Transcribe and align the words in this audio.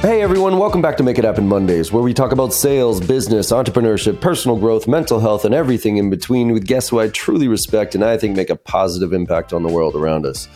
Hey 0.00 0.22
everyone, 0.22 0.58
welcome 0.58 0.80
back 0.80 0.96
to 0.98 1.02
Make 1.02 1.18
It 1.18 1.24
Happen 1.24 1.48
Mondays, 1.48 1.90
where 1.90 2.04
we 2.04 2.14
talk 2.14 2.30
about 2.30 2.54
sales, 2.54 3.00
business, 3.00 3.50
entrepreneurship, 3.50 4.20
personal 4.20 4.56
growth, 4.56 4.86
mental 4.86 5.18
health, 5.18 5.44
and 5.44 5.52
everything 5.52 5.96
in 5.96 6.08
between 6.08 6.52
with 6.52 6.68
guests 6.68 6.88
who 6.88 7.00
I 7.00 7.08
truly 7.08 7.48
respect 7.48 7.96
and 7.96 8.04
I 8.04 8.16
think 8.16 8.36
make 8.36 8.48
a 8.48 8.54
positive 8.54 9.12
impact 9.12 9.52
on 9.52 9.64
the 9.64 9.68
world 9.68 9.96
around 9.96 10.24
us. 10.24 10.46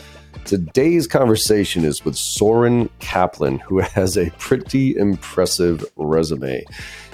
Today's 0.44 1.08
conversation 1.08 1.84
is 1.84 2.04
with 2.04 2.14
Soren 2.14 2.88
Kaplan, 3.00 3.58
who 3.58 3.80
has 3.80 4.16
a 4.16 4.30
pretty 4.38 4.96
impressive 4.96 5.84
resume. 5.96 6.64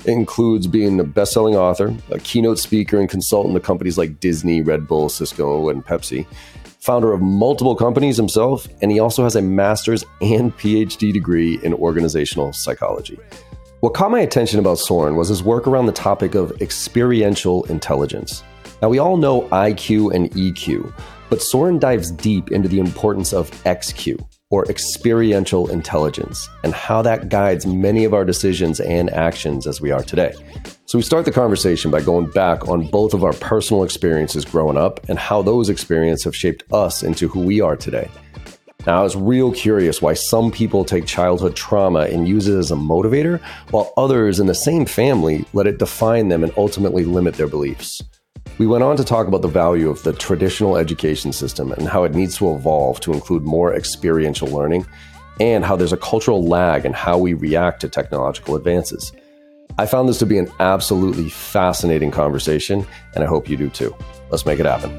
It 0.05 0.13
includes 0.13 0.67
being 0.67 1.01
a 1.01 1.05
best 1.05 1.33
selling 1.33 1.57
author, 1.57 1.97
a 2.11 2.19
keynote 2.19 2.59
speaker, 2.59 3.01
and 3.01 3.09
consultant 3.09 3.55
to 3.55 3.61
companies 3.61 3.97
like 3.97 4.21
Disney, 4.21 4.61
Red 4.61 4.87
Bull, 4.87 5.09
Cisco, 5.09 5.71
and 5.71 5.83
Pepsi 5.83 6.27
founder 6.89 7.13
of 7.13 7.21
multiple 7.21 7.77
companies 7.77 8.17
himself, 8.17 8.67
and 8.81 8.91
he 8.91 8.99
also 8.99 9.23
has 9.23 9.37
a 9.37 9.43
master's 9.43 10.07
and 10.23 10.57
PhD 10.57 11.13
degree 11.13 11.59
in 11.63 11.75
organizational 11.75 12.51
psychology. 12.55 13.19
What 13.81 13.93
caught 13.93 14.11
my 14.11 14.21
attention 14.21 14.59
about 14.59 14.79
Soren 14.79 15.15
was 15.15 15.29
his 15.29 15.43
work 15.43 15.67
around 15.67 15.85
the 15.85 15.93
topic 15.93 16.35
of 16.35 16.63
experiential 16.63 17.65
intelligence. 17.65 18.43
Now, 18.81 18.89
we 18.89 19.01
all 19.01 19.19
know 19.19 19.43
IQ 19.51 20.15
and 20.15 20.31
EQ, 20.31 20.91
but 21.29 21.43
Soren 21.43 21.79
dives 21.79 22.11
deep 22.11 22.53
into 22.53 22.71
the 22.71 22.79
importance 22.79 23.35
of 23.35 23.51
XQ, 23.65 24.27
or 24.51 24.65
experiential 24.71 25.69
intelligence, 25.71 26.49
and 26.65 26.73
how 26.75 27.03
that 27.03 27.29
guides 27.29 27.67
many 27.67 28.05
of 28.05 28.15
our 28.15 28.25
decisions 28.25 28.81
and 28.81 29.11
actions 29.11 29.67
as 29.67 29.81
we 29.81 29.91
are 29.91 30.03
today. 30.03 30.33
So, 30.87 30.97
we 30.97 31.03
start 31.03 31.27
the 31.27 31.33
conversation 31.33 31.91
by 31.91 32.01
going 32.01 32.31
back 32.31 32.67
on 32.67 32.87
both 32.87 33.13
of 33.13 33.25
our 33.25 33.35
personal 33.35 33.83
experiences 33.83 34.47
growing 34.47 34.79
up 34.79 35.07
and 35.09 35.19
how 35.19 35.43
those 35.43 35.69
experiences 35.69 36.25
have 36.25 36.35
shaped 36.35 36.65
us 36.73 37.03
into 37.03 37.29
who 37.29 37.41
we 37.41 37.61
are 37.61 37.77
today. 37.77 38.11
Now, 38.87 39.01
I 39.01 39.03
was 39.03 39.17
real 39.17 39.53
curious 39.53 40.01
why 40.01 40.15
some 40.15 40.51
people 40.51 40.83
take 40.83 41.05
childhood 41.05 41.55
trauma 41.55 42.03
and 42.03 42.27
use 42.27 42.49
it 42.49 42.57
as 42.57 42.71
a 42.71 42.77
motivator, 42.77 43.39
while 43.71 43.93
others 43.99 44.41
in 44.41 44.47
the 44.47 44.55
same 44.55 44.87
family 44.87 45.45
let 45.53 45.67
it 45.67 45.79
define 45.79 46.29
them 46.29 46.43
and 46.43 46.55
ultimately 46.57 47.05
limit 47.05 47.35
their 47.35 47.49
beliefs. 47.49 48.03
We 48.59 48.67
went 48.67 48.83
on 48.83 48.97
to 48.97 49.05
talk 49.05 49.29
about 49.29 49.43
the 49.43 49.49
value 49.49 49.89
of 49.89 50.03
the 50.03 50.13
traditional 50.13 50.77
education 50.77 51.33
system 51.33 51.71
and 51.71 51.87
how 51.89 52.03
it 52.03 52.13
needs 52.13 52.37
to 52.39 52.53
evolve 52.53 52.99
to 53.01 53.13
include 53.13 53.45
more 53.45 53.73
experiential 53.73 54.49
learning, 54.49 54.85
and 55.39 55.65
how 55.65 55.77
there's 55.77 55.93
a 55.93 55.97
cultural 55.97 56.45
lag 56.45 56.85
in 56.85 56.93
how 56.93 57.19
we 57.19 57.35
react 57.35 57.81
to 57.83 57.89
technological 57.89 58.57
advances. 58.57 59.13
I 59.79 59.87
found 59.87 60.09
this 60.09 60.19
to 60.19 60.27
be 60.27 60.39
an 60.39 60.51
absolutely 60.59 61.29
fascinating 61.29 62.11
conversation, 62.11 62.85
and 63.15 63.23
I 63.23 63.29
hope 63.29 63.49
you 63.49 63.57
do 63.57 63.71
too. 63.71 63.95
Let's 64.31 64.45
make 64.45 64.59
it 64.59 64.67
happen. 64.67 64.91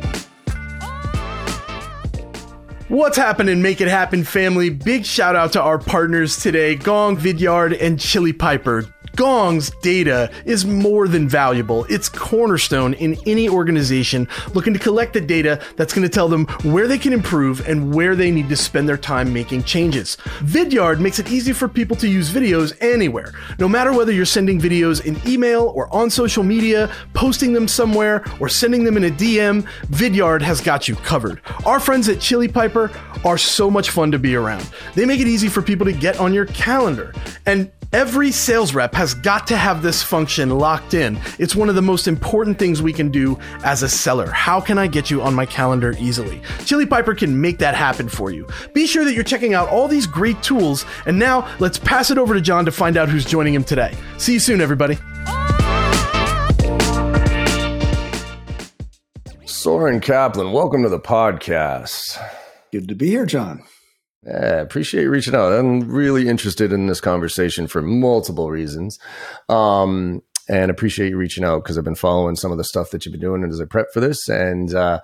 What's 2.88 3.18
happening, 3.18 3.62
Make 3.62 3.82
It 3.82 3.90
Happen 3.90 4.24
family? 4.24 4.70
Big 4.70 5.06
shout 5.06 5.36
out 5.36 5.52
to 5.54 5.62
our 5.62 5.78
partners 5.80 6.42
today, 6.42 6.76
Gong, 6.76 7.18
Vidyard, 7.18 7.78
and 7.80 8.00
Chili 8.00 8.32
Piper. 8.32 8.86
Gong's 9.16 9.72
data 9.82 10.32
is 10.46 10.66
more 10.66 11.08
than 11.08 11.28
valuable. 11.28 11.86
It's 11.86 12.10
cornerstone 12.10 12.94
in 12.94 13.18
any 13.26 13.50
organization 13.50 14.28
looking 14.54 14.74
to 14.74 14.80
collect 14.80 15.14
the 15.14 15.22
data 15.22 15.62
that's 15.76 15.94
going 15.94 16.08
to 16.08 16.14
tell 16.14 16.28
them 16.28 16.46
where 16.64 16.88
they 16.88 16.98
can 16.98 17.14
improve 17.14 17.68
and 17.68 17.94
where 17.94 18.16
they 18.16 18.32
need 18.32 18.50
to 18.50 18.56
spend 18.56 18.88
their 18.88 18.98
time 18.98 19.34
making 19.34 19.64
changes. 19.64 20.18
Vidyard 20.40 21.00
makes 21.00 21.20
it 21.20 21.32
easy 21.32 21.54
for 21.54 21.68
people 21.68 21.96
to 21.98 22.08
use 22.08 22.32
videos 22.32 22.76
anywhere, 22.82 23.34
no 23.60 23.68
matter 23.68 23.94
whether 23.94 24.12
you're 24.12 24.26
sending 24.26 24.60
videos 24.60 25.06
in 25.06 25.20
email 25.28 25.72
or 25.76 25.94
on 25.94 26.10
social 26.10 26.44
media, 26.44 26.90
posting 27.14 27.54
them 27.54 27.68
somewhere, 27.68 28.24
or 28.40 28.50
sending 28.50 28.84
them 28.84 28.98
in 28.98 29.06
a 29.06 29.10
DM. 29.10 29.68
Vidyard 29.88 30.42
has 30.42 30.62
got 30.62 30.88
you 30.88 30.96
covered. 30.96 31.42
Our 31.66 31.80
friends 31.80 32.10
at 32.10 32.20
Chili 32.20 32.48
Piper 32.48 32.92
are 33.26 33.38
so 33.38 33.70
much 33.70 33.90
fun 33.90 34.12
to 34.12 34.20
be 34.20 34.36
around. 34.36 34.70
They 34.96 35.06
make 35.06 35.20
it 35.20 35.28
easy 35.28 35.48
for 35.48 35.62
people 35.62 35.86
to 35.86 35.94
get 35.94 36.20
on 36.20 36.34
your 36.34 36.46
calendar. 36.48 37.14
And 37.46 37.72
Every 37.92 38.32
sales 38.32 38.76
rep 38.76 38.94
has 38.94 39.16
got 39.16 39.48
to 39.48 39.58
have 39.58 39.82
this 39.82 40.04
function 40.04 40.52
locked 40.52 40.94
in. 40.94 41.20
It's 41.40 41.56
one 41.56 41.70
of 41.70 41.76
the 41.76 41.82
most 41.82 42.08
important 42.08 42.60
things 42.60 42.84
we 42.84 42.94
can 42.94 43.10
do 43.10 43.40
as 43.64 43.82
a 43.82 43.90
seller. 43.90 44.30
How 44.30 44.62
can 44.62 44.78
I 44.78 44.86
get 44.86 45.10
you 45.10 45.24
on 45.24 45.34
my 45.34 45.48
calendar 45.48 45.96
easily? 45.98 46.40
Chili 46.66 46.86
Piper 46.86 47.16
can 47.16 47.42
make 47.42 47.58
that 47.58 47.74
happen 47.74 48.08
for 48.08 48.30
you. 48.30 48.48
Be 48.76 48.86
sure 48.86 49.04
that 49.06 49.16
you're 49.16 49.24
checking 49.24 49.56
out 49.56 49.70
all 49.70 49.88
these 49.88 50.06
great 50.06 50.44
tools. 50.44 50.86
And 51.08 51.18
now 51.18 51.52
let's 51.58 51.80
pass 51.80 52.12
it 52.12 52.20
over 52.20 52.36
to 52.36 52.42
John 52.42 52.64
to 52.66 52.72
find 52.72 52.96
out 52.96 53.10
who's 53.10 53.26
joining 53.26 53.56
him 53.56 53.64
today. 53.64 53.96
See 54.20 54.34
you 54.34 54.40
soon, 54.40 54.62
everybody. 54.62 55.00
Soren 59.46 60.00
Kaplan, 60.00 60.52
welcome 60.52 60.84
to 60.84 60.90
the 60.90 61.00
podcast. 61.00 62.24
Good 62.72 62.88
to 62.90 62.94
be 62.94 63.08
here, 63.08 63.26
John. 63.26 63.64
Yeah, 64.26 64.60
appreciate 64.62 65.04
you 65.04 65.10
reaching 65.10 65.36
out. 65.36 65.54
I'm 65.54 65.90
really 65.90 66.28
interested 66.28 66.74
in 66.74 66.88
this 66.88 67.00
conversation 67.00 67.68
for 67.68 67.82
multiple 67.82 68.50
reasons. 68.50 69.00
Um, 69.48 70.22
and 70.50 70.72
appreciate 70.72 71.10
you 71.10 71.18
reaching 71.18 71.44
out 71.44 71.64
because 71.64 71.78
I've 71.78 71.84
been 71.84 71.96
following 71.96 72.36
some 72.36 72.52
of 72.52 72.58
the 72.58 72.64
stuff 72.64 72.90
that 72.90 73.06
you've 73.06 73.14
been 73.14 73.22
doing 73.22 73.44
as 73.44 73.62
I 73.62 73.66
prep 73.66 73.94
for 73.94 74.00
this 74.00 74.28
and 74.28 74.74
uh, 74.74 75.00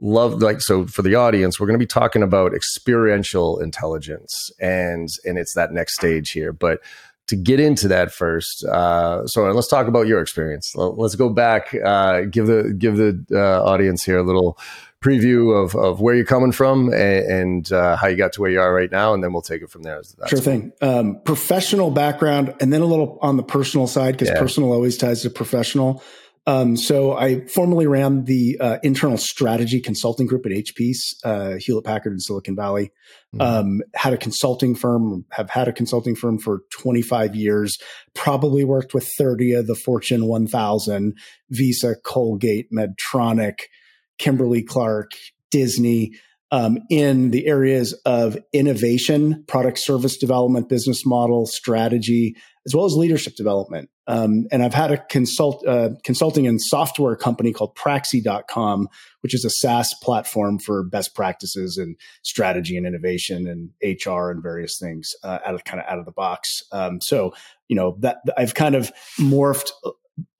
love 0.00 0.42
like 0.42 0.60
so 0.60 0.86
for 0.86 1.02
the 1.02 1.14
audience 1.14 1.60
we're 1.60 1.66
going 1.66 1.78
to 1.78 1.82
be 1.82 1.86
talking 1.86 2.22
about 2.22 2.54
experiential 2.54 3.60
intelligence 3.60 4.50
and 4.58 5.08
and 5.24 5.38
it's 5.38 5.54
that 5.54 5.72
next 5.72 5.94
stage 5.94 6.30
here 6.30 6.52
but 6.52 6.80
to 7.26 7.36
get 7.36 7.60
into 7.60 7.86
that 7.86 8.10
first 8.10 8.64
uh, 8.64 9.26
so 9.26 9.42
let's 9.52 9.68
talk 9.68 9.86
about 9.86 10.06
your 10.06 10.20
experience 10.20 10.74
let's 10.74 11.14
go 11.14 11.28
back 11.28 11.74
uh, 11.84 12.22
give 12.22 12.46
the 12.46 12.74
give 12.76 12.96
the 12.96 13.24
uh, 13.32 13.62
audience 13.62 14.02
here 14.02 14.18
a 14.18 14.22
little 14.22 14.58
preview 15.02 15.56
of, 15.56 15.74
of 15.74 16.00
where 16.00 16.14
you're 16.14 16.24
coming 16.24 16.52
from 16.52 16.92
and, 16.92 17.26
and 17.26 17.72
uh, 17.72 17.96
how 17.96 18.06
you 18.06 18.16
got 18.16 18.32
to 18.34 18.40
where 18.40 18.50
you 18.50 18.60
are 18.60 18.74
right 18.74 18.90
now, 18.90 19.14
and 19.14 19.24
then 19.24 19.32
we'll 19.32 19.42
take 19.42 19.62
it 19.62 19.70
from 19.70 19.82
there. 19.82 20.02
That's 20.18 20.30
sure 20.30 20.38
thing. 20.38 20.72
Um, 20.82 21.20
professional 21.24 21.90
background, 21.90 22.54
and 22.60 22.72
then 22.72 22.82
a 22.82 22.86
little 22.86 23.18
on 23.22 23.36
the 23.36 23.42
personal 23.42 23.86
side 23.86 24.12
because 24.12 24.28
yeah. 24.28 24.38
personal 24.38 24.72
always 24.72 24.96
ties 24.96 25.22
to 25.22 25.30
professional. 25.30 26.02
Um, 26.46 26.76
so 26.76 27.16
I 27.16 27.46
formerly 27.46 27.86
ran 27.86 28.24
the 28.24 28.56
uh, 28.60 28.78
internal 28.82 29.18
strategy 29.18 29.78
consulting 29.80 30.26
group 30.26 30.46
at 30.46 30.52
HP, 30.52 30.94
uh, 31.22 31.56
Hewlett 31.60 31.84
Packard 31.84 32.12
in 32.12 32.18
Silicon 32.18 32.56
Valley. 32.56 32.90
Mm-hmm. 33.34 33.40
Um, 33.40 33.80
had 33.94 34.14
a 34.14 34.16
consulting 34.16 34.74
firm, 34.74 35.26
have 35.30 35.50
had 35.50 35.68
a 35.68 35.72
consulting 35.72 36.16
firm 36.16 36.38
for 36.38 36.62
25 36.72 37.36
years, 37.36 37.78
probably 38.14 38.64
worked 38.64 38.94
with 38.94 39.08
30 39.16 39.52
of 39.52 39.66
the 39.66 39.74
Fortune 39.74 40.26
1000, 40.26 41.16
Visa, 41.50 41.94
Colgate, 42.02 42.72
Medtronic, 42.72 43.60
Kimberly 44.20 44.62
Clark, 44.62 45.12
Disney, 45.50 46.12
um, 46.52 46.78
in 46.90 47.30
the 47.30 47.46
areas 47.46 47.92
of 48.04 48.36
innovation, 48.52 49.44
product 49.46 49.78
service 49.80 50.16
development, 50.16 50.68
business 50.68 51.06
model, 51.06 51.46
strategy, 51.46 52.36
as 52.66 52.74
well 52.74 52.84
as 52.84 52.92
leadership 52.92 53.34
development. 53.36 53.88
Um, 54.06 54.46
and 54.50 54.62
I've 54.62 54.74
had 54.74 54.90
a 54.90 54.98
consult, 55.06 55.64
uh, 55.66 55.90
consulting 56.02 56.46
and 56.46 56.60
software 56.60 57.14
company 57.14 57.52
called 57.52 57.76
Praxie.com, 57.76 58.88
which 59.20 59.34
is 59.34 59.44
a 59.44 59.50
SaaS 59.50 59.94
platform 60.02 60.58
for 60.58 60.82
best 60.82 61.14
practices 61.14 61.78
and 61.78 61.96
strategy 62.22 62.76
and 62.76 62.86
innovation 62.86 63.46
and 63.46 63.70
HR 63.82 64.30
and 64.30 64.42
various 64.42 64.78
things 64.78 65.12
uh, 65.22 65.38
out 65.46 65.54
of 65.54 65.64
kind 65.64 65.80
of 65.80 65.86
out 65.88 66.00
of 66.00 66.04
the 66.04 66.12
box. 66.12 66.62
Um, 66.72 67.00
so, 67.00 67.32
you 67.68 67.76
know, 67.76 67.96
that 68.00 68.18
I've 68.36 68.54
kind 68.54 68.74
of 68.74 68.90
morphed 69.20 69.70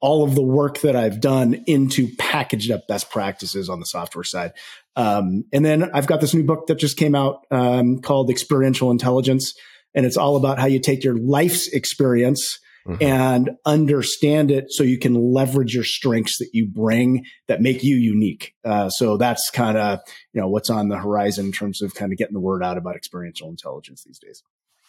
all 0.00 0.24
of 0.24 0.34
the 0.34 0.42
work 0.42 0.80
that 0.80 0.96
I've 0.96 1.20
done 1.20 1.62
into 1.66 2.08
packaged 2.18 2.70
up 2.70 2.86
best 2.88 3.10
practices 3.10 3.68
on 3.68 3.80
the 3.80 3.86
software 3.86 4.24
side. 4.24 4.52
Um, 4.96 5.44
and 5.52 5.64
then 5.64 5.90
I've 5.92 6.06
got 6.06 6.20
this 6.20 6.34
new 6.34 6.44
book 6.44 6.66
that 6.66 6.76
just 6.76 6.96
came 6.96 7.14
out 7.14 7.46
um, 7.50 8.00
called 8.00 8.30
Experiential 8.30 8.90
Intelligence. 8.90 9.52
And 9.94 10.06
it's 10.06 10.16
all 10.16 10.36
about 10.36 10.58
how 10.58 10.66
you 10.66 10.80
take 10.80 11.04
your 11.04 11.16
life's 11.16 11.68
experience 11.68 12.58
mm-hmm. 12.86 13.02
and 13.02 13.50
understand 13.66 14.50
it 14.50 14.66
so 14.68 14.84
you 14.84 14.98
can 14.98 15.14
leverage 15.14 15.74
your 15.74 15.84
strengths 15.84 16.38
that 16.38 16.50
you 16.52 16.66
bring 16.66 17.24
that 17.48 17.60
make 17.60 17.82
you 17.82 17.96
unique. 17.96 18.54
Uh, 18.64 18.88
so 18.88 19.16
that's 19.16 19.50
kind 19.50 19.76
of, 19.76 20.00
you 20.32 20.40
know, 20.40 20.48
what's 20.48 20.70
on 20.70 20.88
the 20.88 20.98
horizon 20.98 21.46
in 21.46 21.52
terms 21.52 21.82
of 21.82 21.94
kind 21.94 22.12
of 22.12 22.18
getting 22.18 22.34
the 22.34 22.40
word 22.40 22.62
out 22.62 22.78
about 22.78 22.96
experiential 22.96 23.48
intelligence 23.48 24.04
these 24.04 24.18
days. 24.18 24.42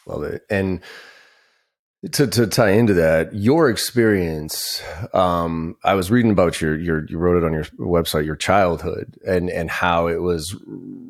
Love 0.06 0.24
it. 0.24 0.44
And 0.50 0.82
to, 2.10 2.26
to 2.26 2.48
tie 2.48 2.72
into 2.72 2.96
that, 2.96 3.32
your 3.36 3.70
experience, 3.70 4.82
um, 5.14 5.76
I 5.84 5.94
was 5.94 6.10
reading 6.10 6.32
about 6.32 6.60
your, 6.60 6.76
your, 6.76 7.06
you 7.06 7.20
wrote 7.20 7.38
it 7.38 7.46
on 7.46 7.54
your 7.54 7.66
website, 7.78 8.26
your 8.26 8.36
childhood 8.36 9.20
and, 9.26 9.52
and 9.52 9.70
how 9.70 10.08
it 10.08 10.20
was 10.20 10.56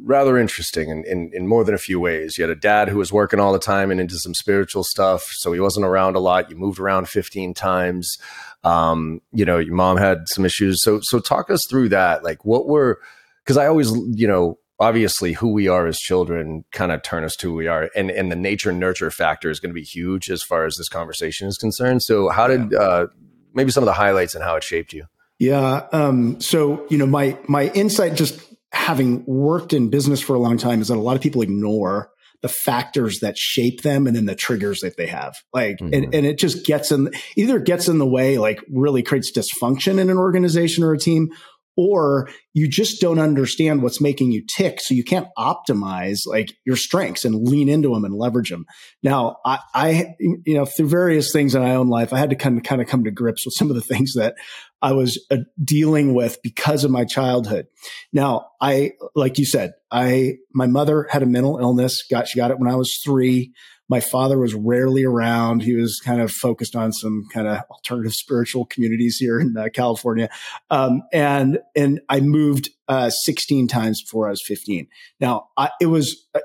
rather 0.03 0.37
interesting 0.37 0.89
in, 0.89 1.05
in, 1.05 1.31
in 1.33 1.47
more 1.47 1.63
than 1.63 1.73
a 1.73 1.77
few 1.77 2.01
ways. 2.01 2.37
You 2.37 2.43
had 2.43 2.51
a 2.51 2.59
dad 2.59 2.89
who 2.89 2.97
was 2.97 3.13
working 3.13 3.39
all 3.39 3.53
the 3.53 3.59
time 3.59 3.89
and 3.89 4.01
into 4.01 4.17
some 4.17 4.33
spiritual 4.33 4.83
stuff. 4.83 5.23
So 5.31 5.53
he 5.53 5.61
wasn't 5.61 5.85
around 5.85 6.17
a 6.17 6.19
lot. 6.19 6.49
You 6.49 6.57
moved 6.57 6.77
around 6.77 7.07
15 7.07 7.53
times. 7.53 8.17
Um, 8.65 9.21
you 9.31 9.45
know, 9.45 9.59
your 9.59 9.75
mom 9.75 9.95
had 9.95 10.27
some 10.27 10.43
issues. 10.43 10.83
So, 10.83 10.99
so 11.01 11.19
talk 11.19 11.49
us 11.49 11.61
through 11.69 11.89
that. 11.89 12.21
Like 12.21 12.43
what 12.43 12.67
were, 12.67 12.99
cause 13.45 13.55
I 13.55 13.67
always, 13.67 13.91
you 14.09 14.27
know, 14.27 14.59
obviously 14.81 15.33
who 15.33 15.53
we 15.53 15.67
are 15.67 15.85
as 15.85 15.99
children 15.99 16.65
kind 16.71 16.91
of 16.91 17.03
turn 17.03 17.23
us 17.23 17.35
to 17.35 17.49
who 17.49 17.53
we 17.53 17.67
are 17.67 17.89
and 17.95 18.09
and 18.09 18.31
the 18.31 18.35
nature 18.35 18.71
nurture 18.71 19.11
factor 19.11 19.49
is 19.49 19.59
going 19.59 19.69
to 19.69 19.75
be 19.75 19.83
huge 19.83 20.29
as 20.29 20.41
far 20.41 20.65
as 20.65 20.75
this 20.75 20.89
conversation 20.89 21.47
is 21.47 21.57
concerned 21.57 22.01
so 22.01 22.29
how 22.29 22.47
did 22.47 22.73
uh, 22.73 23.05
maybe 23.53 23.69
some 23.69 23.83
of 23.83 23.85
the 23.85 23.93
highlights 23.93 24.33
and 24.33 24.43
how 24.43 24.55
it 24.55 24.63
shaped 24.63 24.91
you 24.91 25.05
yeah 25.37 25.87
um, 25.91 26.41
so 26.41 26.85
you 26.89 26.97
know 26.97 27.05
my 27.05 27.37
my 27.47 27.67
insight 27.69 28.15
just 28.15 28.41
having 28.71 29.23
worked 29.25 29.71
in 29.71 29.89
business 29.89 30.19
for 30.19 30.35
a 30.35 30.39
long 30.39 30.57
time 30.57 30.81
is 30.81 30.87
that 30.87 30.97
a 30.97 30.99
lot 30.99 31.15
of 31.15 31.21
people 31.21 31.43
ignore 31.43 32.09
the 32.41 32.49
factors 32.49 33.19
that 33.19 33.37
shape 33.37 33.83
them 33.83 34.07
and 34.07 34.15
then 34.15 34.25
the 34.25 34.35
triggers 34.35 34.79
that 34.79 34.97
they 34.97 35.07
have. 35.07 35.35
Like, 35.53 35.77
mm-hmm. 35.77 35.93
and, 35.93 36.15
and 36.15 36.25
it 36.25 36.39
just 36.39 36.65
gets 36.65 36.91
in, 36.91 37.11
either 37.35 37.59
gets 37.59 37.87
in 37.87 37.99
the 37.99 38.07
way, 38.07 38.39
like 38.39 38.59
really 38.71 39.03
creates 39.03 39.31
dysfunction 39.31 39.99
in 39.99 40.09
an 40.09 40.17
organization 40.17 40.83
or 40.83 40.93
a 40.93 40.97
team, 40.97 41.29
or 41.77 42.29
you 42.53 42.67
just 42.67 42.99
don't 42.99 43.19
understand 43.19 43.81
what's 43.81 44.01
making 44.01 44.31
you 44.31 44.43
tick. 44.45 44.79
So 44.81 44.93
you 44.93 45.03
can't 45.03 45.27
optimize 45.37 46.19
like 46.25 46.53
your 46.65 46.75
strengths 46.75 47.23
and 47.23 47.47
lean 47.47 47.69
into 47.69 47.93
them 47.93 48.03
and 48.03 48.13
leverage 48.13 48.49
them. 48.49 48.65
Now, 49.01 49.37
I, 49.45 49.59
I, 49.73 50.15
you 50.19 50.55
know, 50.55 50.65
through 50.65 50.89
various 50.89 51.31
things 51.31 51.55
in 51.55 51.61
my 51.61 51.75
own 51.75 51.87
life, 51.87 52.11
I 52.11 52.17
had 52.19 52.31
to 52.31 52.35
kind 52.35 52.57
of, 52.57 52.63
kind 52.63 52.81
of 52.81 52.87
come 52.87 53.05
to 53.05 53.11
grips 53.11 53.45
with 53.45 53.53
some 53.55 53.69
of 53.69 53.75
the 53.75 53.81
things 53.81 54.13
that 54.15 54.35
I 54.81 54.93
was 54.93 55.23
uh, 55.31 55.37
dealing 55.63 56.13
with 56.13 56.39
because 56.43 56.83
of 56.83 56.91
my 56.91 57.05
childhood. 57.05 57.67
Now, 58.11 58.47
I, 58.59 58.91
like 59.15 59.37
you 59.37 59.45
said, 59.45 59.73
I, 59.91 60.35
my 60.53 60.67
mother 60.67 61.07
had 61.09 61.23
a 61.23 61.27
mental 61.27 61.57
illness, 61.57 62.03
got, 62.09 62.27
she 62.27 62.39
got 62.39 62.51
it 62.51 62.59
when 62.59 62.69
I 62.69 62.75
was 62.75 62.99
three. 63.03 63.53
My 63.91 63.99
father 63.99 64.39
was 64.39 64.53
rarely 64.53 65.03
around. 65.03 65.63
He 65.63 65.75
was 65.75 65.99
kind 65.99 66.21
of 66.21 66.31
focused 66.31 66.77
on 66.77 66.93
some 66.93 67.25
kind 67.33 67.45
of 67.45 67.59
alternative 67.69 68.13
spiritual 68.15 68.65
communities 68.65 69.17
here 69.17 69.37
in 69.37 69.55
uh, 69.57 69.67
California. 69.73 70.29
Um, 70.69 71.01
and, 71.11 71.59
and 71.75 71.99
I 72.07 72.21
moved, 72.21 72.69
uh, 72.87 73.09
16 73.09 73.67
times 73.67 74.01
before 74.01 74.27
I 74.27 74.29
was 74.29 74.41
15. 74.47 74.87
Now, 75.19 75.49
I, 75.57 75.71
it 75.81 75.87
was, 75.87 76.25
uh, 76.33 76.39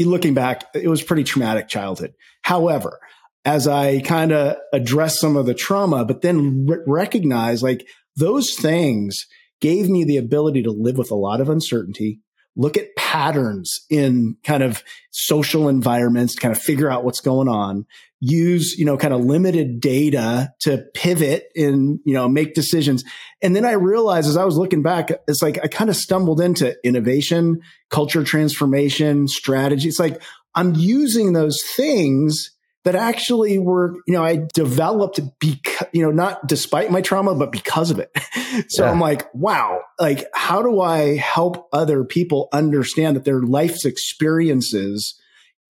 looking 0.00 0.34
back, 0.34 0.64
it 0.74 0.88
was 0.88 1.04
pretty 1.04 1.22
traumatic 1.22 1.68
childhood. 1.68 2.14
However, 2.42 2.98
as 3.44 3.68
I 3.68 4.00
kind 4.00 4.32
of 4.32 4.56
address 4.72 5.20
some 5.20 5.36
of 5.36 5.46
the 5.46 5.54
trauma, 5.54 6.04
but 6.04 6.22
then 6.22 6.66
re- 6.66 6.78
recognize 6.86 7.62
like 7.62 7.86
those 8.16 8.54
things 8.54 9.26
gave 9.60 9.88
me 9.88 10.02
the 10.02 10.16
ability 10.16 10.64
to 10.64 10.72
live 10.72 10.98
with 10.98 11.12
a 11.12 11.16
lot 11.16 11.40
of 11.40 11.48
uncertainty, 11.48 12.20
look 12.56 12.76
at 12.76 12.94
patterns 12.96 13.84
in 13.90 14.36
kind 14.44 14.62
of 14.62 14.82
social 15.10 15.68
environments 15.68 16.34
to 16.34 16.40
kind 16.40 16.54
of 16.54 16.62
figure 16.62 16.90
out 16.90 17.04
what's 17.04 17.20
going 17.20 17.48
on. 17.48 17.86
Use 18.20 18.78
you 18.78 18.84
know 18.84 18.96
kind 18.96 19.12
of 19.12 19.24
limited 19.24 19.80
data 19.80 20.52
to 20.60 20.84
pivot 20.94 21.46
and 21.56 21.98
you 22.04 22.14
know 22.14 22.28
make 22.28 22.54
decisions. 22.54 23.02
And 23.42 23.56
then 23.56 23.64
i 23.64 23.72
realized 23.72 24.28
as 24.28 24.36
i 24.36 24.44
was 24.44 24.56
looking 24.56 24.82
back 24.82 25.10
it's 25.26 25.42
like 25.42 25.58
i 25.64 25.66
kind 25.66 25.90
of 25.90 25.96
stumbled 25.96 26.40
into 26.40 26.76
innovation 26.84 27.60
culture 27.90 28.22
transformation 28.22 29.26
strategy. 29.26 29.88
It's 29.88 29.98
like 29.98 30.22
i'm 30.54 30.74
using 30.74 31.32
those 31.32 31.60
things 31.74 32.51
that 32.84 32.96
actually 32.96 33.58
were, 33.58 33.94
you 34.06 34.14
know, 34.14 34.24
I 34.24 34.46
developed 34.54 35.20
because, 35.38 35.86
you 35.92 36.02
know, 36.02 36.10
not 36.10 36.46
despite 36.46 36.90
my 36.90 37.00
trauma, 37.00 37.34
but 37.34 37.52
because 37.52 37.90
of 37.90 37.98
it. 37.98 38.10
so 38.68 38.84
yeah. 38.84 38.90
I'm 38.90 39.00
like, 39.00 39.32
wow, 39.34 39.80
like, 40.00 40.26
how 40.34 40.62
do 40.62 40.80
I 40.80 41.16
help 41.16 41.68
other 41.72 42.04
people 42.04 42.48
understand 42.52 43.16
that 43.16 43.24
their 43.24 43.40
life's 43.40 43.84
experiences 43.84 45.18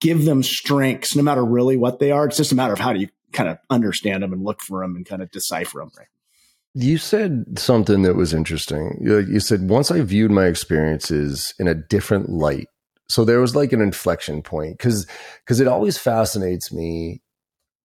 give 0.00 0.24
them 0.24 0.42
strengths, 0.42 1.14
no 1.14 1.22
matter 1.22 1.44
really 1.44 1.76
what 1.76 1.98
they 1.98 2.10
are? 2.10 2.26
It's 2.26 2.38
just 2.38 2.52
a 2.52 2.56
matter 2.56 2.72
of 2.72 2.78
how 2.78 2.92
do 2.92 3.00
you 3.00 3.08
kind 3.32 3.48
of 3.48 3.58
understand 3.68 4.22
them 4.22 4.32
and 4.32 4.42
look 4.42 4.62
for 4.62 4.82
them 4.82 4.96
and 4.96 5.04
kind 5.04 5.22
of 5.22 5.30
decipher 5.30 5.80
them, 5.80 5.90
right? 5.98 6.08
You 6.74 6.96
said 6.96 7.58
something 7.58 8.02
that 8.02 8.16
was 8.16 8.32
interesting. 8.32 8.96
You 9.02 9.40
said, 9.40 9.68
once 9.68 9.90
I 9.90 10.00
viewed 10.00 10.30
my 10.30 10.46
experiences 10.46 11.52
in 11.58 11.68
a 11.68 11.74
different 11.74 12.30
light, 12.30 12.68
so 13.12 13.24
there 13.24 13.40
was 13.40 13.54
like 13.54 13.72
an 13.72 13.80
inflection 13.80 14.42
point 14.42 14.78
because 14.78 15.06
because 15.44 15.60
it 15.60 15.68
always 15.68 15.98
fascinates 15.98 16.72
me 16.72 17.22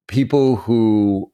people 0.08 0.56
who 0.56 1.32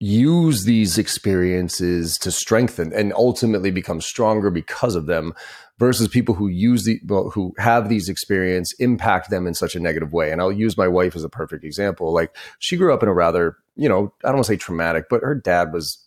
use 0.00 0.64
these 0.64 0.98
experiences 0.98 2.18
to 2.18 2.30
strengthen 2.30 2.92
and 2.92 3.12
ultimately 3.14 3.70
become 3.70 4.00
stronger 4.00 4.50
because 4.50 4.94
of 4.94 5.06
them 5.06 5.32
versus 5.78 6.08
people 6.08 6.34
who 6.34 6.48
use 6.48 6.84
the 6.84 6.98
who 7.32 7.54
have 7.58 7.88
these 7.88 8.08
experience 8.08 8.72
impact 8.74 9.30
them 9.30 9.46
in 9.46 9.54
such 9.54 9.74
a 9.74 9.80
negative 9.80 10.12
way. 10.12 10.30
And 10.30 10.40
i'll 10.40 10.52
use 10.52 10.76
my 10.76 10.88
wife 10.88 11.16
as 11.16 11.24
a 11.24 11.28
perfect 11.28 11.64
example. 11.64 12.12
Like 12.12 12.36
she 12.58 12.76
grew 12.76 12.92
up 12.92 13.02
in 13.02 13.08
a 13.08 13.14
rather 13.14 13.56
you 13.76 13.88
know 13.88 14.12
i 14.24 14.28
don't 14.28 14.36
want 14.36 14.46
to 14.46 14.52
say 14.52 14.56
traumatic 14.56 15.06
but 15.10 15.22
her 15.22 15.34
dad 15.34 15.72
was 15.72 15.98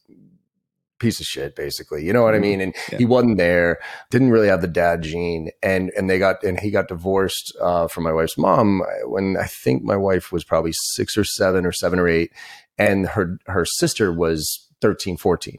piece 1.00 1.20
of 1.20 1.26
shit 1.26 1.56
basically 1.56 2.06
you 2.06 2.12
know 2.12 2.24
what 2.24 2.34
i 2.34 2.38
mm-hmm. 2.38 2.44
mean 2.44 2.62
and 2.62 2.76
yeah. 2.92 2.98
he 2.98 3.06
wasn't 3.06 3.38
there 3.38 3.80
didn't 4.10 4.32
really 4.32 4.48
have 4.48 4.62
the 4.62 4.68
dad 4.68 5.02
gene 5.02 5.50
and 5.62 5.92
and 5.98 6.10
they 6.10 6.20
got 6.20 6.44
and 6.44 6.60
he 6.60 6.72
got 6.72 6.88
divorced 6.88 7.56
uh, 7.62 7.88
from 7.88 8.04
my 8.04 8.12
wife's 8.12 8.38
mom 8.38 8.82
when 9.06 9.38
i 9.38 9.46
think 9.46 9.84
my 9.84 9.96
wife 9.96 10.32
was 10.32 10.44
probably 10.44 10.74
six 10.74 11.18
or 11.18 11.24
seven 11.24 11.66
or 11.66 11.72
seven 11.72 12.00
or 12.00 12.08
eight 12.08 12.32
and 12.78 13.08
her 13.08 13.38
her 13.48 13.66
sister 13.66 14.12
was 14.12 14.68
13 14.82 15.18
14 15.18 15.58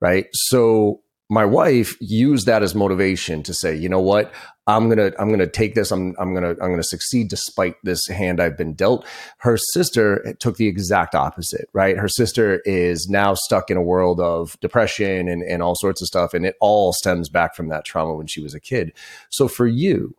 right 0.00 0.26
so 0.32 1.00
my 1.30 1.44
wife 1.44 1.96
used 2.00 2.46
that 2.46 2.62
as 2.62 2.74
motivation 2.74 3.42
to 3.42 3.52
say, 3.52 3.76
you 3.76 3.88
know 3.88 4.00
what, 4.00 4.32
I'm 4.66 4.88
gonna 4.88 5.12
I'm 5.18 5.30
gonna 5.30 5.46
take 5.46 5.74
this. 5.74 5.90
I'm 5.90 6.14
I'm 6.18 6.34
gonna 6.34 6.50
I'm 6.50 6.70
gonna 6.70 6.82
succeed 6.82 7.28
despite 7.28 7.74
this 7.84 8.06
hand 8.06 8.40
I've 8.40 8.56
been 8.56 8.74
dealt. 8.74 9.06
Her 9.38 9.56
sister 9.56 10.26
eh, 10.26 10.32
took 10.38 10.56
the 10.56 10.66
exact 10.66 11.14
opposite, 11.14 11.68
right? 11.72 11.96
Her 11.96 12.08
sister 12.08 12.60
is 12.64 13.08
now 13.08 13.34
stuck 13.34 13.70
in 13.70 13.76
a 13.76 13.82
world 13.82 14.20
of 14.20 14.58
depression 14.60 15.28
and, 15.28 15.42
and 15.42 15.62
all 15.62 15.74
sorts 15.74 16.02
of 16.02 16.06
stuff, 16.06 16.34
and 16.34 16.46
it 16.46 16.56
all 16.60 16.92
stems 16.92 17.28
back 17.28 17.54
from 17.54 17.68
that 17.68 17.84
trauma 17.84 18.14
when 18.14 18.26
she 18.26 18.42
was 18.42 18.54
a 18.54 18.60
kid. 18.60 18.92
So 19.30 19.48
for 19.48 19.66
you, 19.66 20.14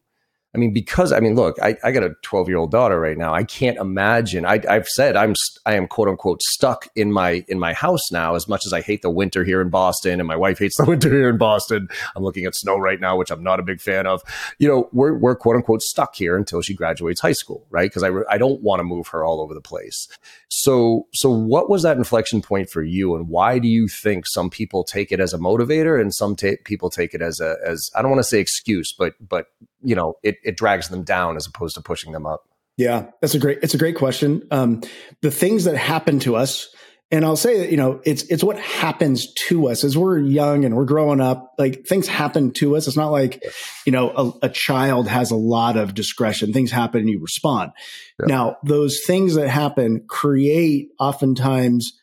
I 0.56 0.57
mean, 0.57 0.74
because 0.74 1.12
I 1.12 1.19
mean, 1.19 1.36
look, 1.36 1.57
I, 1.62 1.78
I 1.84 1.92
got 1.92 2.04
a 2.04 2.16
12 2.24 2.48
year 2.48 2.57
old 2.57 2.72
daughter 2.72 3.00
right 3.00 3.18
now. 3.18 3.36
I 3.36 3.44
can't 3.44 3.78
imagine. 3.78 4.46
I, 4.46 4.60
have 4.68 4.88
said 4.88 5.16
I'm 5.16 5.36
I 5.68 5.75
am 5.75 5.88
quote 5.88 6.07
unquote 6.07 6.42
stuck 6.42 6.88
in 6.96 7.12
my 7.12 7.46
in 7.48 7.60
my 7.60 7.74
house 7.74 8.12
now. 8.12 8.34
As 8.34 8.48
much 8.48 8.66
as 8.66 8.74
I 8.74 8.81
hate 8.81 9.04
the 9.04 9.12
winter 9.12 9.44
here 9.44 9.62
in 9.62 9.69
Boston, 9.69 10.19
and 10.19 10.28
my 10.28 10.36
wife 10.36 10.57
hates 10.57 10.75
the 10.78 10.86
winter 10.88 11.10
here 11.12 11.30
in 11.30 11.38
Boston. 11.38 11.88
I'm 12.16 12.24
looking 12.24 12.46
at 12.46 12.56
snow 12.56 12.78
right 12.78 13.00
now, 13.00 13.16
which 13.16 13.30
I'm 13.30 13.44
not 13.44 13.60
a 13.60 13.63
big 13.63 13.80
fan 13.80 14.07
of. 14.07 14.24
You 14.57 14.68
know, 14.68 14.90
we're 14.92 15.16
we're 15.16 15.36
quote 15.36 15.56
unquote 15.56 15.84
stuck 15.84 16.16
here 16.16 16.36
until 16.36 16.63
she 16.63 16.74
graduates 16.74 17.22
high 17.22 17.34
school, 17.34 17.68
right? 17.69 17.90
Because 17.90 18.01
I 18.01 18.10
I 18.28 18.40
don't 18.40 18.62
want 18.63 18.80
to 18.80 18.84
move 18.84 19.07
her 19.10 19.24
all 19.24 19.42
over 19.42 19.54
the 19.54 19.62
place. 19.62 20.07
So 20.48 21.07
so 21.13 21.30
what 21.30 21.69
was 21.69 21.84
that 21.84 21.98
inflection 21.98 22.42
point 22.42 22.72
for 22.72 22.81
you, 22.81 23.16
and 23.16 23.30
why 23.30 23.60
do 23.60 23.68
you 23.68 23.88
think 23.88 24.25
some 24.25 24.50
people 24.50 24.84
take 24.84 25.12
it 25.12 25.19
as 25.19 25.31
a 25.31 25.38
motivator 25.38 26.01
and 26.01 26.12
some 26.12 26.36
ta- 26.36 26.57
people 26.66 26.90
take 26.90 27.13
it 27.13 27.22
as 27.22 27.40
a 27.40 27.57
as 27.63 27.92
I 27.96 28.01
don't 28.01 28.10
want 28.10 28.19
to 28.19 28.28
say 28.28 28.40
excuse, 28.40 28.92
but 28.98 29.13
but 29.22 29.46
you 29.81 29.95
know 29.95 30.15
it 30.23 30.37
it 30.43 30.57
drags 30.57 30.89
them 30.89 31.03
down 31.03 31.35
as 31.35 31.47
opposed 31.47 31.75
to 31.75 31.81
pushing 31.81 32.11
them 32.11 32.25
up. 32.25 32.41
Yeah 32.77 33.07
that's 33.21 33.35
a 33.35 33.39
great 33.39 33.59
it's 33.61 33.73
a 33.73 33.77
great 33.77 33.95
question. 33.95 34.47
Um, 34.51 34.81
the 35.21 35.31
things 35.31 35.65
that 35.65 35.77
happen 35.77 36.19
to 36.19 36.35
us 36.35 36.73
and 37.11 37.25
i'll 37.25 37.35
say 37.35 37.57
that 37.59 37.71
you 37.71 37.77
know 37.77 37.99
it's 38.05 38.23
it's 38.23 38.43
what 38.43 38.59
happens 38.59 39.33
to 39.47 39.69
us. 39.69 39.83
As 39.83 39.97
we're 39.97 40.19
young 40.19 40.65
and 40.65 40.75
we're 40.75 40.85
growing 40.85 41.21
up 41.21 41.53
like 41.57 41.85
things 41.85 42.07
happen 42.07 42.51
to 42.53 42.75
us. 42.75 42.87
It's 42.87 42.97
not 42.97 43.09
like 43.09 43.43
you 43.85 43.91
know 43.91 44.11
a, 44.41 44.45
a 44.45 44.49
child 44.49 45.07
has 45.07 45.31
a 45.31 45.35
lot 45.35 45.77
of 45.77 45.93
discretion. 45.93 46.53
Things 46.53 46.71
happen 46.71 47.01
and 47.01 47.09
you 47.09 47.19
respond. 47.19 47.71
Yeah. 48.19 48.25
now 48.27 48.57
those 48.63 48.99
things 49.05 49.35
that 49.35 49.50
happen 49.50 50.05
create 50.07 50.89
oftentimes 51.00 51.93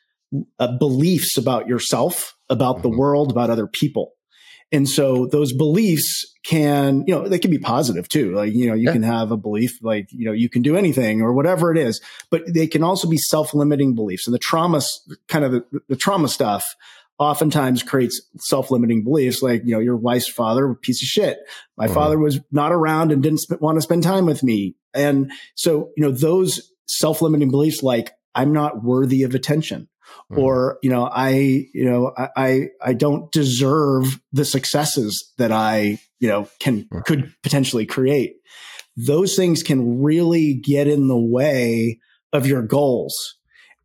uh, 0.59 0.77
beliefs 0.79 1.39
about 1.39 1.69
yourself 1.69 2.35
about 2.49 2.77
mm-hmm. 2.77 2.91
the 2.91 2.99
world 2.99 3.31
about 3.31 3.51
other 3.51 3.67
people 3.67 4.13
and 4.73 4.89
so 4.89 5.27
those 5.27 5.53
beliefs 5.53 6.27
can, 6.45 7.05
you 7.07 7.15
know, 7.15 7.29
they 7.29 7.39
can 7.39 7.51
be 7.51 7.59
positive 7.59 8.09
too. 8.09 8.35
Like, 8.35 8.53
you 8.53 8.67
know, 8.67 8.75
you 8.75 8.87
yeah. 8.87 8.93
can 8.93 9.03
have 9.03 9.31
a 9.31 9.37
belief 9.37 9.79
like, 9.83 10.09
you 10.11 10.27
know, 10.27 10.33
you 10.33 10.49
can 10.49 10.63
do 10.63 10.77
anything 10.77 11.23
or 11.23 11.33
whatever 11.33 11.71
it 11.71 11.79
is, 11.79 12.01
but 12.31 12.43
they 12.53 12.67
can 12.67 12.83
also 12.83 13.09
be 13.09 13.17
self-limiting 13.17 13.95
beliefs. 13.95 14.27
And 14.27 14.35
the 14.35 14.39
trauma, 14.39 14.81
kind 15.29 15.45
of 15.45 15.53
the, 15.53 15.65
the 15.89 15.97
trauma 15.97 16.29
stuff 16.29 16.65
oftentimes 17.19 17.83
creates 17.83 18.21
self-limiting 18.39 19.03
beliefs 19.05 19.41
like, 19.41 19.63
you 19.65 19.73
know, 19.73 19.81
your 19.81 19.97
wife's 19.97 20.29
father, 20.29 20.75
piece 20.75 21.03
of 21.03 21.07
shit. 21.07 21.39
My 21.77 21.87
mm-hmm. 21.87 21.95
father 21.95 22.19
was 22.19 22.41
not 22.51 22.73
around 22.73 23.13
and 23.13 23.23
didn't 23.23 23.41
sp- 23.47 23.63
want 23.63 23.77
to 23.77 23.83
spend 23.83 24.03
time 24.03 24.27
with 24.27 24.43
me. 24.43 24.77
And 24.93 25.33
so, 25.55 25.91
you 25.97 26.05
know, 26.05 26.11
those 26.11 26.73
self-limiting 26.87 27.51
beliefs 27.51 27.83
like, 27.83 28.13
I'm 28.35 28.53
not 28.53 28.85
worthy 28.85 29.23
of 29.23 29.35
attention. 29.35 29.89
Mm-hmm. 30.31 30.41
Or, 30.41 30.79
you 30.83 30.91
know, 30.91 31.09
I, 31.11 31.31
you 31.73 31.85
know, 31.85 32.13
I, 32.17 32.69
I 32.83 32.95
don't 32.95 33.31
deserve 33.33 34.21
the 34.33 34.45
successes 34.45 35.33
that 35.39 35.53
I, 35.53 35.99
you 36.19 36.29
know, 36.29 36.49
can, 36.61 36.85
mm-hmm. 36.85 37.01
could 37.01 37.33
potentially 37.43 37.87
create. 37.87 38.37
Those 38.97 39.37
things 39.37 39.63
can 39.63 40.03
really 40.03 40.55
get 40.55 40.89
in 40.89 41.09
the 41.09 41.19
way 41.19 42.01
of 42.33 42.47
your 42.47 42.63
goals. 42.63 43.37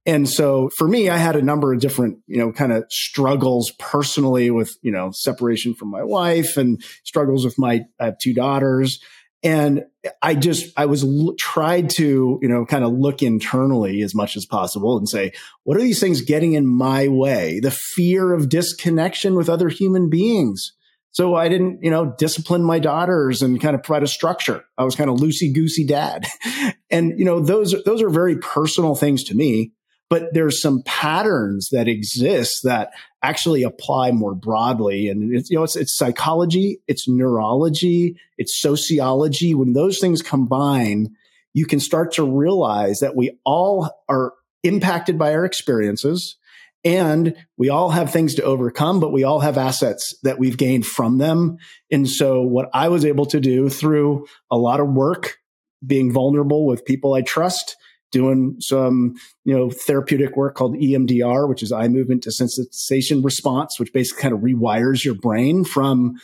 And 0.05 0.27
so 0.27 0.69
for 0.77 0.87
me, 0.87 1.09
I 1.09 1.17
had 1.17 1.35
a 1.35 1.43
number 1.43 1.73
of 1.73 1.79
different, 1.79 2.19
you 2.25 2.39
know, 2.39 2.51
kind 2.51 2.71
of 2.71 2.85
struggles 2.89 3.71
personally 3.77 4.49
with, 4.49 4.75
you 4.81 4.91
know, 4.91 5.11
separation 5.13 5.75
from 5.75 5.91
my 5.91 6.03
wife 6.03 6.57
and 6.57 6.81
struggles 7.03 7.45
with 7.45 7.59
my, 7.59 7.81
I 7.99 8.05
have 8.05 8.17
two 8.17 8.33
daughters 8.33 8.99
and 9.43 9.85
I 10.21 10.35
just, 10.35 10.71
I 10.77 10.85
was 10.85 11.03
l- 11.03 11.33
tried 11.39 11.89
to, 11.91 12.39
you 12.41 12.47
know, 12.47 12.65
kind 12.65 12.83
of 12.83 12.93
look 12.93 13.21
internally 13.21 14.01
as 14.01 14.13
much 14.13 14.37
as 14.37 14.45
possible 14.45 14.97
and 14.97 15.07
say, 15.07 15.31
what 15.63 15.77
are 15.77 15.81
these 15.81 15.99
things 15.99 16.21
getting 16.21 16.53
in 16.53 16.67
my 16.67 17.07
way? 17.07 17.59
The 17.59 17.71
fear 17.71 18.33
of 18.33 18.49
disconnection 18.49 19.35
with 19.35 19.49
other 19.49 19.69
human 19.69 20.09
beings. 20.09 20.73
So 21.11 21.35
I 21.35 21.49
didn't, 21.49 21.83
you 21.83 21.91
know, 21.91 22.13
discipline 22.17 22.63
my 22.63 22.79
daughters 22.79 23.41
and 23.41 23.59
kind 23.59 23.75
of 23.75 23.83
provide 23.83 24.03
a 24.03 24.07
structure. 24.07 24.63
I 24.77 24.83
was 24.83 24.95
kind 24.95 25.09
of 25.09 25.17
loosey 25.17 25.53
goosey 25.53 25.85
dad. 25.85 26.25
and, 26.89 27.17
you 27.19 27.25
know, 27.25 27.39
those, 27.39 27.75
those 27.83 28.01
are 28.01 28.09
very 28.09 28.37
personal 28.37 28.95
things 28.95 29.23
to 29.25 29.35
me 29.35 29.73
but 30.11 30.33
there's 30.33 30.61
some 30.61 30.83
patterns 30.85 31.69
that 31.71 31.87
exist 31.87 32.59
that 32.65 32.89
actually 33.23 33.63
apply 33.63 34.11
more 34.11 34.33
broadly. 34.33 35.07
And 35.07 35.33
it's, 35.35 35.49
you 35.49 35.57
know, 35.57 35.63
it's, 35.63 35.75
it's 35.75 35.95
psychology, 35.95 36.81
it's 36.87 37.07
neurology, 37.07 38.17
it's 38.37 38.59
sociology. 38.59 39.53
When 39.53 39.73
those 39.73 39.99
things 39.99 40.21
combine, 40.21 41.15
you 41.53 41.65
can 41.65 41.79
start 41.79 42.13
to 42.13 42.23
realize 42.23 42.99
that 42.99 43.15
we 43.15 43.37
all 43.45 43.89
are 44.09 44.33
impacted 44.63 45.17
by 45.17 45.33
our 45.33 45.45
experiences 45.45 46.37
and 46.83 47.35
we 47.57 47.69
all 47.69 47.91
have 47.91 48.11
things 48.11 48.35
to 48.35 48.43
overcome, 48.43 48.99
but 48.99 49.11
we 49.11 49.23
all 49.23 49.39
have 49.39 49.57
assets 49.57 50.15
that 50.23 50.39
we've 50.39 50.57
gained 50.57 50.85
from 50.85 51.19
them. 51.19 51.57
And 51.91 52.09
so 52.09 52.41
what 52.41 52.69
I 52.73 52.89
was 52.89 53.05
able 53.05 53.27
to 53.27 53.39
do 53.39 53.69
through 53.69 54.25
a 54.49 54.57
lot 54.57 54.79
of 54.79 54.89
work, 54.89 55.37
being 55.85 56.11
vulnerable 56.11 56.65
with 56.65 56.85
people 56.85 57.13
I 57.13 57.21
trust, 57.21 57.75
doing 58.11 58.57
some, 58.59 59.15
you 59.45 59.55
know, 59.55 59.69
therapeutic 59.69 60.35
work 60.35 60.55
called 60.55 60.75
EMDR, 60.75 61.47
which 61.47 61.63
is 61.63 61.71
eye 61.71 61.87
movement 61.87 62.23
desensitization 62.23 63.23
response, 63.23 63.79
which 63.79 63.93
basically 63.93 64.21
kind 64.21 64.33
of 64.33 64.41
rewires 64.41 65.03
your 65.03 65.15
brain 65.15 65.63
from 65.63 66.15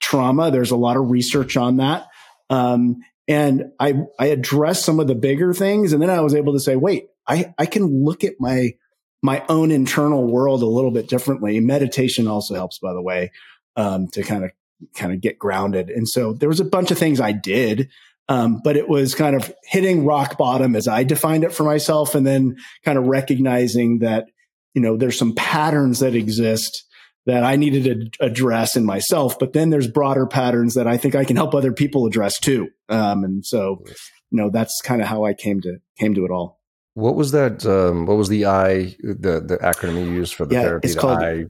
trauma. 0.00 0.50
There's 0.50 0.70
a 0.70 0.76
lot 0.76 0.96
of 0.96 1.10
research 1.10 1.56
on 1.56 1.76
that. 1.76 2.06
Um, 2.50 2.96
and 3.26 3.72
I, 3.78 3.94
I 4.18 4.26
addressed 4.26 4.84
some 4.84 5.00
of 5.00 5.06
the 5.06 5.14
bigger 5.14 5.52
things. 5.52 5.92
And 5.92 6.02
then 6.02 6.10
I 6.10 6.20
was 6.20 6.34
able 6.34 6.54
to 6.54 6.60
say, 6.60 6.76
wait, 6.76 7.08
I, 7.26 7.54
I 7.58 7.66
can 7.66 8.04
look 8.04 8.24
at 8.24 8.34
my, 8.38 8.74
my 9.22 9.44
own 9.48 9.70
internal 9.70 10.26
world 10.26 10.62
a 10.62 10.66
little 10.66 10.90
bit 10.90 11.08
differently. 11.08 11.60
Meditation 11.60 12.26
also 12.26 12.54
helps, 12.54 12.78
by 12.78 12.92
the 12.92 13.02
way, 13.02 13.32
um, 13.76 14.08
to 14.08 14.22
kind 14.22 14.44
of, 14.44 14.50
kind 14.94 15.12
of 15.12 15.20
get 15.20 15.38
grounded. 15.38 15.90
And 15.90 16.08
so 16.08 16.32
there 16.32 16.48
was 16.48 16.60
a 16.60 16.64
bunch 16.64 16.90
of 16.90 16.98
things 16.98 17.20
I 17.20 17.32
did 17.32 17.90
um, 18.28 18.60
but 18.62 18.76
it 18.76 18.88
was 18.88 19.14
kind 19.14 19.34
of 19.34 19.52
hitting 19.64 20.04
rock 20.04 20.36
bottom 20.36 20.76
as 20.76 20.86
I 20.86 21.04
defined 21.04 21.44
it 21.44 21.52
for 21.52 21.64
myself, 21.64 22.14
and 22.14 22.26
then 22.26 22.56
kind 22.84 22.98
of 22.98 23.06
recognizing 23.06 24.00
that 24.00 24.26
you 24.74 24.82
know 24.82 24.96
there's 24.96 25.18
some 25.18 25.34
patterns 25.34 26.00
that 26.00 26.14
exist 26.14 26.84
that 27.28 27.44
I 27.44 27.56
needed 27.56 27.84
to 27.84 28.24
address 28.24 28.74
in 28.74 28.84
myself. 28.86 29.38
But 29.38 29.52
then 29.52 29.68
there's 29.68 29.86
broader 29.86 30.26
patterns 30.26 30.74
that 30.74 30.86
I 30.86 30.96
think 30.96 31.14
I 31.14 31.24
can 31.24 31.36
help 31.36 31.54
other 31.54 31.72
people 31.72 32.06
address 32.06 32.40
too. 32.40 32.68
Um, 32.88 33.22
and 33.22 33.44
so, 33.44 33.82
you 34.30 34.38
know, 34.38 34.48
that's 34.50 34.80
kind 34.80 35.02
of 35.02 35.08
how 35.08 35.24
I 35.24 35.34
came 35.34 35.60
to 35.60 35.76
came 35.98 36.14
to 36.14 36.24
it 36.24 36.30
all. 36.30 36.58
What 36.94 37.16
was 37.16 37.32
that? 37.32 37.66
Um, 37.66 38.06
what 38.06 38.16
was 38.16 38.30
the 38.30 38.46
I 38.46 38.96
the 39.02 39.40
the 39.46 39.58
acronym 39.62 40.06
you 40.06 40.14
used 40.14 40.34
for 40.34 40.46
the 40.46 40.54
yeah, 40.54 40.62
therapy? 40.62 40.88
It's 40.88 40.96
called 40.96 41.22
I... 41.22 41.44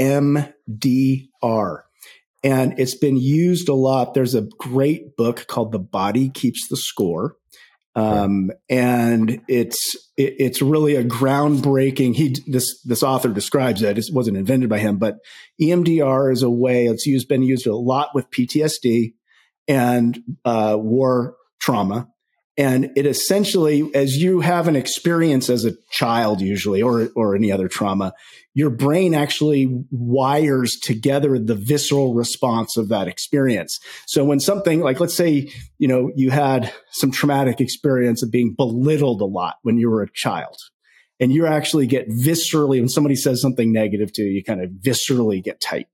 EMDR 0.00 1.82
and 2.42 2.78
it's 2.78 2.96
been 2.96 3.16
used 3.16 3.68
a 3.68 3.74
lot. 3.74 4.14
There's 4.14 4.34
a 4.34 4.48
great 4.58 5.16
book 5.16 5.46
called 5.46 5.72
The 5.72 5.78
Body 5.78 6.28
Keeps 6.28 6.68
the 6.68 6.76
Score. 6.76 7.36
Um, 7.94 8.50
and 8.70 9.42
it's 9.48 9.94
it, 10.16 10.34
it's 10.38 10.62
really 10.62 10.96
a 10.96 11.04
groundbreaking. 11.04 12.14
He 12.14 12.36
this 12.46 12.82
this 12.84 13.02
author 13.02 13.28
describes 13.28 13.82
it. 13.82 13.98
It 13.98 14.06
wasn't 14.12 14.38
invented 14.38 14.70
by 14.70 14.78
him, 14.78 14.96
but 14.98 15.16
EMDR 15.60 16.32
is 16.32 16.42
a 16.42 16.50
way. 16.50 16.86
It's 16.86 17.06
used 17.06 17.28
been 17.28 17.42
used 17.42 17.66
a 17.66 17.76
lot 17.76 18.14
with 18.14 18.30
PTSD 18.30 19.12
and 19.68 20.18
uh, 20.44 20.76
war 20.80 21.36
trauma, 21.60 22.08
and 22.58 22.90
it 22.96 23.06
essentially, 23.06 23.90
as 23.94 24.16
you 24.16 24.40
have 24.40 24.68
an 24.68 24.76
experience 24.76 25.48
as 25.48 25.64
a 25.64 25.72
child, 25.90 26.42
usually, 26.42 26.82
or, 26.82 27.08
or 27.16 27.34
any 27.34 27.50
other 27.50 27.66
trauma, 27.66 28.12
your 28.52 28.68
brain 28.68 29.14
actually 29.14 29.66
wires 29.90 30.76
together 30.82 31.38
the 31.38 31.54
visceral 31.54 32.12
response 32.12 32.76
of 32.76 32.90
that 32.90 33.08
experience. 33.08 33.78
So 34.06 34.24
when 34.24 34.38
something 34.38 34.80
like, 34.80 35.00
let's 35.00 35.14
say, 35.14 35.50
you 35.78 35.88
know, 35.88 36.10
you 36.14 36.30
had 36.30 36.70
some 36.90 37.10
traumatic 37.10 37.60
experience 37.60 38.22
of 38.22 38.30
being 38.30 38.54
belittled 38.54 39.22
a 39.22 39.26
lot 39.26 39.54
when 39.62 39.78
you 39.78 39.88
were 39.88 40.02
a 40.02 40.12
child 40.12 40.56
and 41.18 41.32
you 41.32 41.46
actually 41.46 41.86
get 41.86 42.10
viscerally, 42.10 42.80
when 42.80 42.88
somebody 42.90 43.16
says 43.16 43.40
something 43.40 43.72
negative 43.72 44.12
to 44.12 44.22
you, 44.22 44.30
you 44.30 44.44
kind 44.44 44.62
of 44.62 44.70
viscerally 44.70 45.42
get 45.42 45.58
tight. 45.58 45.86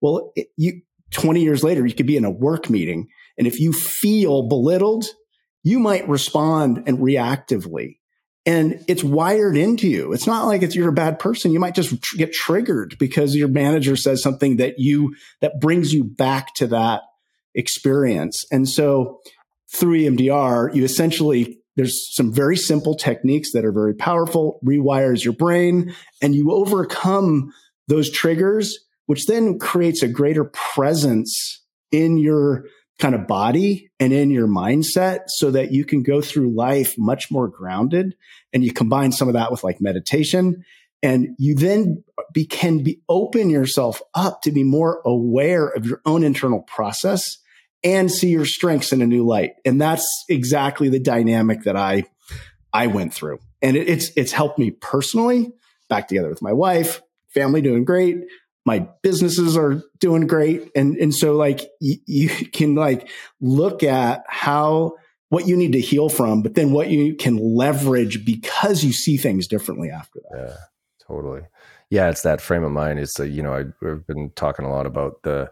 Well, 0.00 0.30
it, 0.36 0.46
you, 0.56 0.82
20 1.10 1.42
years 1.42 1.64
later, 1.64 1.84
you 1.84 1.94
could 1.94 2.06
be 2.06 2.16
in 2.16 2.24
a 2.24 2.30
work 2.30 2.70
meeting. 2.70 3.08
And 3.36 3.48
if 3.48 3.58
you 3.58 3.72
feel 3.72 4.46
belittled, 4.46 5.06
you 5.62 5.78
might 5.78 6.08
respond 6.08 6.84
and 6.86 6.98
reactively. 6.98 7.98
And 8.46 8.82
it's 8.88 9.04
wired 9.04 9.56
into 9.56 9.88
you. 9.88 10.12
It's 10.12 10.26
not 10.26 10.46
like 10.46 10.62
it's 10.62 10.74
you're 10.74 10.88
a 10.88 10.92
bad 10.92 11.18
person. 11.18 11.52
You 11.52 11.60
might 11.60 11.74
just 11.74 12.00
tr- 12.02 12.16
get 12.16 12.32
triggered 12.32 12.96
because 12.98 13.34
your 13.34 13.48
manager 13.48 13.94
says 13.94 14.22
something 14.22 14.56
that 14.56 14.78
you, 14.78 15.14
that 15.40 15.60
brings 15.60 15.92
you 15.92 16.04
back 16.04 16.54
to 16.54 16.66
that 16.68 17.02
experience. 17.54 18.46
And 18.50 18.66
so 18.66 19.20
through 19.74 19.98
EMDR, 19.98 20.74
you 20.74 20.84
essentially, 20.84 21.58
there's 21.76 22.14
some 22.14 22.32
very 22.32 22.56
simple 22.56 22.94
techniques 22.94 23.52
that 23.52 23.66
are 23.66 23.72
very 23.72 23.94
powerful, 23.94 24.60
rewires 24.64 25.24
your 25.24 25.34
brain, 25.34 25.94
and 26.22 26.34
you 26.34 26.50
overcome 26.50 27.52
those 27.86 28.10
triggers, 28.10 28.78
which 29.06 29.26
then 29.26 29.58
creates 29.58 30.02
a 30.02 30.08
greater 30.08 30.44
presence 30.44 31.62
in 31.90 32.16
your 32.18 32.64
kind 32.98 33.14
of 33.14 33.26
body 33.26 33.90
and 34.00 34.12
in 34.12 34.30
your 34.30 34.48
mindset 34.48 35.20
so 35.28 35.50
that 35.52 35.72
you 35.72 35.84
can 35.84 36.02
go 36.02 36.20
through 36.20 36.54
life 36.54 36.94
much 36.98 37.30
more 37.30 37.48
grounded. 37.48 38.16
And 38.52 38.64
you 38.64 38.72
combine 38.72 39.12
some 39.12 39.28
of 39.28 39.34
that 39.34 39.50
with 39.50 39.62
like 39.62 39.80
meditation 39.80 40.64
and 41.02 41.28
you 41.38 41.54
then 41.54 42.02
be, 42.32 42.44
can 42.44 42.82
be 42.82 43.00
open 43.08 43.50
yourself 43.50 44.02
up 44.14 44.42
to 44.42 44.52
be 44.52 44.64
more 44.64 45.00
aware 45.04 45.68
of 45.68 45.86
your 45.86 46.00
own 46.04 46.24
internal 46.24 46.62
process 46.62 47.38
and 47.84 48.10
see 48.10 48.30
your 48.30 48.44
strengths 48.44 48.92
in 48.92 49.00
a 49.00 49.06
new 49.06 49.24
light. 49.24 49.52
And 49.64 49.80
that's 49.80 50.06
exactly 50.28 50.88
the 50.88 50.98
dynamic 50.98 51.62
that 51.62 51.76
I, 51.76 52.04
I 52.72 52.88
went 52.88 53.14
through. 53.14 53.38
And 53.62 53.76
it, 53.76 53.88
it's, 53.88 54.10
it's 54.16 54.32
helped 54.32 54.58
me 54.58 54.72
personally 54.72 55.52
back 55.88 56.08
together 56.08 56.28
with 56.28 56.42
my 56.42 56.52
wife, 56.52 57.00
family 57.32 57.60
doing 57.60 57.84
great 57.84 58.16
my 58.68 58.86
businesses 59.02 59.56
are 59.56 59.82
doing 59.98 60.26
great. 60.26 60.70
And 60.76 60.94
and 60.96 61.14
so 61.14 61.34
like 61.34 61.60
y- 61.80 62.02
you 62.04 62.28
can 62.52 62.74
like 62.74 63.08
look 63.40 63.82
at 63.82 64.24
how 64.28 64.92
what 65.30 65.46
you 65.46 65.56
need 65.56 65.72
to 65.72 65.80
heal 65.80 66.08
from 66.08 66.42
but 66.42 66.54
then 66.54 66.72
what 66.72 66.88
you 66.88 67.14
can 67.14 67.36
leverage 67.36 68.24
because 68.24 68.84
you 68.84 68.92
see 68.92 69.16
things 69.16 69.46
differently 69.48 69.90
after 69.90 70.20
that. 70.30 70.38
Yeah 70.38 70.56
totally. 71.06 71.42
Yeah 71.88 72.10
it's 72.10 72.22
that 72.22 72.42
frame 72.42 72.62
of 72.62 72.72
mind. 72.72 72.98
It's 72.98 73.18
a, 73.18 73.26
you 73.26 73.42
know 73.42 73.54
I, 73.54 73.64
i've 73.88 74.06
been 74.06 74.30
talking 74.36 74.66
a 74.66 74.70
lot 74.70 74.86
about 74.86 75.22
the 75.22 75.50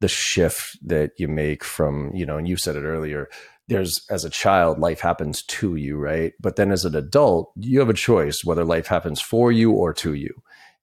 the 0.00 0.08
shift 0.08 0.78
that 0.88 1.12
you 1.18 1.28
make 1.28 1.62
from 1.62 2.10
you 2.14 2.24
know 2.26 2.38
and 2.38 2.48
you 2.48 2.56
said 2.56 2.76
it 2.76 2.84
earlier 2.84 3.28
there's 3.68 4.04
as 4.10 4.24
a 4.24 4.30
child 4.30 4.78
life 4.78 5.00
happens 5.00 5.42
to 5.42 5.76
you 5.76 5.96
right? 5.96 6.32
But 6.40 6.56
then 6.56 6.70
as 6.70 6.86
an 6.86 6.94
adult 6.94 7.52
you 7.56 7.78
have 7.80 7.90
a 7.90 7.94
choice 8.08 8.42
whether 8.42 8.64
life 8.64 8.86
happens 8.86 9.20
for 9.20 9.52
you 9.52 9.72
or 9.72 9.92
to 9.94 10.14
you 10.14 10.34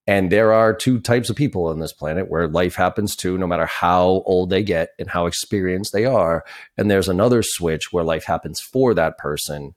and 0.08 0.32
there 0.32 0.52
are 0.52 0.74
two 0.74 1.00
types 1.00 1.30
of 1.30 1.36
people 1.36 1.68
on 1.68 1.80
this 1.80 1.94
planet 1.94 2.30
where 2.30 2.48
life 2.48 2.76
happens 2.76 3.16
to, 3.18 3.38
no 3.38 3.46
matter 3.46 3.66
how 3.66 4.24
old 4.26 4.50
they 4.50 4.64
get 4.64 4.90
and 4.98 5.10
how 5.10 5.28
experienced 5.28 5.94
they 5.94 6.06
are. 6.06 6.44
And 6.78 6.90
there's 6.90 7.10
another 7.10 7.44
switch 7.44 7.92
where 7.92 8.04
life 8.04 8.24
happens 8.24 8.60
for 8.60 8.94
that 8.96 9.18
person. 9.18 9.76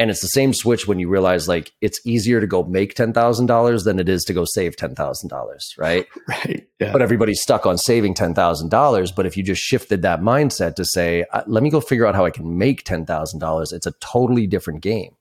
And 0.00 0.10
it's 0.10 0.22
the 0.22 0.28
same 0.28 0.54
switch 0.54 0.88
when 0.88 0.98
you 0.98 1.08
realize 1.08 1.46
like 1.46 1.72
it's 1.82 2.04
easier 2.06 2.40
to 2.40 2.46
go 2.46 2.64
make 2.64 2.94
$10,000 2.94 3.84
than 3.84 4.00
it 4.00 4.08
is 4.08 4.24
to 4.24 4.32
go 4.32 4.44
save 4.44 4.74
$10,000, 4.74 5.78
right? 5.78 6.06
Right. 6.26 6.66
Yeah. 6.80 6.92
But 6.92 7.02
everybody's 7.02 7.42
stuck 7.42 7.66
on 7.66 7.76
saving 7.76 8.14
$10,000. 8.14 9.14
But 9.14 9.26
if 9.26 9.36
you 9.36 9.42
just 9.42 9.62
shifted 9.62 10.02
that 10.02 10.22
mindset 10.22 10.76
to 10.76 10.84
say, 10.84 11.26
uh, 11.32 11.42
let 11.46 11.62
me 11.62 11.68
go 11.68 11.80
figure 11.80 12.06
out 12.06 12.14
how 12.14 12.24
I 12.24 12.30
can 12.30 12.56
make 12.56 12.84
$10,000, 12.84 13.72
it's 13.72 13.86
a 13.86 13.92
totally 14.00 14.46
different 14.46 14.80
game 14.80 15.16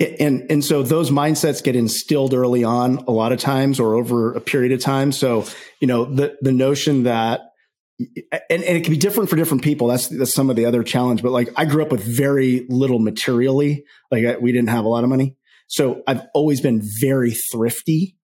and 0.00 0.46
and 0.50 0.64
so 0.64 0.82
those 0.82 1.10
mindsets 1.10 1.62
get 1.62 1.74
instilled 1.74 2.32
early 2.32 2.62
on 2.62 2.98
a 3.08 3.10
lot 3.10 3.32
of 3.32 3.40
times 3.40 3.80
or 3.80 3.94
over 3.94 4.32
a 4.32 4.40
period 4.40 4.72
of 4.72 4.80
time. 4.80 5.10
So 5.10 5.44
you 5.80 5.88
know 5.88 6.04
the 6.04 6.36
the 6.40 6.52
notion 6.52 7.04
that 7.04 7.40
and, 7.98 8.62
and 8.62 8.62
it 8.62 8.84
can 8.84 8.92
be 8.92 8.98
different 8.98 9.28
for 9.28 9.34
different 9.34 9.64
people. 9.64 9.88
That's 9.88 10.06
that's 10.08 10.32
some 10.32 10.50
of 10.50 10.56
the 10.56 10.66
other 10.66 10.84
challenge. 10.84 11.22
But 11.22 11.32
like 11.32 11.48
i 11.56 11.64
grew 11.64 11.82
up 11.82 11.90
with 11.90 12.04
very 12.04 12.66
little 12.68 13.00
materially. 13.00 13.84
Like 14.10 14.40
we 14.40 14.52
didn't 14.52 14.68
have 14.68 14.84
a 14.84 14.88
lot 14.88 15.02
of 15.02 15.10
money. 15.10 15.36
So 15.66 16.02
i've 16.06 16.22
always 16.32 16.60
been 16.60 16.80
very 17.00 17.32
thrifty. 17.52 18.16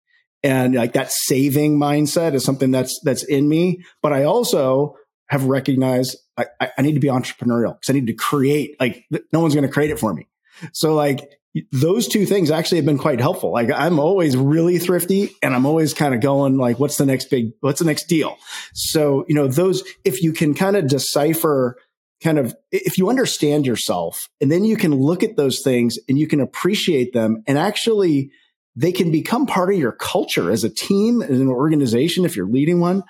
And 0.45 0.75
like 0.75 0.93
that 0.93 1.11
saving 1.11 1.79
mindset 1.79 2.35
is 2.35 2.45
something 2.45 2.71
that's 2.71 3.01
that's 3.03 3.25
in 3.25 3.49
me. 3.49 3.83
But 4.03 4.13
i 4.13 4.25
also 4.25 4.97
have 5.29 5.45
recognized 5.45 6.19
i, 6.37 6.47
I 6.61 6.83
need 6.83 6.93
to 6.93 7.01
be 7.01 7.09
entrepreneurial 7.09 7.75
because 7.75 7.89
i 7.89 7.93
need 7.95 8.09
to 8.09 8.13
create 8.13 8.77
like 8.79 9.07
no 9.33 9.41
one's 9.41 9.55
going 9.55 9.67
to 9.67 9.73
create 9.73 9.91
it 9.91 9.99
for 9.99 10.13
me. 10.13 10.29
So 10.75 10.95
like 10.95 11.27
those 11.71 12.09
two 12.09 12.25
things 12.25 12.51
actually 12.51 12.79
have 12.79 12.87
been 12.87 12.99
quite 12.99 13.21
helpful. 13.21 13.53
Like 13.53 13.71
I'm 13.71 13.99
always 13.99 14.37
really 14.37 14.79
thrifty 14.79 15.37
and 15.43 15.55
I'm 15.55 15.67
always 15.67 15.93
kind 15.93 16.15
of 16.15 16.21
going 16.21 16.57
like, 16.57 16.79
what's 16.79 16.97
the 16.97 17.05
next 17.05 17.29
big, 17.31 17.53
what's 17.61 17.81
the 17.81 17.85
next 17.85 18.05
deal? 18.05 18.39
So, 18.73 19.25
you 19.29 19.35
know, 19.35 19.49
those, 19.49 19.83
if 20.05 20.23
you 20.23 20.33
can 20.33 20.55
kind 20.55 20.77
of 20.77 20.89
decipher 20.89 21.77
kind 22.23 22.39
of, 22.39 22.55
if 22.71 22.97
you 22.97 23.11
understand 23.11 23.67
yourself 23.67 24.29
and 24.41 24.51
then 24.51 24.65
you 24.65 24.77
can 24.77 24.95
look 24.95 25.23
at 25.23 25.37
those 25.37 25.61
things 25.63 25.99
and 26.09 26.19
you 26.19 26.27
can 26.27 26.41
appreciate 26.41 27.13
them 27.13 27.43
and 27.47 27.59
actually 27.59 28.31
they 28.75 28.93
can 28.93 29.11
become 29.11 29.45
part 29.45 29.71
of 29.71 29.79
your 29.79 29.93
culture 29.93 30.51
as 30.51 30.65
a 30.65 30.71
team, 30.71 31.21
as 31.21 31.39
an 31.39 31.49
organization, 31.49 32.25
if 32.25 32.35
you're 32.35 32.49
leading 32.49 32.81
one. 32.81 33.03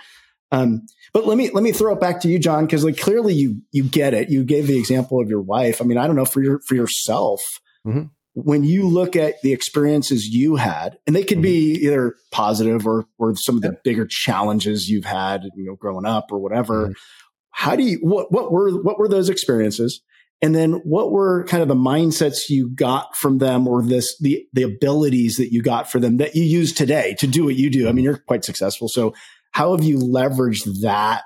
Um, 0.51 0.83
but 1.15 1.27
let 1.27 1.39
me 1.39 1.51
let 1.51 1.63
me 1.63 1.73
throw 1.73 1.95
it 1.95 2.01
back 2.01 2.21
to 2.23 2.29
you, 2.29 2.39
John, 2.39 2.67
because 2.67 2.85
like 2.85 2.99
clearly 2.99 3.33
you 3.33 3.63
you 3.71 3.85
get 3.85 4.13
it. 4.13 4.29
You 4.29 4.45
gave 4.45 4.67
the 4.67 4.79
example 4.79 5.21
of 5.21 5.29
your 5.29 5.41
wife. 5.41 5.81
I 5.81 5.85
mean, 5.85 5.97
I 5.97 6.07
don't 6.07 6.17
know 6.17 6.25
for 6.25 6.43
your 6.43 6.61
for 6.67 6.75
yourself. 6.75 7.41
Mm-hmm 7.87 8.09
when 8.35 8.65
you 8.65 8.89
look 8.89 9.15
at 9.15 9.41
the 9.43 9.53
experiences 9.53 10.29
you 10.29 10.57
had, 10.57 10.99
and 11.07 11.15
they 11.15 11.25
could 11.25 11.39
mm-hmm. 11.39 11.43
be 11.43 11.85
either 11.85 12.17
positive 12.31 12.87
or 12.87 13.07
or 13.19 13.35
some 13.37 13.57
of 13.57 13.63
the 13.63 13.77
bigger 13.85 14.07
challenges 14.07 14.89
you've 14.89 15.05
had, 15.05 15.45
you 15.55 15.65
know, 15.65 15.77
growing 15.77 16.07
up 16.07 16.33
or 16.33 16.39
whatever. 16.39 16.85
Mm-hmm. 16.85 16.93
How 17.51 17.77
do 17.77 17.83
you 17.83 17.99
what 18.03 18.33
what 18.33 18.51
were 18.51 18.71
what 18.83 18.99
were 18.99 19.09
those 19.09 19.29
experiences? 19.29 20.03
And 20.43 20.57
then 20.57 20.73
what 20.85 21.13
were 21.13 21.45
kind 21.45 21.63
of 21.63 21.69
the 21.69 21.77
mindsets 21.77 22.49
you 22.49 22.69
got 22.69 23.17
from 23.17 23.39
them 23.39 23.69
or 23.69 23.81
this, 23.81 24.19
the, 24.19 24.45
the 24.53 24.65
abilities 24.65 25.37
that 25.37 25.53
you 25.53 25.63
got 25.63 25.89
for 25.89 26.01
them 26.01 26.17
that 26.17 26.35
you 26.35 26.43
use 26.43 26.73
today 26.73 27.15
to 27.21 27.29
do 27.29 27.45
what 27.45 27.55
you 27.55 27.71
do? 27.71 27.89
I 27.89 27.93
mean, 27.93 28.05
you're 28.05 28.17
quite 28.17 28.45
successful. 28.45 28.89
So 28.89 29.15
how 29.53 29.77
have 29.77 29.85
you 29.85 29.99
leveraged 29.99 30.81
that 30.83 31.23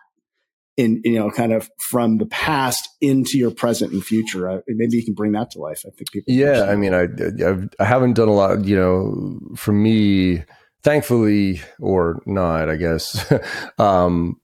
in, 0.77 1.01
you 1.05 1.19
know, 1.19 1.31
kind 1.31 1.53
of 1.53 1.71
from 1.79 2.19
the 2.19 2.27
past 2.27 2.89
into 3.01 3.39
your 3.39 3.51
present 3.51 3.93
and 3.93 4.05
future? 4.05 4.49
Uh, 4.49 4.61
maybe 4.69 4.97
you 4.97 5.05
can 5.05 5.15
bring 5.15 5.33
that 5.33 5.51
to 5.53 5.59
life. 5.59 5.83
I 5.87 5.91
think 5.91 6.11
people. 6.13 6.33
Yeah. 6.33 6.65
I 6.65 6.77
mean, 6.77 6.95
I, 6.95 7.05
I've, 7.47 7.69
I 7.79 7.85
haven't 7.85 8.15
done 8.15 8.29
a 8.29 8.35
lot, 8.35 8.65
you 8.65 8.77
know, 8.77 9.39
for 9.57 9.73
me, 9.73 10.45
thankfully 10.83 11.61
or 11.81 12.23
not, 12.27 12.69
I 12.71 12.77
guess. 12.77 13.33
um, 13.79 14.41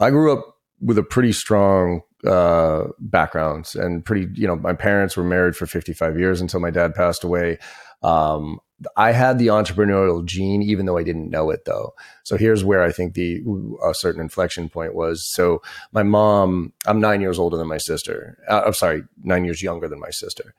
I 0.00 0.10
grew 0.10 0.32
up 0.32 0.56
with 0.80 0.98
a 0.98 1.02
pretty 1.02 1.32
strong 1.32 2.02
uh, 2.26 2.84
backgrounds 2.98 3.74
and 3.74 4.04
pretty, 4.04 4.28
you 4.34 4.46
know, 4.46 4.56
my 4.56 4.72
parents 4.72 5.16
were 5.16 5.24
married 5.24 5.56
for 5.56 5.66
55 5.66 6.18
years 6.18 6.40
until 6.40 6.60
my 6.60 6.70
dad 6.70 6.94
passed 6.94 7.24
away. 7.24 7.58
Um, 8.02 8.58
I 8.96 9.12
had 9.12 9.38
the 9.38 9.48
entrepreneurial 9.48 10.24
gene, 10.24 10.62
even 10.62 10.86
though 10.86 10.96
I 10.96 11.02
didn't 11.02 11.30
know 11.30 11.50
it 11.50 11.64
though. 11.64 11.94
So 12.22 12.36
here's 12.36 12.64
where 12.64 12.82
I 12.82 12.92
think 12.92 13.14
the 13.14 13.42
a 13.84 13.94
certain 13.94 14.20
inflection 14.20 14.68
point 14.68 14.94
was. 14.94 15.26
So 15.32 15.62
my 15.92 16.02
mom, 16.02 16.72
I'm 16.86 17.00
nine 17.00 17.20
years 17.20 17.38
older 17.38 17.56
than 17.56 17.68
my 17.68 17.78
sister. 17.78 18.38
Uh, 18.48 18.62
I'm 18.66 18.74
sorry, 18.74 19.04
nine 19.22 19.44
years 19.44 19.62
younger 19.62 19.88
than 19.88 20.00
my 20.00 20.10
sister 20.10 20.54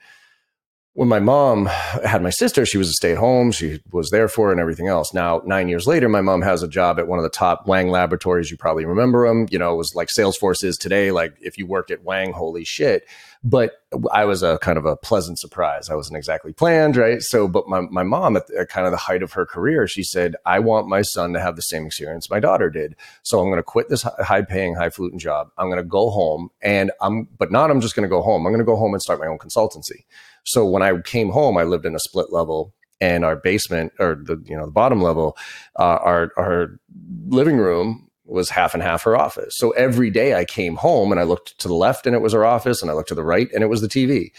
when 0.95 1.09
my 1.09 1.19
mom 1.19 1.65
had 1.65 2.23
my 2.23 2.29
sister, 2.29 2.65
she 2.65 2.77
was 2.77 2.87
a 2.87 2.93
stay 2.93 3.11
at 3.11 3.17
home. 3.17 3.51
She 3.51 3.81
was 3.91 4.11
there 4.11 4.29
for 4.29 4.51
and 4.51 4.61
everything 4.61 4.87
else. 4.87 5.13
Now, 5.13 5.41
nine 5.45 5.67
years 5.67 5.85
later, 5.85 6.07
my 6.07 6.21
mom 6.21 6.41
has 6.41 6.63
a 6.63 6.69
job 6.69 6.99
at 6.99 7.07
one 7.09 7.19
of 7.19 7.23
the 7.23 7.29
top 7.29 7.67
Wang 7.67 7.89
laboratories. 7.89 8.49
You 8.49 8.55
probably 8.55 8.85
remember 8.85 9.27
them. 9.27 9.45
You 9.51 9.59
know, 9.59 9.73
it 9.73 9.77
was 9.77 9.93
like 9.93 10.07
Salesforce 10.07 10.63
is 10.63 10.77
today. 10.77 11.11
Like 11.11 11.35
if 11.41 11.57
you 11.57 11.67
worked 11.67 11.91
at 11.91 12.05
Wang, 12.05 12.31
holy 12.31 12.63
shit. 12.63 13.05
But 13.43 13.73
I 14.11 14.23
was 14.23 14.41
a 14.41 14.57
kind 14.59 14.77
of 14.77 14.85
a 14.85 14.95
pleasant 14.95 15.37
surprise. 15.37 15.89
I 15.89 15.95
wasn't 15.95 16.15
exactly 16.15 16.53
planned, 16.53 16.95
right? 16.95 17.21
So, 17.21 17.49
but 17.49 17.67
my, 17.67 17.81
my 17.81 18.03
mom 18.03 18.37
at, 18.37 18.47
the, 18.47 18.59
at 18.61 18.69
kind 18.69 18.87
of 18.87 18.91
the 18.91 18.97
height 18.97 19.21
of 19.21 19.33
her 19.33 19.45
career, 19.45 19.87
she 19.87 20.01
said, 20.01 20.37
I 20.45 20.59
want 20.59 20.87
my 20.87 21.01
son 21.01 21.33
to 21.33 21.41
have 21.41 21.57
the 21.57 21.61
same 21.61 21.85
experience 21.85 22.29
my 22.29 22.39
daughter 22.39 22.69
did. 22.69 22.95
So 23.21 23.41
I'm 23.41 23.47
going 23.47 23.57
to 23.57 23.63
quit 23.63 23.89
this 23.89 24.03
high 24.03 24.43
paying, 24.43 24.75
highfalutin 24.75 25.19
job. 25.19 25.51
I'm 25.57 25.67
going 25.67 25.77
to 25.77 25.83
go 25.83 26.09
home 26.09 26.51
and 26.61 26.91
I'm, 27.01 27.27
but 27.37 27.51
not 27.51 27.69
I'm 27.69 27.81
just 27.81 27.97
going 27.97 28.07
to 28.07 28.09
go 28.09 28.21
home. 28.21 28.45
I'm 28.45 28.53
going 28.53 28.59
to 28.59 28.65
go 28.65 28.77
home 28.77 28.93
and 28.93 29.03
start 29.03 29.19
my 29.19 29.27
own 29.27 29.37
consultancy. 29.37 30.05
So 30.45 30.65
when 30.65 30.81
I 30.81 30.99
came 31.01 31.29
home, 31.29 31.57
I 31.57 31.63
lived 31.63 31.85
in 31.85 31.95
a 31.95 31.99
split 31.99 32.31
level 32.31 32.73
and 33.01 33.25
our 33.25 33.35
basement 33.35 33.91
or 33.99 34.15
the 34.15 34.41
you 34.45 34.55
know 34.55 34.65
the 34.65 34.71
bottom 34.71 35.01
level, 35.01 35.37
uh, 35.77 35.99
our 36.01 36.31
our 36.37 36.79
living 37.27 37.57
room 37.57 38.09
was 38.25 38.49
half 38.49 38.73
and 38.73 38.81
half 38.81 39.03
her 39.03 39.15
office. 39.15 39.55
So 39.57 39.71
every 39.71 40.09
day 40.09 40.33
I 40.33 40.45
came 40.45 40.77
home 40.77 41.11
and 41.11 41.19
I 41.19 41.23
looked 41.23 41.59
to 41.59 41.67
the 41.67 41.75
left 41.75 42.07
and 42.07 42.15
it 42.15 42.21
was 42.21 42.33
her 42.33 42.45
office, 42.45 42.81
and 42.81 42.89
I 42.89 42.93
looked 42.93 43.09
to 43.09 43.15
the 43.15 43.23
right 43.23 43.49
and 43.53 43.63
it 43.63 43.67
was 43.67 43.81
the 43.81 43.87
TV. 43.87 44.31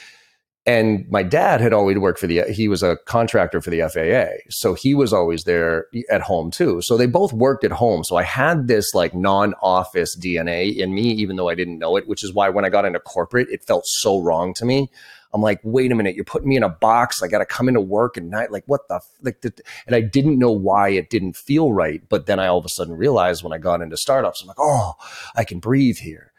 And 0.69 1.09
my 1.09 1.23
dad 1.23 1.61
had 1.61 1.73
always 1.73 1.97
worked 1.97 2.19
for 2.19 2.27
the, 2.27 2.43
he 2.53 2.67
was 2.67 2.83
a 2.83 2.97
contractor 3.07 3.61
for 3.61 3.71
the 3.71 3.83
FAA. 3.83 4.43
So 4.51 4.75
he 4.75 4.97
was 4.97 5.13
always 5.13 5.45
there 5.45 5.87
at 6.11 6.23
home 6.23 6.51
too. 6.51 6.83
So 6.83 6.97
they 6.97 7.07
both 7.07 7.33
worked 7.33 7.63
at 7.63 7.71
home. 7.71 8.03
So 8.03 8.17
I 8.17 8.25
had 8.25 8.67
this 8.67 8.93
like 8.93 9.15
non 9.15 9.55
office 9.63 10.19
DNA 10.19 10.77
in 10.77 10.93
me, 10.93 11.13
even 11.13 11.37
though 11.37 11.49
I 11.49 11.55
didn't 11.55 11.79
know 11.79 11.97
it, 11.97 12.09
which 12.09 12.25
is 12.25 12.35
why 12.35 12.49
when 12.49 12.65
I 12.65 12.69
got 12.69 12.85
into 12.85 12.99
corporate, 12.99 13.49
it 13.49 13.63
felt 13.63 13.87
so 13.87 14.21
wrong 14.21 14.55
to 14.55 14.65
me. 14.65 14.91
I'm 15.33 15.43
like, 15.43 15.61
wait 15.63 15.93
a 15.93 15.95
minute, 15.95 16.15
you're 16.15 16.25
putting 16.25 16.49
me 16.49 16.57
in 16.57 16.63
a 16.63 16.69
box. 16.69 17.23
I 17.23 17.29
got 17.29 17.39
to 17.39 17.47
come 17.47 17.69
into 17.69 17.81
work 17.81 18.17
at 18.17 18.25
night. 18.25 18.51
Like, 18.51 18.65
what 18.67 18.89
the, 18.89 19.01
like, 19.23 19.41
the, 19.43 19.53
and 19.87 19.95
I 19.95 20.01
didn't 20.01 20.39
know 20.39 20.53
why 20.53 20.91
it 20.91 21.11
didn't 21.11 21.37
feel 21.37 21.73
right. 21.73 22.03
But 22.09 22.27
then 22.27 22.39
I 22.39 22.47
all 22.47 22.59
of 22.59 22.65
a 22.65 22.71
sudden 22.71 22.95
realized 22.95 23.43
when 23.43 23.53
I 23.53 23.59
got 23.59 23.83
into 23.83 23.97
startups, 23.97 24.43
I'm 24.43 24.49
like, 24.49 24.61
oh, 24.61 24.95
I 25.35 25.45
can 25.45 25.59
breathe 25.59 25.99
here 25.99 26.33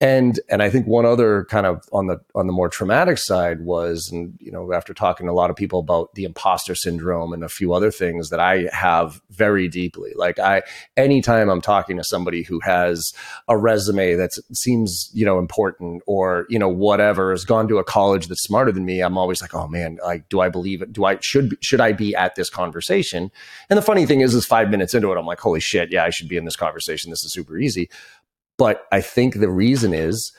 and 0.00 0.38
and 0.48 0.62
I 0.62 0.70
think 0.70 0.86
one 0.86 1.04
other 1.04 1.44
kind 1.46 1.66
of 1.66 1.82
on 1.92 2.06
the 2.06 2.20
on 2.36 2.46
the 2.46 2.52
more 2.52 2.68
traumatic 2.68 3.18
side 3.18 3.62
was, 3.62 4.10
and 4.12 4.38
you 4.38 4.52
know, 4.52 4.72
after 4.72 4.94
talking 4.94 5.26
to 5.26 5.32
a 5.32 5.34
lot 5.34 5.50
of 5.50 5.56
people 5.56 5.80
about 5.80 6.14
the 6.14 6.22
imposter 6.22 6.76
syndrome 6.76 7.32
and 7.32 7.42
a 7.42 7.48
few 7.48 7.72
other 7.72 7.90
things 7.90 8.30
that 8.30 8.38
I 8.38 8.68
have 8.72 9.20
very 9.30 9.66
deeply. 9.66 10.12
Like 10.14 10.38
I, 10.38 10.62
anytime 10.96 11.48
I'm 11.48 11.60
talking 11.60 11.96
to 11.96 12.04
somebody 12.04 12.44
who 12.44 12.60
has 12.60 13.12
a 13.48 13.56
resume 13.56 14.14
that 14.14 14.30
seems 14.52 15.10
you 15.12 15.24
know 15.24 15.40
important 15.40 16.04
or 16.06 16.46
you 16.48 16.60
know 16.60 16.68
whatever 16.68 17.32
has 17.32 17.44
gone 17.44 17.66
to 17.66 17.78
a 17.78 17.84
college 17.84 18.28
that's 18.28 18.42
smarter 18.42 18.70
than 18.70 18.84
me, 18.84 19.00
I'm 19.00 19.18
always 19.18 19.42
like, 19.42 19.52
oh 19.52 19.66
man, 19.66 19.98
like 20.04 20.28
do 20.28 20.38
I 20.38 20.48
believe 20.48 20.80
it? 20.80 20.92
Do 20.92 21.06
I 21.06 21.18
should 21.18 21.58
should 21.60 21.80
I 21.80 21.90
be 21.90 22.14
at 22.14 22.36
this 22.36 22.50
conversation? 22.50 23.32
And 23.68 23.76
the 23.76 23.82
funny 23.82 24.06
thing 24.06 24.20
is, 24.20 24.32
is 24.32 24.46
five 24.46 24.70
minutes 24.70 24.94
into 24.94 25.10
it, 25.10 25.18
I'm 25.18 25.26
like, 25.26 25.40
holy 25.40 25.60
shit, 25.60 25.90
yeah, 25.90 26.04
I 26.04 26.10
should 26.10 26.28
be 26.28 26.36
in 26.36 26.44
this 26.44 26.56
conversation. 26.56 27.10
This 27.10 27.24
is 27.24 27.32
super 27.32 27.58
easy. 27.58 27.90
But 28.58 28.82
I 28.92 29.00
think 29.00 29.36
the 29.36 29.48
reason 29.48 29.94
is 29.94 30.32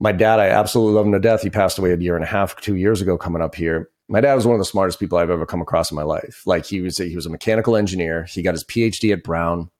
my 0.00 0.12
dad, 0.12 0.40
I 0.40 0.48
absolutely 0.48 0.94
love 0.94 1.06
him 1.06 1.12
to 1.12 1.20
death. 1.20 1.42
He 1.42 1.50
passed 1.50 1.78
away 1.78 1.92
a 1.92 1.96
year 1.96 2.16
and 2.16 2.24
a 2.24 2.28
half, 2.28 2.56
two 2.60 2.74
years 2.74 3.00
ago 3.00 3.16
coming 3.16 3.40
up 3.40 3.54
here. 3.54 3.88
My 4.08 4.20
dad 4.20 4.34
was 4.34 4.46
one 4.46 4.54
of 4.54 4.60
the 4.60 4.66
smartest 4.66 5.00
people 5.00 5.16
I've 5.16 5.30
ever 5.30 5.46
come 5.46 5.62
across 5.62 5.90
in 5.90 5.94
my 5.94 6.02
life. 6.02 6.42
Like 6.44 6.66
he 6.66 6.80
was, 6.80 7.00
a, 7.00 7.04
he 7.04 7.16
was 7.16 7.24
a 7.24 7.30
mechanical 7.30 7.76
engineer. 7.76 8.24
He 8.24 8.42
got 8.42 8.52
his 8.52 8.64
PhD 8.64 9.12
at 9.12 9.22
Brown. 9.22 9.70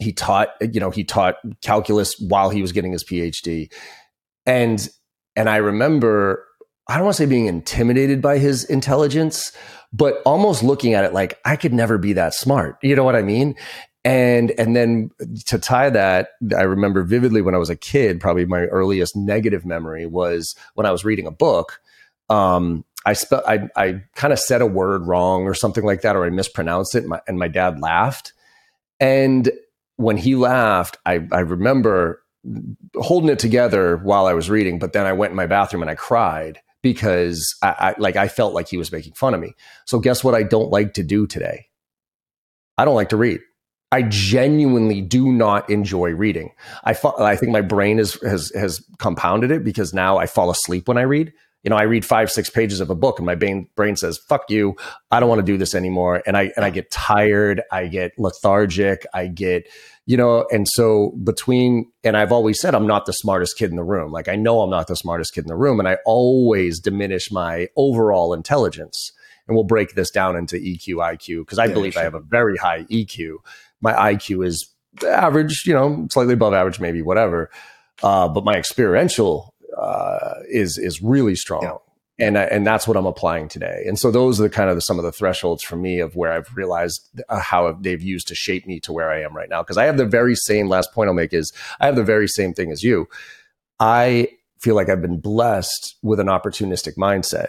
He 0.00 0.12
taught, 0.12 0.48
you 0.60 0.80
know, 0.80 0.90
he 0.90 1.04
taught 1.04 1.36
calculus 1.62 2.18
while 2.18 2.50
he 2.50 2.62
was 2.62 2.72
getting 2.72 2.90
his 2.90 3.04
PhD. 3.04 3.70
And, 4.46 4.88
and 5.36 5.48
I 5.48 5.56
remember, 5.56 6.44
I 6.88 6.96
don't 6.96 7.04
want 7.04 7.16
to 7.16 7.22
say 7.22 7.28
being 7.28 7.46
intimidated 7.46 8.20
by 8.22 8.38
his 8.38 8.64
intelligence, 8.64 9.52
but 9.92 10.22
almost 10.24 10.62
looking 10.62 10.94
at 10.94 11.04
it 11.04 11.12
like 11.12 11.38
I 11.44 11.54
could 11.56 11.74
never 11.74 11.98
be 11.98 12.14
that 12.14 12.34
smart. 12.34 12.78
You 12.82 12.96
know 12.96 13.04
what 13.04 13.14
I 13.14 13.22
mean? 13.22 13.54
And 14.04 14.52
and 14.52 14.74
then 14.74 15.10
to 15.46 15.58
tie 15.58 15.90
that, 15.90 16.30
I 16.56 16.62
remember 16.62 17.02
vividly 17.02 17.42
when 17.42 17.54
I 17.54 17.58
was 17.58 17.68
a 17.70 17.76
kid, 17.76 18.20
probably 18.20 18.46
my 18.46 18.62
earliest 18.66 19.14
negative 19.14 19.66
memory 19.66 20.06
was 20.06 20.54
when 20.74 20.86
I 20.86 20.90
was 20.90 21.04
reading 21.04 21.26
a 21.26 21.30
book. 21.30 21.80
Um, 22.30 22.84
I 23.04 23.14
I, 23.46 23.68
I 23.76 24.02
kind 24.14 24.32
of 24.32 24.38
said 24.38 24.62
a 24.62 24.66
word 24.66 25.06
wrong 25.06 25.44
or 25.44 25.54
something 25.54 25.84
like 25.84 26.00
that, 26.02 26.16
or 26.16 26.24
I 26.24 26.30
mispronounced 26.30 26.94
it, 26.94 27.00
and 27.00 27.08
my, 27.08 27.20
and 27.28 27.38
my 27.38 27.48
dad 27.48 27.80
laughed. 27.80 28.32
And 29.00 29.50
when 29.96 30.16
he 30.16 30.34
laughed, 30.34 30.96
I, 31.04 31.26
I 31.30 31.40
remember 31.40 32.22
holding 32.94 33.28
it 33.28 33.38
together 33.38 33.98
while 33.98 34.26
I 34.26 34.32
was 34.32 34.48
reading, 34.48 34.78
but 34.78 34.94
then 34.94 35.04
I 35.04 35.12
went 35.12 35.30
in 35.30 35.36
my 35.36 35.46
bathroom 35.46 35.82
and 35.82 35.90
I 35.90 35.94
cried 35.94 36.60
because 36.82 37.54
I, 37.62 37.68
I 37.68 37.94
like 37.98 38.16
I 38.16 38.28
felt 38.28 38.54
like 38.54 38.68
he 38.68 38.78
was 38.78 38.92
making 38.92 39.12
fun 39.12 39.34
of 39.34 39.40
me. 39.40 39.54
So 39.86 39.98
guess 39.98 40.24
what? 40.24 40.34
I 40.34 40.42
don't 40.42 40.70
like 40.70 40.94
to 40.94 41.02
do 41.02 41.26
today. 41.26 41.66
I 42.78 42.86
don't 42.86 42.94
like 42.94 43.10
to 43.10 43.18
read. 43.18 43.40
I 43.92 44.02
genuinely 44.02 45.00
do 45.00 45.32
not 45.32 45.68
enjoy 45.68 46.10
reading. 46.10 46.52
I, 46.84 46.96
I 47.18 47.34
think 47.34 47.50
my 47.50 47.60
brain 47.60 47.98
is, 47.98 48.20
has, 48.22 48.52
has 48.54 48.84
compounded 48.98 49.50
it 49.50 49.64
because 49.64 49.92
now 49.92 50.16
I 50.16 50.26
fall 50.26 50.50
asleep 50.50 50.86
when 50.86 50.96
I 50.96 51.02
read. 51.02 51.32
You 51.64 51.70
know, 51.70 51.76
I 51.76 51.82
read 51.82 52.06
five, 52.06 52.30
six 52.30 52.48
pages 52.48 52.80
of 52.80 52.88
a 52.88 52.94
book 52.94 53.18
and 53.18 53.26
my 53.26 53.34
brain, 53.34 53.68
brain 53.74 53.96
says, 53.96 54.16
fuck 54.16 54.48
you. 54.48 54.76
I 55.10 55.20
don't 55.20 55.28
want 55.28 55.40
to 55.40 55.44
do 55.44 55.58
this 55.58 55.74
anymore. 55.74 56.22
And 56.24 56.36
I, 56.36 56.52
and 56.56 56.64
I 56.64 56.70
get 56.70 56.90
tired. 56.90 57.62
I 57.70 57.88
get 57.88 58.12
lethargic. 58.16 59.04
I 59.12 59.26
get, 59.26 59.68
you 60.06 60.16
know, 60.16 60.46
and 60.50 60.66
so 60.66 61.10
between, 61.22 61.90
and 62.02 62.16
I've 62.16 62.32
always 62.32 62.60
said 62.60 62.74
I'm 62.74 62.86
not 62.86 63.06
the 63.06 63.12
smartest 63.12 63.58
kid 63.58 63.70
in 63.70 63.76
the 63.76 63.84
room. 63.84 64.12
Like 64.12 64.28
I 64.28 64.36
know 64.36 64.62
I'm 64.62 64.70
not 64.70 64.86
the 64.86 64.96
smartest 64.96 65.34
kid 65.34 65.44
in 65.44 65.48
the 65.48 65.56
room 65.56 65.80
and 65.80 65.88
I 65.88 65.98
always 66.06 66.80
diminish 66.80 67.30
my 67.30 67.68
overall 67.76 68.32
intelligence. 68.32 69.12
And 69.46 69.56
we'll 69.56 69.64
break 69.64 69.96
this 69.96 70.12
down 70.12 70.36
into 70.36 70.56
EQ, 70.56 70.94
IQ, 70.94 71.40
because 71.40 71.58
I 71.58 71.64
yeah, 71.64 71.74
believe 71.74 71.94
sure. 71.94 72.02
I 72.02 72.04
have 72.04 72.14
a 72.14 72.20
very 72.20 72.56
high 72.56 72.84
EQ 72.84 73.38
my 73.80 73.92
IQ 74.12 74.46
is 74.46 74.68
average, 75.06 75.64
you 75.66 75.74
know, 75.74 76.06
slightly 76.10 76.34
above 76.34 76.54
average, 76.54 76.80
maybe 76.80 77.02
whatever. 77.02 77.50
Uh, 78.02 78.28
but 78.28 78.44
my 78.44 78.54
experiential 78.54 79.54
uh, 79.76 80.34
is 80.48 80.78
is 80.78 81.02
really 81.02 81.34
strong. 81.34 81.62
Yeah. 81.62 81.76
And, 82.18 82.36
and 82.36 82.66
that's 82.66 82.86
what 82.86 82.98
I'm 82.98 83.06
applying 83.06 83.48
today. 83.48 83.84
And 83.86 83.98
so 83.98 84.10
those 84.10 84.38
are 84.38 84.42
the 84.42 84.50
kind 84.50 84.68
of 84.68 84.76
the, 84.76 84.82
some 84.82 84.98
of 84.98 85.06
the 85.06 85.12
thresholds 85.12 85.62
for 85.62 85.76
me 85.76 86.00
of 86.00 86.16
where 86.16 86.30
I've 86.30 86.54
realized 86.54 87.08
uh, 87.30 87.40
how 87.40 87.72
they've 87.72 88.02
used 88.02 88.28
to 88.28 88.34
shape 88.34 88.66
me 88.66 88.78
to 88.80 88.92
where 88.92 89.10
I 89.10 89.22
am 89.22 89.34
right 89.34 89.48
now. 89.48 89.62
Because 89.62 89.78
I 89.78 89.86
have 89.86 89.96
the 89.96 90.04
very 90.04 90.36
same 90.36 90.68
last 90.68 90.92
point 90.92 91.08
I'll 91.08 91.14
make 91.14 91.32
is 91.32 91.50
I 91.80 91.86
have 91.86 91.96
the 91.96 92.04
very 92.04 92.28
same 92.28 92.52
thing 92.52 92.70
as 92.70 92.82
you. 92.82 93.08
I 93.78 94.28
feel 94.58 94.74
like 94.74 94.90
I've 94.90 95.00
been 95.00 95.18
blessed 95.18 95.96
with 96.02 96.20
an 96.20 96.26
opportunistic 96.26 96.96
mindset 96.96 97.46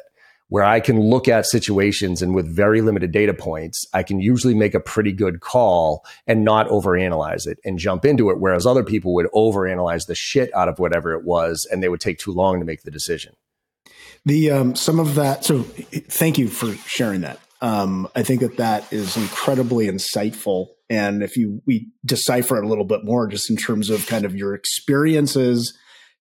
where 0.52 0.66
I 0.66 0.82
can 0.82 1.00
look 1.00 1.30
at 1.30 1.46
situations 1.46 2.22
and 2.22 2.36
with 2.36 2.46
very 2.46 2.82
limited 2.82 3.14
data 3.14 3.34
points, 3.34 3.86
I 3.94 4.04
can 4.04 4.20
usually 4.20 4.54
make 4.54 4.74
a 4.74 4.82
pretty 4.82 5.14
good 5.14 5.40
call 5.40 6.06
and 6.28 6.44
not 6.44 6.68
overanalyze 6.68 7.48
it 7.48 7.58
and 7.64 7.80
jump 7.80 8.04
into 8.04 8.30
it. 8.30 8.38
Whereas 8.38 8.66
other 8.66 8.84
people 8.84 9.14
would 9.14 9.28
overanalyze 9.34 10.08
the 10.08 10.14
shit 10.14 10.54
out 10.54 10.68
of 10.68 10.78
whatever 10.78 11.14
it 11.14 11.24
was 11.24 11.66
and 11.72 11.82
they 11.82 11.88
would 11.88 12.02
take 12.02 12.20
too 12.20 12.34
long 12.34 12.60
to 12.60 12.66
make 12.66 12.84
the 12.84 12.92
decision. 12.92 13.34
The 14.26 14.52
um, 14.52 14.76
some 14.76 15.00
of 15.00 15.16
that. 15.16 15.46
So 15.46 15.62
thank 15.64 16.38
you 16.38 16.50
for 16.50 16.76
sharing 16.86 17.22
that. 17.22 17.40
Um, 17.62 18.10
I 18.14 18.24
think 18.24 18.42
that 18.42 18.58
that 18.58 18.92
is 18.92 19.16
incredibly 19.16 19.88
insightful. 19.88 20.68
And 20.90 21.24
if 21.24 21.38
you 21.38 21.62
we 21.66 21.88
decipher 22.06 22.58
it 22.58 22.66
a 22.66 22.68
little 22.68 22.84
bit 22.84 23.06
more, 23.06 23.26
just 23.26 23.50
in 23.50 23.56
terms 23.56 23.90
of 23.90 24.06
kind 24.06 24.26
of 24.26 24.36
your 24.36 24.54
experiences 24.54 25.74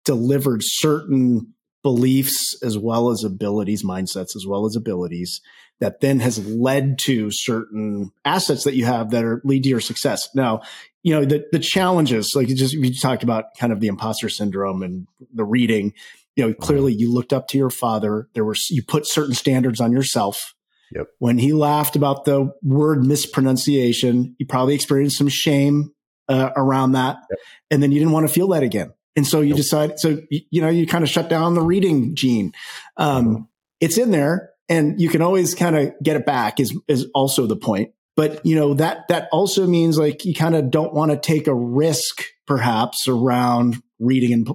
delivered 0.05 0.63
certain 0.65 1.53
beliefs 1.87 2.59
as 2.65 2.77
well 2.77 3.11
as 3.11 3.23
abilities, 3.23 3.85
mindsets 3.85 4.35
as 4.35 4.45
well 4.45 4.67
as 4.67 4.75
abilities 4.75 5.41
that 5.79 6.01
then 6.01 6.19
has 6.19 6.45
led 6.45 6.99
to 6.99 7.29
certain 7.31 8.11
assets 8.25 8.65
that 8.65 8.75
you 8.75 8.85
have 8.85 9.11
that 9.11 9.23
are 9.23 9.41
lead 9.45 9.63
to 9.63 9.69
your 9.69 9.81
success. 9.81 10.29
Now, 10.35 10.63
you 11.05 11.15
know, 11.15 11.25
the, 11.25 11.47
the 11.53 11.61
challenges, 11.61 12.33
like 12.35 12.49
you 12.49 12.57
just, 12.57 12.77
we 12.77 12.93
talked 12.99 13.23
about 13.23 13.45
kind 13.57 13.73
of 13.73 13.79
the 13.79 13.87
imposter 13.87 14.29
syndrome 14.29 14.83
and 14.83 15.07
the 15.33 15.45
reading. 15.45 15.93
you 16.37 16.47
know, 16.47 16.55
clearly 16.55 16.93
you 16.93 17.13
looked 17.13 17.33
up 17.33 17.49
to 17.49 17.59
your 17.59 17.71
father. 17.71 18.29
There 18.35 18.45
were, 18.45 18.57
you 18.69 18.83
put 18.83 19.09
certain 19.09 19.35
standards 19.35 19.81
on 19.81 19.93
yourself. 19.93 20.55
Yep. 20.93 21.07
When 21.19 21.39
he 21.39 21.53
laughed 21.53 21.95
about 21.95 22.25
the 22.25 22.53
word 22.63 23.05
mispronunciation, 23.05 24.37
you 24.39 24.47
probably 24.47 24.75
experienced 24.75 25.19
some 25.19 25.29
shame 25.29 25.93
uh, 26.29 26.51
around 26.57 26.93
that. 26.93 27.17
Yep. 27.31 27.39
And 27.71 27.83
then 27.83 27.93
you 27.93 27.99
didn't 27.99 28.13
want 28.13 28.27
to 28.29 28.33
feel 28.33 28.49
that 28.49 28.63
again. 28.63 28.93
And 29.17 29.27
so 29.27 29.41
you 29.41 29.51
nope. 29.51 29.57
decide, 29.57 29.99
so, 29.99 30.19
you 30.31 30.61
know, 30.61 30.69
you 30.69 30.87
kind 30.87 31.03
of 31.03 31.11
shut 31.11 31.29
down 31.29 31.55
the 31.55 31.63
reading 31.63 32.15
gene. 32.15 32.53
Um, 32.97 33.27
mm-hmm. 33.27 33.43
It's 33.81 33.99
in 33.99 34.11
there 34.11 34.51
and 34.69 35.01
you 35.01 35.09
can 35.09 35.23
always 35.23 35.55
kind 35.55 35.77
of 35.77 35.95
get 36.03 36.17
it 36.17 36.27
back 36.27 36.61
is, 36.61 36.79
is 36.87 37.07
also 37.15 37.47
the 37.47 37.57
point. 37.57 37.93
But, 38.15 38.45
you 38.47 38.55
know, 38.55 38.75
that, 38.75 39.09
that 39.09 39.29
also 39.33 39.67
means 39.67 39.99
like 39.99 40.25
you 40.25 40.35
kind 40.35 40.55
of 40.55 40.71
don't 40.71 40.95
want 40.95 41.11
to 41.11 41.19
take 41.19 41.47
a 41.47 41.55
risk 41.55 42.25
perhaps 42.47 43.09
around 43.09 43.83
reading 43.99 44.33
in, 44.33 44.47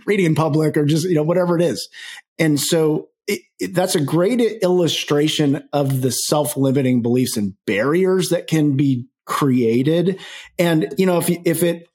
reading 0.06 0.26
in 0.26 0.34
public 0.34 0.76
or 0.76 0.84
just, 0.84 1.06
you 1.08 1.14
know, 1.14 1.22
whatever 1.22 1.56
it 1.56 1.62
is. 1.62 1.88
And 2.38 2.58
so 2.58 3.08
it, 3.26 3.40
it, 3.58 3.74
that's 3.74 3.94
a 3.94 4.00
great 4.00 4.40
illustration 4.40 5.68
of 5.72 6.02
the 6.02 6.10
self-limiting 6.10 7.02
beliefs 7.02 7.36
and 7.36 7.54
barriers 7.66 8.30
that 8.30 8.46
can 8.46 8.76
be 8.76 9.06
created. 9.26 10.20
And, 10.58 10.92
you 10.98 11.06
know, 11.06 11.18
if, 11.18 11.30
if 11.44 11.62
it, 11.62 11.88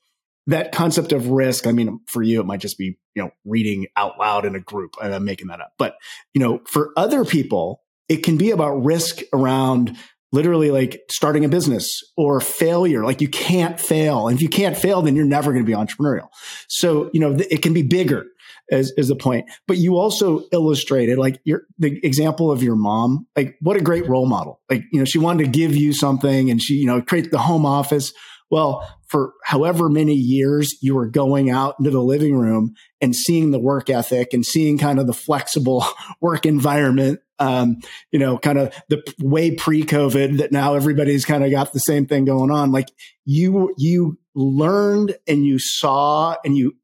that 0.50 0.72
concept 0.72 1.12
of 1.12 1.28
risk, 1.28 1.68
I 1.68 1.72
mean, 1.72 2.00
for 2.08 2.22
you, 2.22 2.40
it 2.40 2.46
might 2.46 2.60
just 2.60 2.78
be, 2.78 2.98
you 3.16 3.24
know, 3.24 3.32
reading 3.46 3.88
out 3.96 4.20
loud 4.20 4.46
in 4.46 4.56
a 4.56 4.60
group. 4.60 4.96
And 5.02 5.14
I'm 5.14 5.26
making 5.26 5.48
that 5.48 5.62
up. 5.62 5.74
But, 5.78 5.96
you 6.34 6.42
know, 6.42 6.62
for 6.68 6.92
other 6.98 7.24
people, 7.24 7.82
it 8.08 8.24
can 8.24 8.38
be 8.38 8.52
about 8.52 8.84
risk 8.84 9.20
around 9.34 9.96
literally 10.32 10.72
like 10.72 11.02
starting 11.10 11.46
a 11.46 11.50
business 11.50 12.02
or 12.18 12.40
failure. 12.40 13.04
Like 13.04 13.22
you 13.22 13.28
can't 13.28 13.80
fail. 13.80 14.28
And 14.28 14.36
if 14.36 14.42
you 14.42 14.50
can't 14.50 14.78
fail, 14.78 15.02
then 15.02 15.16
you're 15.16 15.26
never 15.26 15.52
going 15.52 15.66
to 15.66 15.70
be 15.70 15.78
entrepreneurial. 15.78 16.30
So, 16.68 17.10
you 17.14 17.20
know, 17.20 17.36
it 17.50 17.62
can 17.62 17.74
be 17.74 17.82
bigger 17.82 18.26
as, 18.72 18.92
as 18.98 19.08
the 19.08 19.16
point, 19.16 19.50
but 19.68 19.78
you 19.78 19.98
also 19.98 20.44
illustrated 20.52 21.18
like 21.18 21.40
your, 21.44 21.64
the 21.80 22.00
example 22.06 22.52
of 22.52 22.62
your 22.62 22.76
mom, 22.76 23.28
like 23.36 23.56
what 23.62 23.78
a 23.78 23.82
great 23.82 24.08
role 24.08 24.28
model. 24.28 24.62
Like, 24.70 24.84
you 24.92 25.00
know, 25.00 25.06
she 25.06 25.18
wanted 25.18 25.46
to 25.46 25.50
give 25.50 25.76
you 25.76 25.94
something 25.94 26.52
and 26.52 26.62
she, 26.62 26.76
you 26.76 26.86
know, 26.86 27.02
create 27.02 27.32
the 27.32 27.40
home 27.40 27.66
office. 27.66 28.14
Well, 28.52 28.88
for 29.10 29.34
however 29.44 29.90
many 29.90 30.14
years 30.14 30.78
you 30.82 30.96
were 30.96 31.08
going 31.08 31.50
out 31.50 31.76
into 31.80 31.90
the 31.90 32.02
living 32.02 32.36
room 32.36 32.76
and 33.02 33.16
seeing 33.16 33.50
the 33.50 33.60
work 33.60 33.90
ethic 33.90 34.34
and 34.34 34.46
seeing 34.46 34.78
kind 34.78 35.00
of 35.00 35.08
the 35.08 35.14
flexible 35.14 35.84
work 36.22 36.46
environment, 36.46 37.20
um, 37.40 37.78
you 38.12 38.20
know, 38.20 38.38
kind 38.38 38.60
of 38.60 38.74
the 38.88 39.02
way 39.20 39.56
pre 39.56 39.84
COVID 39.84 40.38
that 40.38 40.52
now 40.52 40.76
everybody's 40.76 41.26
kind 41.26 41.44
of 41.44 41.50
got 41.50 41.74
the 41.74 41.80
same 41.80 42.06
thing 42.06 42.26
going 42.26 42.52
on. 42.52 42.72
Like 42.72 42.90
you, 43.26 43.74
you 43.78 44.20
learned 44.36 45.18
and 45.28 45.44
you 45.44 45.58
saw 45.58 46.36
and 46.46 46.56
you 46.56 46.76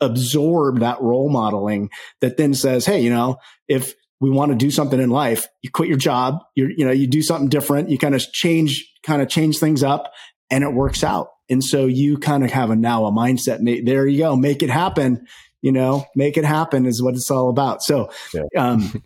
absorbed 0.00 0.80
that 0.80 1.02
role 1.02 1.28
modeling 1.28 1.90
that 2.22 2.38
then 2.38 2.54
says, 2.54 2.86
Hey, 2.86 3.00
you 3.00 3.10
know, 3.10 3.36
if 3.68 3.94
we 4.20 4.30
want 4.30 4.52
to 4.52 4.56
do 4.56 4.70
something 4.70 5.00
in 5.00 5.10
life, 5.10 5.46
you 5.60 5.70
quit 5.70 5.88
your 5.88 5.98
job, 5.98 6.38
you 6.54 6.72
you 6.74 6.86
know, 6.86 6.92
you 6.92 7.06
do 7.06 7.20
something 7.20 7.50
different, 7.50 7.90
you 7.90 7.98
kind 7.98 8.14
of 8.14 8.22
change, 8.32 8.90
kind 9.02 9.20
of 9.20 9.28
change 9.28 9.58
things 9.58 9.82
up 9.82 10.12
and 10.50 10.64
it 10.64 10.72
works 10.72 11.04
out. 11.04 11.28
And 11.50 11.62
so 11.62 11.86
you 11.86 12.18
kind 12.18 12.44
of 12.44 12.50
have 12.50 12.70
a 12.70 12.76
now 12.76 13.06
a 13.06 13.12
mindset. 13.12 13.84
There 13.84 14.06
you 14.06 14.18
go. 14.18 14.36
Make 14.36 14.62
it 14.62 14.70
happen. 14.70 15.26
You 15.60 15.72
know, 15.72 16.04
make 16.14 16.36
it 16.36 16.44
happen 16.44 16.84
is 16.84 17.02
what 17.02 17.14
it's 17.14 17.30
all 17.30 17.48
about. 17.48 17.82
So, 17.82 18.10
yeah. 18.34 18.42
um, 18.56 19.02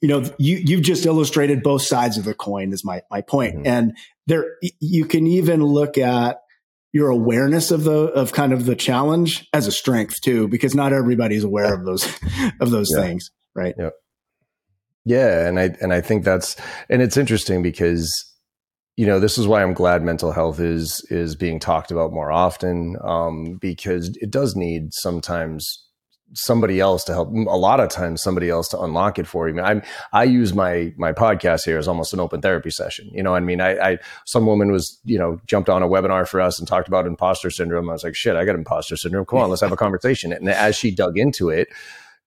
you 0.00 0.08
know, 0.08 0.24
you, 0.38 0.56
you've 0.56 0.82
just 0.82 1.06
illustrated 1.06 1.62
both 1.62 1.82
sides 1.82 2.18
of 2.18 2.24
the 2.24 2.34
coin 2.34 2.72
is 2.72 2.84
my, 2.84 3.02
my 3.10 3.20
point. 3.20 3.56
Mm-hmm. 3.56 3.66
And 3.66 3.96
there, 4.26 4.56
you 4.80 5.04
can 5.04 5.26
even 5.26 5.62
look 5.62 5.98
at 5.98 6.40
your 6.92 7.10
awareness 7.10 7.70
of 7.70 7.84
the, 7.84 7.92
of 7.92 8.32
kind 8.32 8.52
of 8.52 8.64
the 8.64 8.74
challenge 8.74 9.48
as 9.52 9.68
a 9.68 9.72
strength 9.72 10.20
too, 10.20 10.48
because 10.48 10.74
not 10.74 10.92
everybody's 10.92 11.44
aware 11.44 11.72
of 11.72 11.84
those, 11.84 12.04
of 12.60 12.70
those 12.70 12.88
yeah. 12.92 13.02
things. 13.02 13.30
Right. 13.54 13.74
Yeah. 13.78 13.90
Yeah. 15.04 15.46
And 15.46 15.60
I, 15.60 15.76
and 15.80 15.92
I 15.92 16.00
think 16.00 16.24
that's, 16.24 16.56
and 16.88 17.02
it's 17.02 17.16
interesting 17.16 17.62
because 17.62 18.29
you 19.00 19.06
know 19.06 19.18
this 19.18 19.38
is 19.38 19.46
why 19.46 19.62
i'm 19.62 19.72
glad 19.72 20.02
mental 20.02 20.30
health 20.30 20.60
is 20.60 21.00
is 21.08 21.34
being 21.34 21.58
talked 21.58 21.90
about 21.90 22.12
more 22.12 22.30
often 22.30 22.98
um, 23.02 23.54
because 23.54 24.14
it 24.20 24.30
does 24.30 24.54
need 24.54 24.92
sometimes 24.92 25.86
somebody 26.34 26.80
else 26.80 27.02
to 27.04 27.12
help 27.12 27.30
a 27.32 27.56
lot 27.56 27.80
of 27.80 27.88
times 27.88 28.22
somebody 28.22 28.50
else 28.50 28.68
to 28.68 28.78
unlock 28.78 29.18
it 29.18 29.26
for 29.26 29.48
you. 29.48 29.58
I 29.58 29.74
mean, 29.74 29.82
i 30.12 30.20
i 30.20 30.24
use 30.24 30.52
my 30.52 30.92
my 30.98 31.12
podcast 31.14 31.64
here 31.64 31.78
as 31.78 31.88
almost 31.88 32.12
an 32.12 32.20
open 32.20 32.42
therapy 32.42 32.70
session 32.70 33.08
you 33.10 33.22
know 33.22 33.34
i 33.34 33.40
mean? 33.40 33.62
I, 33.62 33.92
I 33.92 33.98
some 34.26 34.44
woman 34.44 34.70
was 34.70 35.00
you 35.04 35.18
know 35.18 35.40
jumped 35.46 35.70
on 35.70 35.82
a 35.82 35.88
webinar 35.88 36.28
for 36.28 36.38
us 36.42 36.58
and 36.58 36.68
talked 36.68 36.86
about 36.86 37.06
imposter 37.06 37.50
syndrome. 37.50 37.88
I 37.88 37.94
was 37.94 38.04
like 38.04 38.14
shit 38.14 38.36
i 38.36 38.44
got 38.44 38.54
imposter 38.54 38.96
syndrome. 38.98 39.24
Come 39.24 39.38
on 39.38 39.48
let's 39.48 39.62
have 39.62 39.72
a 39.72 39.76
conversation. 39.76 40.30
And 40.30 40.46
as 40.50 40.76
she 40.76 40.94
dug 40.94 41.16
into 41.16 41.48
it 41.48 41.68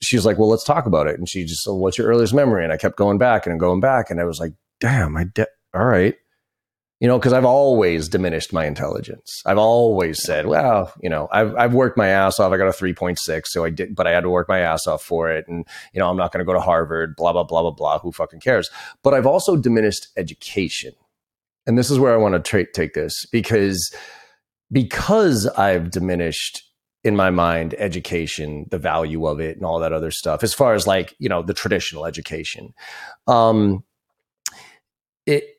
she's 0.01 0.25
like 0.25 0.39
well 0.39 0.49
let's 0.49 0.65
talk 0.65 0.87
about 0.87 1.05
it. 1.05 1.19
And 1.19 1.29
she 1.29 1.45
just 1.45 1.63
said 1.63 1.73
what's 1.73 1.99
your 1.99 2.07
earliest 2.07 2.33
memory? 2.33 2.63
And 2.63 2.73
i 2.73 2.77
kept 2.77 2.97
going 2.97 3.19
back 3.19 3.45
and 3.45 3.59
going 3.59 3.79
back 3.79 4.09
and 4.09 4.19
i 4.19 4.23
was 4.23 4.39
like 4.39 4.53
damn 4.79 5.15
i 5.15 5.25
de- 5.25 5.47
all 5.75 5.85
right 5.85 6.15
you 7.03 7.09
know, 7.09 7.19
because 7.19 7.33
I've 7.33 7.43
always 7.43 8.07
diminished 8.07 8.53
my 8.53 8.65
intelligence. 8.65 9.43
I've 9.45 9.57
always 9.57 10.23
said, 10.23 10.45
well, 10.45 10.93
you 11.01 11.09
know, 11.09 11.27
I've, 11.33 11.53
I've 11.57 11.73
worked 11.73 11.97
my 11.97 12.07
ass 12.07 12.39
off. 12.39 12.53
I 12.53 12.57
got 12.57 12.69
a 12.69 12.71
3.6, 12.71 13.47
so 13.47 13.65
I 13.65 13.71
did, 13.71 13.93
but 13.93 14.07
I 14.07 14.11
had 14.11 14.21
to 14.21 14.29
work 14.29 14.47
my 14.47 14.59
ass 14.59 14.87
off 14.87 15.03
for 15.03 15.29
it. 15.29 15.45
And, 15.49 15.67
you 15.93 15.99
know, 15.99 16.09
I'm 16.09 16.15
not 16.15 16.31
going 16.31 16.39
to 16.39 16.45
go 16.45 16.53
to 16.53 16.61
Harvard, 16.61 17.17
blah, 17.17 17.33
blah, 17.33 17.43
blah, 17.43 17.61
blah, 17.61 17.71
blah. 17.71 17.99
Who 17.99 18.13
fucking 18.13 18.39
cares? 18.39 18.69
But 19.03 19.13
I've 19.13 19.25
also 19.25 19.57
diminished 19.57 20.07
education. 20.15 20.93
And 21.67 21.77
this 21.77 21.91
is 21.91 21.99
where 21.99 22.13
I 22.13 22.17
want 22.17 22.35
to 22.35 22.39
tra- 22.39 22.71
take 22.71 22.93
this 22.93 23.25
because, 23.33 23.93
because 24.71 25.45
I've 25.45 25.91
diminished 25.91 26.63
in 27.03 27.17
my 27.17 27.31
mind 27.31 27.75
education, 27.79 28.67
the 28.71 28.79
value 28.79 29.27
of 29.27 29.41
it 29.41 29.57
and 29.57 29.65
all 29.65 29.79
that 29.79 29.91
other 29.91 30.09
stuff, 30.09 30.41
as 30.41 30.53
far 30.53 30.73
as 30.73 30.87
like, 30.87 31.13
you 31.19 31.27
know, 31.27 31.41
the 31.41 31.53
traditional 31.53 32.05
education. 32.05 32.73
Um, 33.27 33.83
it, 35.25 35.52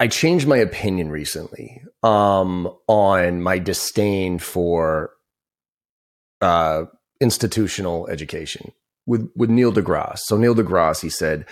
I 0.00 0.08
changed 0.08 0.48
my 0.48 0.56
opinion 0.56 1.10
recently 1.10 1.82
um, 2.02 2.68
on 2.88 3.42
my 3.42 3.58
disdain 3.58 4.38
for 4.38 5.10
uh, 6.40 6.84
institutional 7.20 8.08
education 8.08 8.72
with 9.06 9.30
with 9.36 9.50
Neil 9.50 9.72
deGrasse. 9.72 10.20
So 10.24 10.36
Neil 10.36 10.54
deGrasse, 10.54 11.02
he 11.02 11.10
said, 11.10 11.46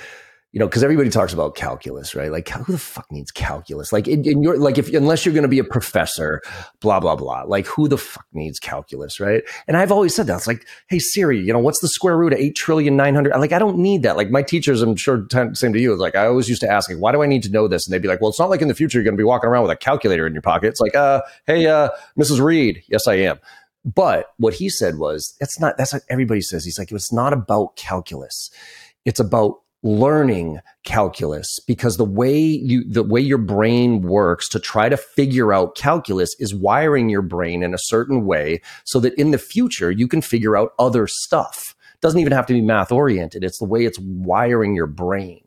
you 0.56 0.60
know, 0.60 0.68
because 0.68 0.82
everybody 0.82 1.10
talks 1.10 1.34
about 1.34 1.54
calculus, 1.54 2.14
right? 2.14 2.32
Like, 2.32 2.48
who 2.48 2.72
the 2.72 2.78
fuck 2.78 3.12
needs 3.12 3.30
calculus? 3.30 3.92
Like, 3.92 4.08
in, 4.08 4.26
in 4.26 4.42
your 4.42 4.56
like, 4.56 4.78
if 4.78 4.90
unless 4.94 5.26
you're 5.26 5.34
going 5.34 5.42
to 5.42 5.48
be 5.48 5.58
a 5.58 5.64
professor, 5.64 6.40
blah 6.80 6.98
blah 6.98 7.14
blah. 7.14 7.42
Like, 7.42 7.66
who 7.66 7.88
the 7.88 7.98
fuck 7.98 8.24
needs 8.32 8.58
calculus, 8.58 9.20
right? 9.20 9.42
And 9.68 9.76
I've 9.76 9.92
always 9.92 10.14
said 10.14 10.28
that. 10.28 10.36
It's 10.38 10.46
like, 10.46 10.66
hey 10.88 10.98
Siri, 10.98 11.38
you 11.38 11.52
know, 11.52 11.58
what's 11.58 11.80
the 11.80 11.88
square 11.88 12.16
root 12.16 12.32
of 12.32 12.38
eight 12.38 12.56
trillion 12.56 12.96
nine 12.96 13.14
hundred? 13.14 13.36
Like, 13.38 13.52
I 13.52 13.58
don't 13.58 13.76
need 13.76 14.02
that. 14.04 14.16
Like, 14.16 14.30
my 14.30 14.40
teachers, 14.40 14.80
I'm 14.80 14.96
sure, 14.96 15.26
same 15.52 15.74
to 15.74 15.78
you. 15.78 15.94
Like, 15.94 16.14
I 16.14 16.24
always 16.24 16.48
used 16.48 16.62
to 16.62 16.70
ask, 16.70 16.88
like, 16.88 17.00
why 17.00 17.12
do 17.12 17.22
I 17.22 17.26
need 17.26 17.42
to 17.42 17.50
know 17.50 17.68
this? 17.68 17.86
And 17.86 17.92
they'd 17.92 18.00
be 18.00 18.08
like, 18.08 18.22
well, 18.22 18.30
it's 18.30 18.40
not 18.40 18.48
like 18.48 18.62
in 18.62 18.68
the 18.68 18.74
future 18.74 18.96
you're 18.96 19.04
going 19.04 19.12
to 19.12 19.20
be 19.20 19.24
walking 19.24 19.50
around 19.50 19.64
with 19.64 19.72
a 19.72 19.76
calculator 19.76 20.26
in 20.26 20.32
your 20.32 20.40
pocket. 20.40 20.68
It's 20.68 20.80
like, 20.80 20.94
uh, 20.94 21.20
hey, 21.46 21.66
uh, 21.66 21.90
Mrs. 22.18 22.40
Reed, 22.40 22.82
yes, 22.88 23.06
I 23.06 23.16
am. 23.16 23.40
But 23.84 24.32
what 24.38 24.54
he 24.54 24.70
said 24.70 24.96
was, 24.96 25.36
that's 25.38 25.60
not. 25.60 25.76
That's 25.76 25.92
what 25.92 26.02
everybody 26.08 26.40
says. 26.40 26.64
He's 26.64 26.78
like, 26.78 26.90
it's 26.92 27.12
not 27.12 27.34
about 27.34 27.76
calculus. 27.76 28.50
It's 29.04 29.20
about 29.20 29.60
learning 29.82 30.58
calculus 30.84 31.60
because 31.66 31.96
the 31.96 32.04
way 32.04 32.36
you 32.36 32.84
the 32.90 33.02
way 33.02 33.20
your 33.20 33.38
brain 33.38 34.00
works 34.02 34.48
to 34.48 34.58
try 34.58 34.88
to 34.88 34.96
figure 34.96 35.52
out 35.52 35.76
calculus 35.76 36.34
is 36.38 36.54
wiring 36.54 37.08
your 37.08 37.22
brain 37.22 37.62
in 37.62 37.74
a 37.74 37.78
certain 37.78 38.24
way 38.24 38.60
so 38.84 38.98
that 38.98 39.14
in 39.14 39.30
the 39.30 39.38
future 39.38 39.90
you 39.90 40.08
can 40.08 40.20
figure 40.20 40.56
out 40.56 40.72
other 40.78 41.06
stuff. 41.06 41.74
It 41.94 42.00
doesn't 42.00 42.20
even 42.20 42.32
have 42.32 42.46
to 42.46 42.54
be 42.54 42.62
math 42.62 42.90
oriented 42.90 43.44
it's 43.44 43.58
the 43.58 43.64
way 43.64 43.84
it's 43.84 43.98
wiring 44.00 44.74
your 44.74 44.86
brain. 44.86 45.46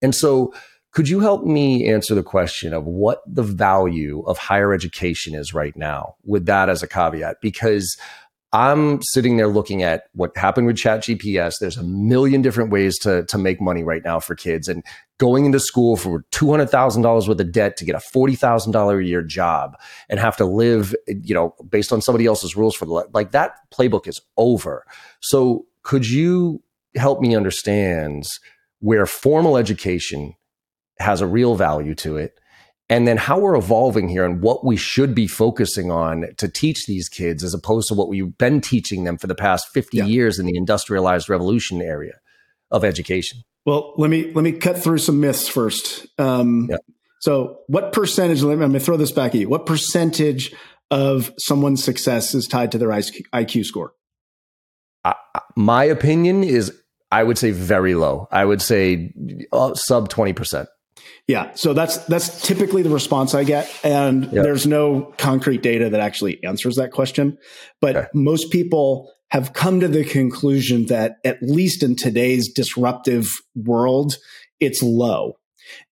And 0.00 0.14
so 0.14 0.54
could 0.96 1.10
you 1.10 1.20
help 1.20 1.44
me 1.44 1.86
answer 1.90 2.14
the 2.14 2.22
question 2.22 2.72
of 2.72 2.86
what 2.86 3.20
the 3.26 3.42
value 3.42 4.22
of 4.26 4.38
higher 4.38 4.72
education 4.72 5.34
is 5.34 5.52
right 5.52 5.76
now 5.76 6.14
with 6.24 6.46
that 6.46 6.70
as 6.70 6.82
a 6.82 6.88
caveat? 6.88 7.36
Because 7.42 7.98
I'm 8.56 9.02
sitting 9.02 9.36
there 9.36 9.48
looking 9.48 9.82
at 9.82 10.04
what 10.14 10.34
happened 10.34 10.66
with 10.66 10.76
ChatGPT. 10.76 11.58
There's 11.60 11.76
a 11.76 11.82
million 11.82 12.40
different 12.40 12.70
ways 12.70 12.98
to, 13.00 13.22
to 13.26 13.36
make 13.36 13.60
money 13.60 13.82
right 13.82 14.02
now 14.02 14.18
for 14.18 14.34
kids. 14.34 14.66
And 14.66 14.82
going 15.18 15.44
into 15.44 15.60
school 15.60 15.98
for 15.98 16.24
$200,000 16.32 17.28
worth 17.28 17.38
of 17.38 17.52
debt 17.52 17.76
to 17.76 17.84
get 17.84 17.94
a 17.94 17.98
$40,000 17.98 18.98
a 18.98 19.04
year 19.04 19.22
job 19.22 19.76
and 20.08 20.18
have 20.18 20.38
to 20.38 20.46
live, 20.46 20.94
you 21.06 21.34
know, 21.34 21.54
based 21.68 21.92
on 21.92 22.00
somebody 22.00 22.24
else's 22.24 22.56
rules 22.56 22.74
for 22.74 22.86
the, 22.86 23.06
like 23.12 23.32
that 23.32 23.56
playbook 23.74 24.08
is 24.08 24.22
over. 24.38 24.86
So 25.20 25.66
could 25.82 26.08
you 26.08 26.62
help 26.94 27.20
me 27.20 27.36
understand 27.36 28.24
where 28.78 29.04
formal 29.04 29.58
education 29.58 30.34
has 30.98 31.20
a 31.20 31.26
real 31.26 31.56
value 31.56 31.94
to 31.96 32.16
it 32.16 32.40
and 32.88 33.06
then 33.06 33.16
how 33.16 33.38
we're 33.38 33.56
evolving 33.56 34.08
here 34.08 34.24
and 34.24 34.40
what 34.40 34.64
we 34.64 34.76
should 34.76 35.14
be 35.14 35.26
focusing 35.26 35.90
on 35.90 36.26
to 36.36 36.48
teach 36.48 36.86
these 36.86 37.08
kids 37.08 37.42
as 37.42 37.54
opposed 37.54 37.88
to 37.88 37.94
what 37.94 38.08
we've 38.08 38.36
been 38.38 38.60
teaching 38.60 39.04
them 39.04 39.18
for 39.18 39.26
the 39.26 39.34
past 39.34 39.68
50 39.68 39.98
yeah. 39.98 40.04
years 40.04 40.38
in 40.38 40.46
the 40.46 40.56
industrialized 40.56 41.28
revolution 41.28 41.82
area 41.82 42.14
of 42.70 42.84
education 42.84 43.40
well 43.64 43.94
let 43.96 44.10
me 44.10 44.32
let 44.32 44.42
me 44.42 44.52
cut 44.52 44.78
through 44.78 44.98
some 44.98 45.20
myths 45.20 45.48
first 45.48 46.06
um, 46.18 46.68
yeah. 46.70 46.76
so 47.20 47.58
what 47.68 47.92
percentage 47.92 48.42
i'm 48.42 48.58
going 48.58 48.72
to 48.72 48.80
throw 48.80 48.96
this 48.96 49.12
back 49.12 49.34
at 49.34 49.40
you 49.40 49.48
what 49.48 49.66
percentage 49.66 50.54
of 50.90 51.32
someone's 51.38 51.82
success 51.82 52.34
is 52.34 52.46
tied 52.46 52.72
to 52.72 52.78
their 52.78 52.88
iq 52.88 53.64
score 53.64 53.92
I, 55.04 55.14
my 55.54 55.84
opinion 55.84 56.42
is 56.42 56.72
I 57.12 57.22
would 57.22 57.38
say 57.38 57.52
very 57.52 57.94
low. 57.94 58.26
I 58.32 58.44
would 58.44 58.60
say 58.60 59.14
uh, 59.52 59.74
sub 59.74 60.08
20%. 60.08 60.66
Yeah, 61.28 61.54
so 61.54 61.72
that's 61.72 61.96
that's 62.04 62.40
typically 62.42 62.82
the 62.82 62.90
response 62.90 63.34
I 63.34 63.42
get, 63.42 63.68
and 63.82 64.24
yep. 64.24 64.44
there's 64.44 64.64
no 64.64 65.12
concrete 65.18 65.60
data 65.60 65.90
that 65.90 66.00
actually 66.00 66.42
answers 66.44 66.76
that 66.76 66.92
question. 66.92 67.36
But 67.80 67.96
okay. 67.96 68.08
most 68.14 68.52
people 68.52 69.12
have 69.30 69.52
come 69.52 69.80
to 69.80 69.88
the 69.88 70.04
conclusion 70.04 70.86
that 70.86 71.16
at 71.24 71.42
least 71.42 71.82
in 71.82 71.96
today's 71.96 72.52
disruptive 72.52 73.28
world, 73.56 74.14
it's 74.60 74.84
low, 74.84 75.32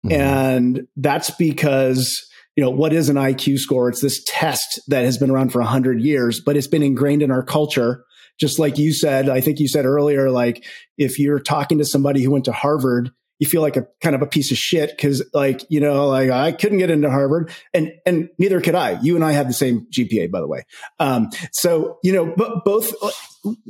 mm-hmm. 0.06 0.12
and 0.12 0.86
that's 0.96 1.30
because 1.30 2.16
you 2.54 2.62
know 2.62 2.70
what 2.70 2.92
is 2.92 3.08
an 3.08 3.16
IQ 3.16 3.58
score? 3.58 3.88
It's 3.88 4.00
this 4.00 4.22
test 4.28 4.82
that 4.86 5.04
has 5.04 5.18
been 5.18 5.32
around 5.32 5.50
for 5.50 5.62
hundred 5.62 6.00
years, 6.00 6.40
but 6.40 6.56
it's 6.56 6.68
been 6.68 6.84
ingrained 6.84 7.22
in 7.22 7.32
our 7.32 7.42
culture. 7.42 8.04
Just 8.38 8.60
like 8.60 8.78
you 8.78 8.92
said, 8.92 9.28
I 9.28 9.40
think 9.40 9.58
you 9.58 9.66
said 9.66 9.84
earlier, 9.84 10.30
like 10.30 10.64
if 10.96 11.18
you're 11.18 11.40
talking 11.40 11.78
to 11.78 11.84
somebody 11.84 12.22
who 12.22 12.30
went 12.30 12.44
to 12.44 12.52
Harvard 12.52 13.10
you 13.44 13.50
feel 13.50 13.60
like 13.60 13.76
a 13.76 13.86
kind 14.00 14.14
of 14.14 14.22
a 14.22 14.26
piece 14.26 14.50
of 14.50 14.56
shit 14.56 14.90
because 14.90 15.22
like 15.34 15.60
you 15.68 15.80
know 15.80 16.08
like 16.08 16.30
i 16.30 16.50
couldn't 16.50 16.78
get 16.78 16.90
into 16.90 17.10
harvard 17.10 17.50
and 17.74 17.92
and 18.06 18.30
neither 18.38 18.60
could 18.60 18.74
i. 18.74 18.98
You 19.02 19.16
and 19.16 19.24
i 19.24 19.32
have 19.32 19.46
the 19.46 19.52
same 19.52 19.86
gpa 19.92 20.30
by 20.30 20.40
the 20.40 20.46
way. 20.46 20.64
Um, 20.98 21.28
so 21.52 21.98
you 22.02 22.12
know 22.12 22.32
but 22.34 22.64
both 22.64 22.92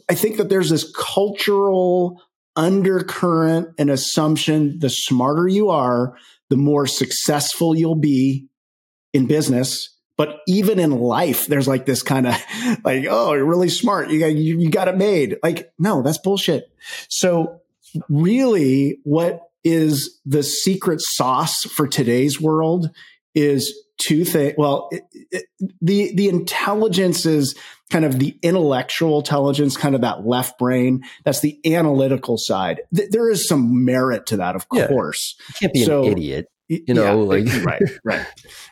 i 0.08 0.14
think 0.14 0.36
that 0.36 0.48
there's 0.48 0.70
this 0.70 0.90
cultural 0.96 2.22
undercurrent 2.56 3.68
and 3.78 3.90
assumption 3.90 4.78
the 4.78 4.88
smarter 4.88 5.48
you 5.48 5.70
are 5.70 6.16
the 6.50 6.56
more 6.56 6.86
successful 6.86 7.76
you'll 7.76 7.96
be 7.96 8.46
in 9.12 9.26
business. 9.26 9.90
But 10.16 10.38
even 10.46 10.78
in 10.78 10.92
life 10.92 11.46
there's 11.46 11.66
like 11.66 11.86
this 11.86 12.02
kind 12.04 12.28
of 12.28 12.34
like 12.84 13.06
oh 13.10 13.32
you're 13.32 13.44
really 13.44 13.68
smart. 13.68 14.10
You 14.10 14.20
got 14.20 14.26
you, 14.26 14.60
you 14.60 14.70
got 14.70 14.86
it 14.86 14.96
made. 14.96 15.38
Like 15.42 15.72
no 15.78 16.02
that's 16.02 16.18
bullshit. 16.18 16.70
So 17.08 17.60
really 18.08 18.98
what 19.04 19.40
is 19.64 20.20
the 20.26 20.42
secret 20.42 21.00
sauce 21.00 21.62
for 21.62 21.88
today's 21.88 22.40
world 22.40 22.90
is 23.34 23.74
two 23.98 24.24
things. 24.24 24.54
Well, 24.56 24.88
it, 24.92 25.04
it, 25.30 25.44
the 25.80 26.14
the 26.14 26.28
intelligence 26.28 27.26
is 27.26 27.54
kind 27.90 28.04
of 28.04 28.18
the 28.18 28.36
intellectual 28.42 29.18
intelligence, 29.18 29.76
kind 29.76 29.94
of 29.94 30.02
that 30.02 30.26
left 30.26 30.58
brain. 30.58 31.02
That's 31.24 31.40
the 31.40 31.58
analytical 31.74 32.36
side. 32.38 32.82
Th- 32.94 33.10
there 33.10 33.30
is 33.30 33.48
some 33.48 33.84
merit 33.84 34.26
to 34.26 34.38
that, 34.38 34.56
of 34.56 34.66
yeah. 34.72 34.86
course. 34.86 35.36
You 35.48 35.54
can't 35.54 35.72
be 35.72 35.84
so, 35.84 36.04
an 36.04 36.12
idiot. 36.12 36.48
You 36.68 36.94
know, 36.94 37.02
yeah, 37.02 37.40
like 37.42 37.64
right, 37.64 37.82
right, 38.04 38.26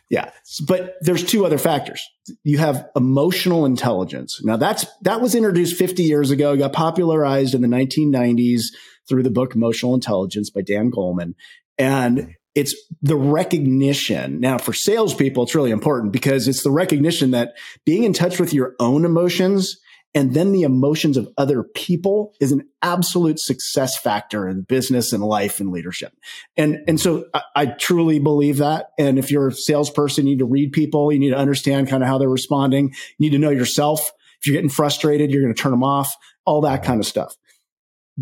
yeah. 0.09 0.31
But 0.67 0.95
there's 1.03 1.25
two 1.25 1.45
other 1.45 1.59
factors. 1.59 2.09
You 2.43 2.57
have 2.59 2.89
emotional 2.97 3.67
intelligence. 3.67 4.41
Now 4.43 4.57
that's 4.57 4.87
that 5.03 5.21
was 5.21 5.35
introduced 5.35 5.77
50 5.77 6.03
years 6.03 6.31
ago, 6.31 6.57
got 6.57 6.73
popularized 6.73 7.55
in 7.55 7.61
the 7.61 7.69
1990s 7.69 8.63
through 9.09 9.23
the 9.23 9.31
book 9.31 9.55
Emotional 9.55 9.95
Intelligence 9.95 10.51
by 10.51 10.63
Dan 10.63 10.91
Goleman. 10.91 11.35
And 11.79 12.35
it's 12.55 12.75
the 13.01 13.17
recognition. 13.17 14.41
Now, 14.41 14.59
for 14.59 14.73
salespeople, 14.73 15.45
it's 15.45 15.55
really 15.55 15.71
important 15.71 16.13
because 16.13 16.49
it's 16.49 16.63
the 16.63 16.71
recognition 16.71 17.31
that 17.31 17.55
being 17.87 18.05
in 18.05 18.13
touch 18.13 18.39
with 18.39 18.53
your 18.53 18.75
own 18.79 19.05
emotions 19.05 19.79
and 20.15 20.35
then 20.35 20.53
the 20.53 20.63
emotions 20.63 21.17
of 21.17 21.29
other 21.39 21.63
people 21.63 22.35
is 22.39 22.53
an 22.53 22.69
absolute 22.83 23.41
success 23.41 23.99
factor 23.99 24.47
in 24.47 24.63
business 24.63 25.13
and 25.13 25.23
life 25.23 25.59
and 25.59 25.73
leadership. 25.73 26.13
And, 26.57 26.81
and 26.87 27.01
so 27.01 27.27
I, 27.33 27.43
I, 27.57 27.67
truly 27.67 28.19
believe 28.19 28.59
that. 28.59 28.91
And 28.99 29.19
if 29.19 29.31
you're 29.31 29.49
a 29.49 29.53
salesperson, 29.53 30.27
you 30.27 30.35
need 30.35 30.41
to 30.41 30.45
read 30.45 30.73
people. 30.73 31.13
You 31.13 31.19
need 31.19 31.31
to 31.31 31.39
understand 31.39 31.89
kind 31.89 32.03
of 32.03 32.09
how 32.09 32.19
they're 32.19 32.29
responding. 32.29 32.89
You 32.91 33.31
need 33.31 33.31
to 33.31 33.39
know 33.39 33.51
yourself. 33.51 34.01
If 34.41 34.47
you're 34.47 34.55
getting 34.55 34.71
frustrated, 34.71 35.31
you're 35.31 35.43
going 35.43 35.55
to 35.55 35.61
turn 35.61 35.73
them 35.73 35.85
off, 35.85 36.13
all 36.45 36.61
that 36.63 36.83
kind 36.83 37.01
of 37.01 37.07
stuff. 37.07 37.35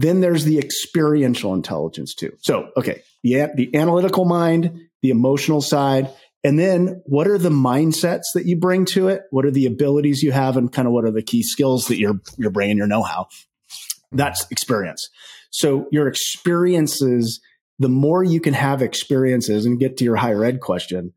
Then 0.01 0.23
there's 0.23 0.45
the 0.45 0.59
experiential 0.59 1.53
intelligence 1.53 2.15
too. 2.15 2.33
So, 2.41 2.71
okay, 2.75 3.03
the, 3.23 3.51
the 3.55 3.77
analytical 3.77 4.25
mind, 4.25 4.89
the 5.03 5.11
emotional 5.11 5.61
side, 5.61 6.09
and 6.43 6.59
then 6.59 7.03
what 7.05 7.29
are 7.29 7.37
the 7.37 7.51
mindsets 7.51 8.23
that 8.33 8.47
you 8.47 8.57
bring 8.57 8.87
to 8.87 9.09
it? 9.09 9.25
What 9.31 9.45
are 9.45 9.51
the 9.51 9.67
abilities 9.67 10.23
you 10.23 10.33
have 10.33 10.57
and 10.57 10.73
kind 10.73 10.89
of 10.89 10.95
what 10.95 11.05
are 11.05 11.11
the 11.11 11.21
key 11.23 11.43
skills 11.43 11.85
that 11.89 11.99
your, 11.99 12.15
your 12.39 12.51
brain, 12.51 12.79
your 12.79 12.87
know-how? 12.87 13.29
That's 14.11 14.51
experience. 14.51 15.07
So 15.51 15.87
your 15.93 16.09
experiences, 16.09 17.39
the 17.79 17.91
more 17.91 18.25
you 18.25 18.41
can 18.41 18.55
have 18.55 18.81
experiences 18.81 19.67
and 19.67 19.79
get 19.79 19.99
to 19.99 20.05
your 20.05 20.17
higher 20.17 20.43
ed 20.47 20.61
question, 20.61 21.13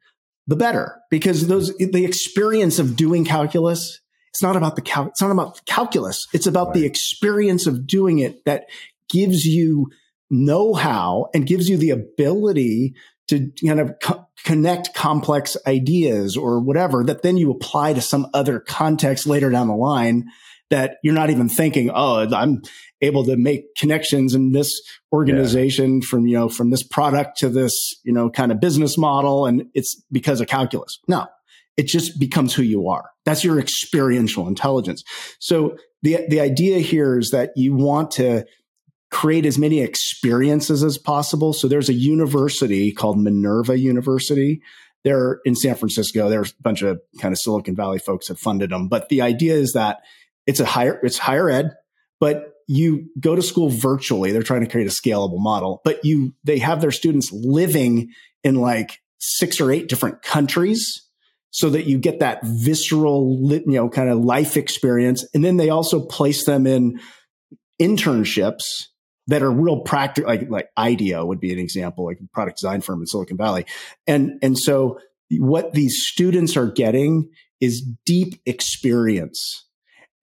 the 0.45 0.57
better 0.57 0.99
because 1.09 1.47
those, 1.47 1.73
the 1.77 2.03
experience 2.03 2.79
of 2.79 2.97
doing 2.97 3.23
calculus 3.23 4.01
it's 4.33 4.41
not 4.41 4.55
about 4.55 4.75
the 4.75 4.81
cal- 4.81 5.07
it's 5.07 5.21
not 5.21 5.31
about 5.31 5.63
calculus. 5.65 6.25
It's 6.33 6.47
about 6.47 6.67
right. 6.67 6.75
the 6.75 6.85
experience 6.85 7.67
of 7.67 7.85
doing 7.85 8.19
it 8.19 8.43
that 8.45 8.65
gives 9.09 9.45
you 9.45 9.91
know-how 10.31 11.29
and 11.35 11.45
gives 11.45 11.69
you 11.69 11.77
the 11.77 11.91
ability 11.91 12.95
to 13.27 13.51
kind 13.63 13.79
of 13.79 13.93
co- 14.01 14.27
connect 14.43 14.95
complex 14.95 15.55
ideas 15.67 16.35
or 16.35 16.59
whatever 16.59 17.03
that 17.03 17.21
then 17.21 17.37
you 17.37 17.51
apply 17.51 17.93
to 17.93 18.01
some 18.01 18.27
other 18.33 18.59
context 18.59 19.27
later 19.27 19.51
down 19.51 19.67
the 19.67 19.75
line 19.75 20.25
that 20.69 20.97
you're 21.03 21.13
not 21.13 21.29
even 21.29 21.47
thinking, 21.47 21.91
oh, 21.93 22.27
I'm 22.33 22.63
able 23.01 23.23
to 23.25 23.37
make 23.37 23.75
connections 23.75 24.33
in 24.33 24.53
this 24.53 24.81
organization 25.11 26.01
yeah. 26.01 26.07
from, 26.09 26.25
you 26.25 26.35
know, 26.35 26.49
from 26.49 26.71
this 26.71 26.81
product 26.81 27.37
to 27.37 27.49
this, 27.49 27.93
you 28.03 28.11
know, 28.11 28.31
kind 28.31 28.51
of 28.51 28.59
business 28.59 28.97
model. 28.97 29.45
And 29.45 29.67
it's 29.75 30.01
because 30.11 30.41
of 30.41 30.47
calculus. 30.47 30.99
No, 31.07 31.27
it 31.77 31.87
just 31.87 32.19
becomes 32.19 32.53
who 32.53 32.63
you 32.63 32.87
are. 32.89 33.09
That's 33.25 33.43
your 33.43 33.59
experiential 33.59 34.47
intelligence. 34.47 35.03
So 35.39 35.77
the, 36.01 36.25
the 36.29 36.39
idea 36.39 36.79
here 36.79 37.17
is 37.17 37.31
that 37.31 37.51
you 37.55 37.73
want 37.73 38.11
to 38.11 38.45
create 39.11 39.45
as 39.45 39.57
many 39.57 39.79
experiences 39.79 40.83
as 40.83 40.97
possible. 40.97 41.53
So 41.53 41.67
there's 41.67 41.89
a 41.89 41.93
university 41.93 42.91
called 42.91 43.19
Minerva 43.19 43.77
University. 43.77 44.61
They're 45.03 45.39
in 45.45 45.55
San 45.55 45.75
Francisco. 45.75 46.29
There's 46.29 46.51
a 46.51 46.61
bunch 46.61 46.81
of 46.81 46.99
kind 47.19 47.31
of 47.31 47.39
Silicon 47.39 47.75
Valley 47.75 47.99
folks 47.99 48.27
have 48.27 48.39
funded 48.39 48.71
them. 48.71 48.87
But 48.87 49.09
the 49.09 49.21
idea 49.21 49.53
is 49.53 49.73
that 49.73 49.99
it's 50.47 50.59
a 50.59 50.65
higher, 50.65 50.99
it's 51.03 51.17
higher 51.17 51.49
ed, 51.49 51.71
but 52.19 52.53
you 52.67 53.09
go 53.19 53.35
to 53.35 53.41
school 53.41 53.69
virtually. 53.69 54.31
They're 54.31 54.41
trying 54.41 54.61
to 54.61 54.69
create 54.69 54.87
a 54.87 54.89
scalable 54.89 55.39
model, 55.39 55.81
but 55.83 56.03
you, 56.03 56.33
they 56.43 56.57
have 56.59 56.81
their 56.81 56.91
students 56.91 57.31
living 57.31 58.11
in 58.43 58.55
like 58.55 58.99
six 59.19 59.61
or 59.61 59.71
eight 59.71 59.89
different 59.89 60.21
countries 60.21 61.03
so 61.53 61.69
that 61.69 61.85
you 61.85 61.99
get 61.99 62.19
that 62.19 62.39
visceral, 62.43 63.39
you 63.47 63.61
know, 63.67 63.87
kind 63.87 64.09
of 64.09 64.17
life 64.17 64.57
experience. 64.57 65.23
And 65.35 65.45
then 65.45 65.57
they 65.57 65.69
also 65.69 66.03
place 66.03 66.45
them 66.45 66.65
in 66.65 66.99
internships 67.79 68.63
that 69.27 69.43
are 69.43 69.51
real 69.51 69.81
practical, 69.81 70.29
like, 70.29 70.49
like 70.49 70.69
IDEO 70.75 71.23
would 71.23 71.39
be 71.39 71.53
an 71.53 71.59
example, 71.59 72.05
like 72.05 72.17
a 72.19 72.27
product 72.33 72.57
design 72.57 72.81
firm 72.81 73.01
in 73.01 73.05
Silicon 73.05 73.37
Valley. 73.37 73.67
And, 74.07 74.39
and 74.41 74.57
so 74.57 74.99
what 75.29 75.73
these 75.73 76.01
students 76.07 76.57
are 76.57 76.71
getting 76.71 77.29
is 77.61 77.87
deep 78.03 78.41
experience. 78.47 79.67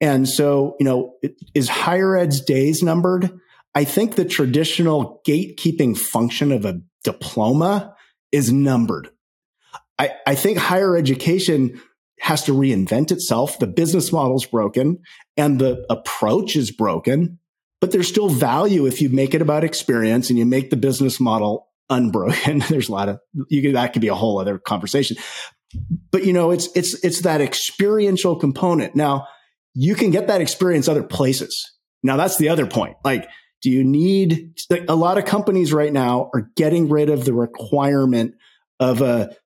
And 0.00 0.28
so, 0.28 0.74
you 0.80 0.84
know, 0.84 1.14
is 1.54 1.68
higher 1.68 2.16
ed's 2.16 2.40
days 2.40 2.82
numbered? 2.82 3.30
I 3.72 3.84
think 3.84 4.16
the 4.16 4.24
traditional 4.24 5.22
gatekeeping 5.24 5.96
function 5.96 6.50
of 6.50 6.64
a 6.64 6.80
diploma 7.04 7.94
is 8.32 8.52
numbered. 8.52 9.10
I, 10.00 10.14
I 10.26 10.34
think 10.34 10.56
higher 10.56 10.96
education 10.96 11.78
has 12.20 12.44
to 12.44 12.52
reinvent 12.52 13.12
itself. 13.12 13.58
The 13.58 13.66
business 13.66 14.10
model 14.12 14.36
is 14.36 14.46
broken 14.46 15.00
and 15.36 15.58
the 15.58 15.84
approach 15.90 16.56
is 16.56 16.70
broken, 16.70 17.38
but 17.82 17.92
there's 17.92 18.08
still 18.08 18.30
value 18.30 18.86
if 18.86 19.02
you 19.02 19.10
make 19.10 19.34
it 19.34 19.42
about 19.42 19.62
experience 19.62 20.30
and 20.30 20.38
you 20.38 20.46
make 20.46 20.70
the 20.70 20.78
business 20.78 21.20
model 21.20 21.68
unbroken. 21.90 22.60
there's 22.70 22.88
a 22.88 22.92
lot 22.92 23.10
of 23.10 23.20
you 23.50 23.60
could, 23.60 23.74
that 23.74 23.92
could 23.92 24.00
be 24.00 24.08
a 24.08 24.14
whole 24.14 24.38
other 24.38 24.58
conversation. 24.58 25.18
But 26.10 26.24
you 26.24 26.32
know, 26.32 26.50
it's 26.50 26.68
it's 26.74 27.04
it's 27.04 27.20
that 27.22 27.42
experiential 27.42 28.36
component. 28.36 28.96
Now, 28.96 29.26
you 29.74 29.94
can 29.94 30.10
get 30.10 30.28
that 30.28 30.40
experience 30.40 30.88
other 30.88 31.02
places. 31.02 31.72
Now, 32.02 32.16
that's 32.16 32.38
the 32.38 32.48
other 32.48 32.66
point. 32.66 32.96
Like, 33.04 33.28
do 33.60 33.70
you 33.70 33.84
need 33.84 34.54
a 34.88 34.96
lot 34.96 35.18
of 35.18 35.26
companies 35.26 35.74
right 35.74 35.92
now 35.92 36.30
are 36.34 36.50
getting 36.56 36.88
rid 36.88 37.10
of 37.10 37.26
the 37.26 37.34
requirement 37.34 38.34
of 38.80 39.02
a 39.02 39.36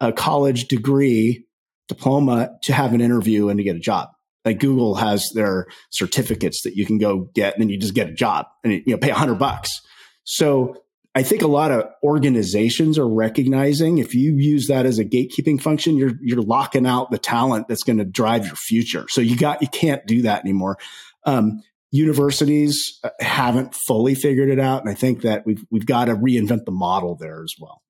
a 0.00 0.12
college 0.12 0.68
degree 0.68 1.46
diploma 1.88 2.50
to 2.62 2.72
have 2.72 2.92
an 2.92 3.00
interview 3.00 3.48
and 3.48 3.58
to 3.58 3.64
get 3.64 3.76
a 3.76 3.80
job. 3.80 4.08
Like 4.44 4.60
Google 4.60 4.94
has 4.96 5.30
their 5.34 5.66
certificates 5.90 6.62
that 6.62 6.76
you 6.76 6.84
can 6.84 6.98
go 6.98 7.30
get 7.34 7.54
and 7.54 7.62
then 7.62 7.68
you 7.70 7.78
just 7.78 7.94
get 7.94 8.08
a 8.08 8.12
job 8.12 8.46
and 8.62 8.72
you 8.72 8.82
know 8.88 8.98
pay 8.98 9.10
a 9.10 9.14
hundred 9.14 9.38
bucks. 9.38 9.80
So 10.24 10.84
I 11.14 11.22
think 11.22 11.42
a 11.42 11.46
lot 11.46 11.70
of 11.70 11.86
organizations 12.02 12.98
are 12.98 13.08
recognizing 13.08 13.98
if 13.98 14.14
you 14.14 14.34
use 14.36 14.66
that 14.66 14.84
as 14.84 14.98
a 14.98 15.04
gatekeeping 15.04 15.60
function, 15.60 15.96
you're 15.96 16.14
you're 16.20 16.42
locking 16.42 16.86
out 16.86 17.10
the 17.10 17.18
talent 17.18 17.68
that's 17.68 17.84
going 17.84 17.98
to 17.98 18.04
drive 18.04 18.46
your 18.46 18.56
future. 18.56 19.06
So 19.08 19.20
you 19.20 19.36
got 19.36 19.62
you 19.62 19.68
can't 19.68 20.04
do 20.06 20.22
that 20.22 20.40
anymore. 20.40 20.76
Um, 21.24 21.62
universities 21.92 22.98
uh, 23.04 23.10
haven't 23.20 23.76
fully 23.86 24.16
figured 24.16 24.50
it 24.50 24.58
out, 24.58 24.80
and 24.80 24.90
I 24.90 24.94
think 24.94 25.22
that 25.22 25.46
we've 25.46 25.64
we've 25.70 25.86
got 25.86 26.06
to 26.06 26.16
reinvent 26.16 26.64
the 26.64 26.72
model 26.72 27.14
there 27.14 27.42
as 27.42 27.54
well. 27.60 27.83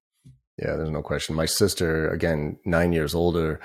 Yeah, 0.58 0.76
there's 0.76 0.90
no 0.90 1.02
question. 1.02 1.34
My 1.34 1.46
sister, 1.46 2.08
again, 2.08 2.58
nine 2.64 2.92
years 2.92 3.14
older, 3.14 3.60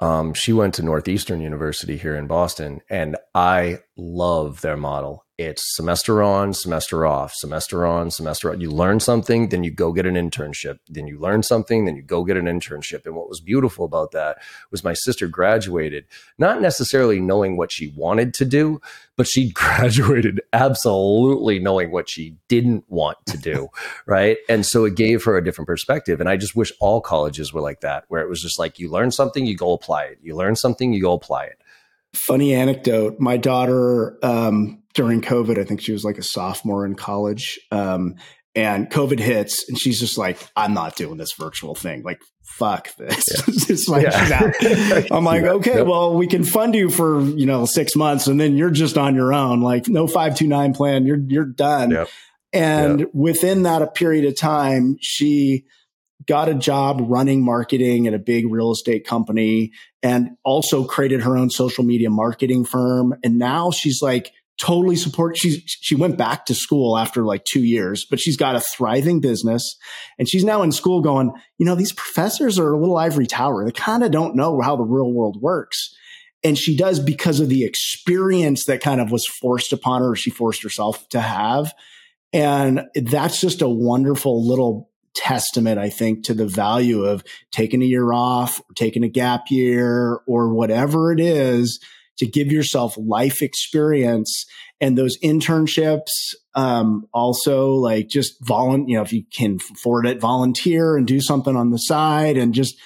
Um, 0.00 0.32
she 0.32 0.52
went 0.52 0.74
to 0.74 0.82
Northeastern 0.84 1.40
University 1.40 1.96
here 1.96 2.14
in 2.14 2.28
Boston, 2.28 2.80
and 2.88 3.16
I 3.34 3.80
love 3.96 4.60
their 4.60 4.76
model 4.76 5.24
it's 5.38 5.76
semester 5.76 6.20
on, 6.20 6.52
semester 6.52 7.06
off, 7.06 7.32
semester 7.32 7.86
on, 7.86 8.10
semester 8.10 8.50
off. 8.50 8.60
You 8.60 8.72
learn 8.72 8.98
something, 8.98 9.50
then 9.50 9.62
you 9.62 9.70
go 9.70 9.92
get 9.92 10.04
an 10.04 10.16
internship. 10.16 10.80
Then 10.88 11.06
you 11.06 11.16
learn 11.20 11.44
something, 11.44 11.84
then 11.84 11.94
you 11.94 12.02
go 12.02 12.24
get 12.24 12.36
an 12.36 12.46
internship. 12.46 13.06
And 13.06 13.14
what 13.14 13.28
was 13.28 13.40
beautiful 13.40 13.84
about 13.84 14.10
that 14.10 14.38
was 14.72 14.82
my 14.82 14.94
sister 14.94 15.28
graduated, 15.28 16.06
not 16.38 16.60
necessarily 16.60 17.20
knowing 17.20 17.56
what 17.56 17.70
she 17.70 17.92
wanted 17.96 18.34
to 18.34 18.44
do, 18.44 18.80
but 19.16 19.28
she 19.28 19.50
graduated 19.52 20.40
absolutely 20.52 21.60
knowing 21.60 21.92
what 21.92 22.10
she 22.10 22.34
didn't 22.48 22.84
want 22.88 23.18
to 23.26 23.38
do. 23.38 23.68
right. 24.06 24.38
And 24.48 24.66
so 24.66 24.86
it 24.86 24.96
gave 24.96 25.22
her 25.22 25.36
a 25.36 25.44
different 25.44 25.68
perspective. 25.68 26.20
And 26.20 26.28
I 26.28 26.36
just 26.36 26.56
wish 26.56 26.72
all 26.80 27.00
colleges 27.00 27.52
were 27.52 27.60
like 27.60 27.80
that, 27.82 28.06
where 28.08 28.22
it 28.22 28.28
was 28.28 28.42
just 28.42 28.58
like 28.58 28.80
you 28.80 28.90
learn 28.90 29.12
something, 29.12 29.46
you 29.46 29.56
go 29.56 29.72
apply 29.72 30.04
it. 30.06 30.18
You 30.20 30.34
learn 30.34 30.56
something, 30.56 30.92
you 30.92 31.00
go 31.00 31.12
apply 31.12 31.44
it. 31.44 31.60
Funny 32.12 32.54
anecdote. 32.54 33.20
My 33.20 33.36
daughter, 33.36 34.18
um, 34.24 34.82
during 34.98 35.20
COVID, 35.20 35.58
I 35.58 35.64
think 35.64 35.80
she 35.80 35.92
was 35.92 36.02
like 36.02 36.18
a 36.18 36.24
sophomore 36.24 36.84
in 36.84 36.96
college. 36.96 37.60
Um, 37.70 38.16
and 38.56 38.90
COVID 38.90 39.20
hits, 39.20 39.68
and 39.68 39.78
she's 39.78 40.00
just 40.00 40.18
like, 40.18 40.44
I'm 40.56 40.74
not 40.74 40.96
doing 40.96 41.18
this 41.18 41.34
virtual 41.38 41.76
thing. 41.76 42.02
Like, 42.02 42.20
fuck 42.42 42.92
this. 42.96 43.24
Yeah. 43.88 43.94
like, 43.94 44.02
yeah. 44.02 45.04
I'm 45.12 45.24
like, 45.24 45.44
okay, 45.44 45.76
yep. 45.76 45.86
well, 45.86 46.16
we 46.16 46.26
can 46.26 46.42
fund 46.42 46.74
you 46.74 46.90
for, 46.90 47.20
you 47.20 47.46
know, 47.46 47.64
six 47.64 47.94
months 47.94 48.26
and 48.26 48.40
then 48.40 48.56
you're 48.56 48.72
just 48.72 48.98
on 48.98 49.14
your 49.14 49.32
own. 49.32 49.60
Like, 49.60 49.86
no 49.86 50.08
529 50.08 50.74
plan, 50.74 51.06
you're, 51.06 51.20
you're 51.28 51.44
done. 51.44 52.06
And 52.52 53.06
within 53.14 53.62
that 53.62 53.94
period 53.94 54.24
of 54.24 54.36
time, 54.36 54.96
she 55.00 55.64
got 56.26 56.48
a 56.48 56.54
job 56.54 57.00
running 57.02 57.44
marketing 57.44 58.08
at 58.08 58.14
a 58.14 58.18
big 58.18 58.50
real 58.50 58.72
estate 58.72 59.06
company 59.06 59.70
and 60.02 60.30
also 60.44 60.82
created 60.82 61.22
her 61.22 61.36
own 61.36 61.50
social 61.50 61.84
media 61.84 62.10
marketing 62.10 62.64
firm. 62.64 63.14
And 63.22 63.38
now 63.38 63.70
she's 63.70 64.02
like 64.02 64.32
totally 64.58 64.96
support. 64.96 65.36
She's, 65.36 65.62
she 65.66 65.94
went 65.94 66.18
back 66.18 66.46
to 66.46 66.54
school 66.54 66.98
after 66.98 67.24
like 67.24 67.44
two 67.44 67.62
years, 67.62 68.04
but 68.08 68.20
she's 68.20 68.36
got 68.36 68.56
a 68.56 68.60
thriving 68.60 69.20
business 69.20 69.76
and 70.18 70.28
she's 70.28 70.44
now 70.44 70.62
in 70.62 70.72
school 70.72 71.00
going, 71.00 71.32
you 71.58 71.66
know, 71.66 71.74
these 71.74 71.92
professors 71.92 72.58
are 72.58 72.72
a 72.72 72.78
little 72.78 72.96
ivory 72.96 73.26
tower. 73.26 73.64
They 73.64 73.72
kind 73.72 74.02
of 74.02 74.10
don't 74.10 74.36
know 74.36 74.60
how 74.60 74.76
the 74.76 74.84
real 74.84 75.12
world 75.12 75.40
works. 75.40 75.94
And 76.44 76.58
she 76.58 76.76
does 76.76 77.00
because 77.00 77.40
of 77.40 77.48
the 77.48 77.64
experience 77.64 78.64
that 78.64 78.80
kind 78.80 79.00
of 79.00 79.10
was 79.10 79.26
forced 79.26 79.72
upon 79.72 80.02
her, 80.02 80.14
she 80.14 80.30
forced 80.30 80.62
herself 80.62 81.08
to 81.10 81.20
have. 81.20 81.72
And 82.32 82.82
that's 82.94 83.40
just 83.40 83.62
a 83.62 83.68
wonderful 83.68 84.46
little 84.46 84.90
testament, 85.14 85.78
I 85.78 85.88
think, 85.88 86.24
to 86.24 86.34
the 86.34 86.46
value 86.46 87.04
of 87.04 87.24
taking 87.50 87.82
a 87.82 87.86
year 87.86 88.12
off, 88.12 88.60
or 88.60 88.74
taking 88.76 89.02
a 89.02 89.08
gap 89.08 89.50
year, 89.50 90.20
or 90.26 90.52
whatever 90.52 91.12
it 91.12 91.18
is 91.18 91.80
to 92.18 92.26
give 92.26 92.52
yourself 92.52 92.94
life 92.96 93.42
experience 93.42 94.46
and 94.80 94.96
those 94.96 95.18
internships. 95.18 96.34
Um, 96.54 97.06
also, 97.12 97.72
like 97.72 98.08
just 98.08 98.34
volunteer, 98.44 98.88
you 98.88 98.96
know, 98.96 99.02
if 99.02 99.12
you 99.12 99.24
can 99.32 99.58
afford 99.72 100.06
it, 100.06 100.20
volunteer 100.20 100.96
and 100.96 101.06
do 101.06 101.20
something 101.20 101.56
on 101.56 101.70
the 101.70 101.78
side 101.78 102.36
and 102.36 102.54
just 102.54 102.76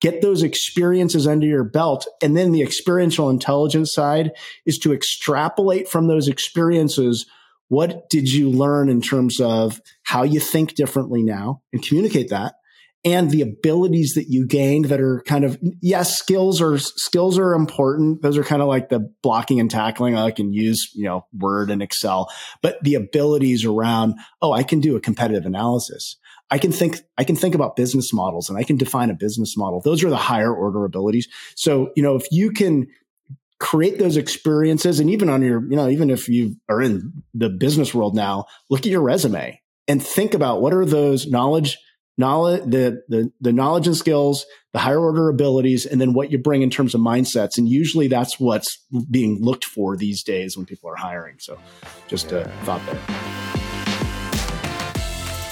get 0.00 0.22
those 0.22 0.42
experiences 0.42 1.26
under 1.26 1.46
your 1.46 1.64
belt. 1.64 2.06
And 2.22 2.36
then 2.36 2.52
the 2.52 2.62
experiential 2.62 3.30
intelligence 3.30 3.92
side 3.92 4.32
is 4.66 4.78
to 4.78 4.92
extrapolate 4.92 5.88
from 5.88 6.08
those 6.08 6.28
experiences 6.28 7.26
what 7.68 8.10
did 8.10 8.28
you 8.28 8.50
learn 8.50 8.88
in 8.88 9.00
terms 9.00 9.40
of 9.40 9.80
how 10.02 10.24
you 10.24 10.40
think 10.40 10.74
differently 10.74 11.22
now 11.22 11.62
and 11.72 11.80
communicate 11.80 12.30
that? 12.30 12.54
And 13.02 13.30
the 13.30 13.40
abilities 13.40 14.12
that 14.14 14.26
you 14.28 14.46
gained 14.46 14.86
that 14.86 15.00
are 15.00 15.22
kind 15.26 15.44
of, 15.44 15.58
yes, 15.80 16.18
skills 16.18 16.60
are, 16.60 16.78
skills 16.78 17.38
are 17.38 17.54
important. 17.54 18.20
Those 18.20 18.36
are 18.36 18.44
kind 18.44 18.60
of 18.60 18.68
like 18.68 18.90
the 18.90 19.10
blocking 19.22 19.58
and 19.58 19.70
tackling. 19.70 20.16
I 20.16 20.30
can 20.30 20.52
use, 20.52 20.90
you 20.94 21.04
know, 21.04 21.24
Word 21.32 21.70
and 21.70 21.82
Excel, 21.82 22.30
but 22.60 22.76
the 22.82 22.96
abilities 22.96 23.64
around, 23.64 24.16
oh, 24.42 24.52
I 24.52 24.64
can 24.64 24.80
do 24.80 24.96
a 24.96 25.00
competitive 25.00 25.46
analysis. 25.46 26.16
I 26.50 26.58
can 26.58 26.72
think, 26.72 26.98
I 27.16 27.24
can 27.24 27.36
think 27.36 27.54
about 27.54 27.76
business 27.76 28.12
models 28.12 28.50
and 28.50 28.58
I 28.58 28.64
can 28.64 28.76
define 28.76 29.08
a 29.08 29.14
business 29.14 29.56
model. 29.56 29.80
Those 29.80 30.04
are 30.04 30.10
the 30.10 30.16
higher 30.16 30.54
order 30.54 30.84
abilities. 30.84 31.26
So, 31.56 31.92
you 31.96 32.02
know, 32.02 32.16
if 32.16 32.26
you 32.30 32.50
can 32.50 32.86
create 33.60 33.98
those 33.98 34.16
experiences 34.16 35.00
and 35.00 35.10
even 35.10 35.28
on 35.28 35.42
your 35.42 35.62
you 35.68 35.76
know 35.76 35.86
even 35.86 36.08
if 36.08 36.30
you 36.30 36.56
are 36.70 36.80
in 36.80 37.22
the 37.34 37.50
business 37.50 37.94
world 37.94 38.16
now 38.16 38.46
look 38.70 38.80
at 38.80 38.86
your 38.86 39.02
resume 39.02 39.60
and 39.86 40.02
think 40.02 40.32
about 40.32 40.62
what 40.62 40.72
are 40.72 40.86
those 40.86 41.26
knowledge 41.26 41.76
knowledge 42.20 42.62
the, 42.62 43.02
the 43.08 43.32
the 43.40 43.52
knowledge 43.52 43.86
and 43.86 43.96
skills 43.96 44.46
the 44.72 44.78
higher 44.78 45.00
order 45.00 45.28
abilities 45.28 45.84
and 45.84 46.00
then 46.00 46.12
what 46.12 46.30
you 46.30 46.38
bring 46.38 46.62
in 46.62 46.70
terms 46.70 46.94
of 46.94 47.00
mindsets. 47.00 47.58
And 47.58 47.68
usually 47.68 48.06
that's 48.06 48.38
what's 48.38 48.78
being 49.10 49.38
looked 49.40 49.64
for 49.64 49.96
these 49.96 50.22
days 50.22 50.56
when 50.56 50.66
people 50.66 50.88
are 50.88 50.96
hiring. 50.96 51.36
So 51.40 51.58
just 52.06 52.30
a 52.30 52.44
thought 52.64 52.84
there 52.86 53.79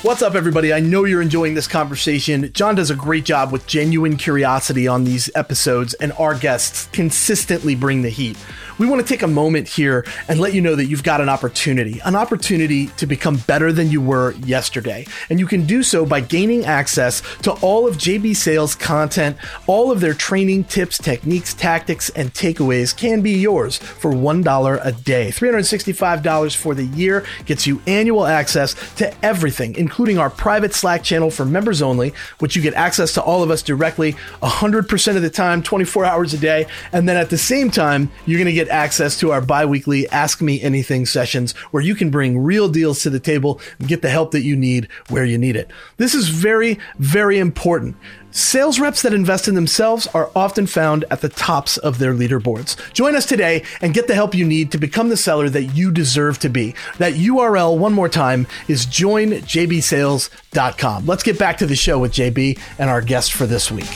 What's 0.03 0.23
up, 0.23 0.37
everybody? 0.37 0.73
I 0.73 0.79
know 0.79 1.07
you're 1.07 1.21
enjoying 1.21 1.55
this 1.55 1.67
conversation. 1.67 2.53
John 2.53 2.77
does 2.77 2.89
a 2.89 2.95
great 2.95 3.25
job 3.25 3.51
with 3.51 3.67
genuine 3.67 4.17
curiosity 4.17 4.87
on 4.87 5.03
these 5.03 5.29
episodes, 5.35 5.93
and 5.95 6.13
our 6.13 6.37
guests 6.37 6.89
consistently 6.93 7.75
bring 7.75 8.03
the 8.03 8.09
heat 8.09 8.37
we 8.79 8.87
want 8.87 9.05
to 9.05 9.07
take 9.07 9.23
a 9.23 9.29
moment 9.29 9.69
here 9.69 10.07
and 10.29 10.41
let 10.41 10.55
you 10.55 10.61
know 10.61 10.77
that 10.77 10.87
you've 10.87 11.03
got 11.03 11.21
an 11.21 11.29
opportunity, 11.29 12.01
an 12.05 12.15
opportunity 12.15 12.87
to 12.97 13.07
become 13.07 13.39
better 13.39 13.73
than 13.73 13.91
you 13.91 14.01
were 14.01 14.33
yesterday. 14.35 15.07
And 15.29 15.41
you 15.41 15.47
can 15.47 15.67
do 15.67 15.83
so 15.83 16.07
by 16.07 16.21
gaining 16.21 16.65
access 16.65 17.23
to 17.43 17.53
all 17.55 17.89
of 17.89 17.97
JB 17.97 18.37
Sales 18.37 18.75
content, 18.75 19.37
all 19.67 19.91
of 19.91 20.01
their 20.01 20.15
training 20.15 20.65
tips, 20.65 20.97
techniques, 20.97 21.55
tactics, 21.55 22.09
and 22.11 22.33
takeaways 22.33 22.97
can 22.97 23.21
be 23.21 23.33
yours 23.33 23.77
for 23.79 24.13
$1 24.13 24.81
a 24.83 24.93
day. 24.93 25.29
$365 25.29 26.57
for 26.57 26.75
the 26.75 26.85
year 26.85 27.25
gets 27.47 27.67
you 27.67 27.83
annual 27.87 28.27
access 28.27 28.75
to 28.95 29.13
everything, 29.25 29.75
including 29.89 30.19
our 30.19 30.29
private 30.29 30.75
Slack 30.75 31.03
channel 31.03 31.31
for 31.31 31.47
members 31.47 31.81
only, 31.81 32.13
which 32.41 32.55
you 32.55 32.61
get 32.61 32.75
access 32.75 33.15
to 33.15 33.23
all 33.23 33.43
of 33.43 33.51
us 33.51 33.63
directly 33.63 34.13
100% 34.43 35.17
of 35.17 35.23
the 35.23 35.31
time, 35.31 35.63
24 35.63 36.05
hours 36.05 36.35
a 36.35 36.37
day. 36.37 36.67
And 36.93 37.09
then 37.09 37.17
at 37.17 37.31
the 37.31 37.39
same 37.39 37.71
time, 37.71 38.11
you're 38.27 38.37
going 38.37 38.45
to 38.45 38.53
get 38.53 38.69
access 38.69 39.19
to 39.21 39.33
our 39.33 39.41
bi-weekly 39.41 40.07
Ask 40.11 40.43
Me 40.43 40.61
Anything 40.61 41.07
sessions 41.07 41.53
where 41.71 41.83
you 41.83 41.95
can 41.95 42.11
bring 42.11 42.39
real 42.39 42.69
deals 42.69 43.01
to 43.01 43.09
the 43.09 43.19
table 43.19 43.63
and 43.79 43.89
get 43.89 44.03
the 44.03 44.11
help 44.11 44.33
that 44.33 44.43
you 44.43 44.57
need 44.57 44.89
where 45.09 45.25
you 45.25 45.39
need 45.39 45.57
it. 45.57 45.71
This 45.97 46.13
is 46.13 46.29
very, 46.29 46.79
very 46.99 47.39
important. 47.39 47.97
Sales 48.39 48.79
reps 48.79 49.03
that 49.03 49.13
invest 49.13 49.49
in 49.49 49.57
themselves 49.57 50.07
are 50.15 50.31
often 50.37 50.69
found 50.69 51.05
at 51.11 51.23
the 51.23 51.29
tops 51.29 51.77
of 51.77 51.99
their 51.99 52.15
leaderboards. 52.15 52.77
Join 52.93 53.17
us 53.17 53.27
today 53.27 53.65
and 53.81 53.93
get 53.93 54.07
the 54.07 54.15
help 54.15 54.33
you 54.33 54.45
need 54.45 54.71
to 54.71 54.79
become 54.79 55.09
the 55.09 55.17
seller 55.17 55.49
that 55.49 55.65
you 55.65 55.91
deserve 55.91 56.39
to 56.39 56.49
be. 56.49 56.77
That 56.99 57.15
URL, 57.15 57.77
one 57.77 57.93
more 57.93 58.09
time, 58.09 58.47
is 58.69 58.87
joinjbsales.com. 58.87 61.05
Let's 61.05 61.25
get 61.25 61.37
back 61.37 61.59
to 61.59 61.67
the 61.67 61.75
show 61.75 61.99
with 61.99 62.13
JB 62.13 62.61
and 62.79 62.89
our 62.89 63.03
guest 63.03 63.33
for 63.33 63.45
this 63.45 63.73
week. 63.73 63.91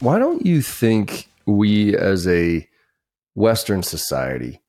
Why 0.00 0.18
don't 0.18 0.44
you 0.44 0.62
think 0.62 1.28
we 1.46 1.96
as 1.96 2.26
a 2.26 2.68
Western 3.36 3.84
society 3.84 4.60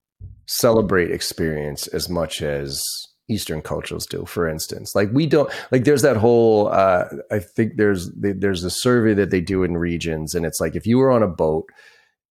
celebrate 0.46 1.10
experience 1.10 1.88
as 1.88 2.08
much 2.08 2.44
as 2.44 2.86
Eastern 3.34 3.62
cultures 3.62 4.06
do, 4.06 4.26
for 4.26 4.48
instance. 4.48 4.96
Like 4.96 5.10
we 5.12 5.26
don't 5.26 5.52
like 5.72 5.84
there's 5.84 6.02
that 6.04 6.18
whole 6.18 6.68
uh, 6.68 7.06
I 7.32 7.40
think 7.40 7.78
there's 7.78 8.12
there's 8.16 8.64
a 8.64 8.70
survey 8.70 9.14
that 9.16 9.30
they 9.30 9.42
do 9.42 9.64
in 9.64 9.78
regions 9.78 10.34
and 10.36 10.46
it's 10.46 10.62
like 10.62 10.76
if 10.76 10.86
you 10.86 10.98
were 10.98 11.12
on 11.12 11.24
a 11.24 11.28
boat 11.28 11.70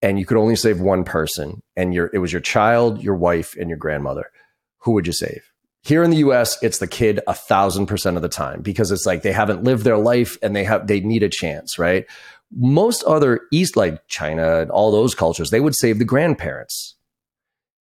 and 0.00 0.18
you 0.18 0.26
could 0.26 0.36
only 0.36 0.56
save 0.56 0.80
one 0.80 1.04
person 1.04 1.62
and 1.76 1.92
your 1.92 2.10
it 2.12 2.18
was 2.18 2.32
your 2.32 2.40
child, 2.40 3.02
your 3.02 3.16
wife, 3.16 3.54
and 3.58 3.68
your 3.68 3.78
grandmother, 3.78 4.30
who 4.78 4.92
would 4.92 5.06
you 5.06 5.12
save? 5.12 5.42
Here 5.84 6.04
in 6.04 6.10
the 6.10 6.18
US, 6.18 6.62
it's 6.62 6.78
the 6.78 6.86
kid 6.86 7.20
a 7.26 7.34
thousand 7.34 7.86
percent 7.86 8.16
of 8.16 8.22
the 8.22 8.28
time 8.28 8.62
because 8.62 8.92
it's 8.92 9.06
like 9.06 9.22
they 9.22 9.32
haven't 9.32 9.64
lived 9.64 9.84
their 9.84 9.98
life 9.98 10.38
and 10.42 10.54
they 10.54 10.64
have 10.64 10.86
they 10.86 11.00
need 11.00 11.22
a 11.22 11.28
chance, 11.28 11.78
right? 11.78 12.06
most 12.56 13.02
other 13.04 13.40
East, 13.50 13.76
like 13.76 14.06
China 14.08 14.66
all 14.70 14.92
those 14.92 15.14
cultures, 15.14 15.50
they 15.50 15.60
would 15.60 15.74
save 15.74 15.98
the 15.98 16.04
grandparents. 16.04 16.96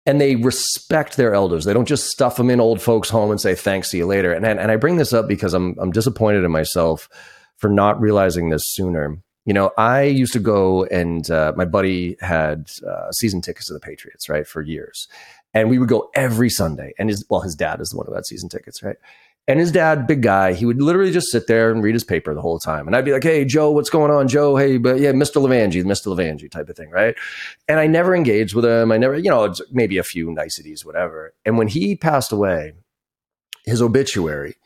And 0.06 0.20
they 0.20 0.36
respect 0.36 1.16
their 1.16 1.34
elders. 1.34 1.64
They 1.64 1.72
don't 1.72 1.88
just 1.88 2.08
stuff 2.10 2.36
them 2.36 2.48
in 2.48 2.60
old 2.60 2.80
folks' 2.80 3.10
home 3.10 3.30
and 3.30 3.40
say, 3.40 3.56
thanks, 3.56 3.90
see 3.90 3.98
you 3.98 4.06
later. 4.06 4.32
And, 4.32 4.46
and 4.46 4.70
I 4.70 4.76
bring 4.76 4.96
this 4.96 5.12
up 5.12 5.26
because 5.26 5.52
I'm, 5.52 5.76
I'm 5.80 5.90
disappointed 5.90 6.44
in 6.44 6.52
myself 6.52 7.08
for 7.56 7.68
not 7.68 8.00
realizing 8.00 8.50
this 8.50 8.62
sooner. 8.66 9.18
You 9.44 9.54
know, 9.54 9.72
I 9.76 10.02
used 10.02 10.32
to 10.34 10.38
go 10.38 10.84
and 10.84 11.28
uh, 11.30 11.52
my 11.56 11.64
buddy 11.64 12.16
had 12.20 12.70
uh, 12.88 13.10
season 13.12 13.40
tickets 13.40 13.66
to 13.66 13.72
the 13.74 13.80
Patriots, 13.80 14.28
right, 14.28 14.46
for 14.46 14.62
years. 14.62 15.08
And 15.54 15.70
we 15.70 15.78
would 15.78 15.88
go 15.88 16.10
every 16.14 16.50
Sunday. 16.50 16.92
And 16.98 17.08
his, 17.08 17.24
well, 17.28 17.40
his 17.40 17.54
dad 17.54 17.80
is 17.80 17.90
the 17.90 17.96
one 17.96 18.06
who 18.06 18.14
had 18.14 18.26
season 18.26 18.48
tickets, 18.48 18.82
right? 18.82 18.96
And 19.48 19.60
his 19.60 19.70
dad, 19.70 20.08
big 20.08 20.22
guy, 20.22 20.54
he 20.54 20.66
would 20.66 20.82
literally 20.82 21.12
just 21.12 21.30
sit 21.30 21.46
there 21.46 21.70
and 21.70 21.82
read 21.82 21.94
his 21.94 22.02
paper 22.02 22.34
the 22.34 22.40
whole 22.40 22.58
time. 22.58 22.88
And 22.88 22.96
I'd 22.96 23.04
be 23.04 23.12
like, 23.12 23.22
hey, 23.22 23.44
Joe, 23.44 23.70
what's 23.70 23.90
going 23.90 24.10
on? 24.10 24.26
Joe, 24.26 24.56
hey, 24.56 24.76
but 24.76 24.98
yeah, 24.98 25.12
Mr. 25.12 25.40
Levangie, 25.40 25.84
Mr. 25.84 26.08
Levangie 26.08 26.50
type 26.50 26.68
of 26.68 26.76
thing, 26.76 26.90
right? 26.90 27.14
And 27.68 27.78
I 27.78 27.86
never 27.86 28.14
engaged 28.14 28.54
with 28.54 28.64
him. 28.64 28.90
I 28.90 28.98
never, 28.98 29.16
you 29.16 29.30
know, 29.30 29.54
maybe 29.70 29.98
a 29.98 30.02
few 30.02 30.32
niceties, 30.32 30.84
whatever. 30.84 31.32
And 31.44 31.58
when 31.58 31.68
he 31.68 31.94
passed 31.94 32.32
away, 32.32 32.72
his 33.64 33.80
obituary, 33.80 34.56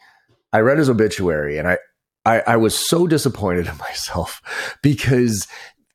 I 0.52 0.60
read 0.60 0.78
his 0.78 0.88
obituary 0.88 1.58
and 1.58 1.68
I, 1.68 1.78
I, 2.24 2.40
I 2.40 2.56
was 2.56 2.74
so 2.74 3.06
disappointed 3.06 3.66
in 3.66 3.76
myself 3.78 4.40
because 4.82 5.46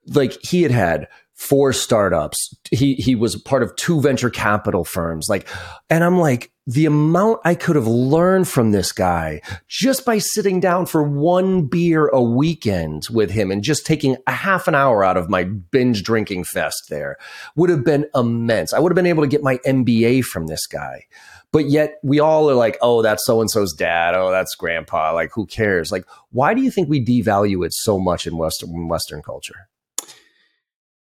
like 0.07 0.38
he 0.43 0.61
had 0.61 0.71
had 0.71 1.07
four 1.36 1.73
startups. 1.73 2.55
He 2.71 2.95
he 2.95 3.13
was 3.13 3.36
part 3.36 3.61
of 3.61 3.75
two 3.75 4.01
venture 4.01 4.29
capital 4.29 4.83
firms. 4.83 5.27
Like, 5.29 5.47
and 5.89 6.03
I'm 6.03 6.17
like, 6.17 6.51
the 6.65 6.86
amount 6.86 7.41
I 7.45 7.53
could 7.53 7.75
have 7.75 7.88
learned 7.88 8.47
from 8.47 8.71
this 8.71 8.91
guy 8.91 9.41
just 9.67 10.05
by 10.05 10.17
sitting 10.17 10.59
down 10.59 10.88
for 10.88 11.03
one 11.03 11.67
beer 11.67 12.07
a 12.07 12.23
weekend 12.23 13.07
with 13.11 13.29
him 13.29 13.51
and 13.51 13.61
just 13.61 13.86
taking 13.86 14.17
a 14.25 14.31
half 14.31 14.67
an 14.67 14.73
hour 14.73 15.03
out 15.03 15.17
of 15.17 15.29
my 15.29 15.43
binge 15.43 16.01
drinking 16.01 16.45
fest 16.45 16.86
there 16.89 17.17
would 17.55 17.69
have 17.69 17.83
been 17.83 18.07
immense. 18.15 18.73
I 18.73 18.79
would 18.79 18.91
have 18.91 18.95
been 18.95 19.05
able 19.05 19.21
to 19.23 19.29
get 19.29 19.43
my 19.43 19.57
MBA 19.57 20.23
from 20.23 20.47
this 20.47 20.65
guy. 20.65 21.05
But 21.51 21.69
yet 21.69 21.99
we 22.03 22.19
all 22.19 22.49
are 22.49 22.55
like, 22.55 22.77
oh, 22.81 23.01
that's 23.01 23.25
so 23.25 23.39
and 23.39 23.49
so's 23.49 23.71
dad. 23.71 24.13
Oh, 24.13 24.29
that's 24.29 24.55
grandpa. 24.55 25.13
Like, 25.13 25.31
who 25.33 25.45
cares? 25.45 25.89
Like, 25.89 26.05
why 26.31 26.53
do 26.53 26.61
you 26.61 26.69
think 26.69 26.89
we 26.89 27.05
devalue 27.05 27.65
it 27.65 27.71
so 27.73 27.97
much 27.97 28.27
in 28.27 28.38
Western 28.38 28.89
Western 28.89 29.21
culture? 29.21 29.69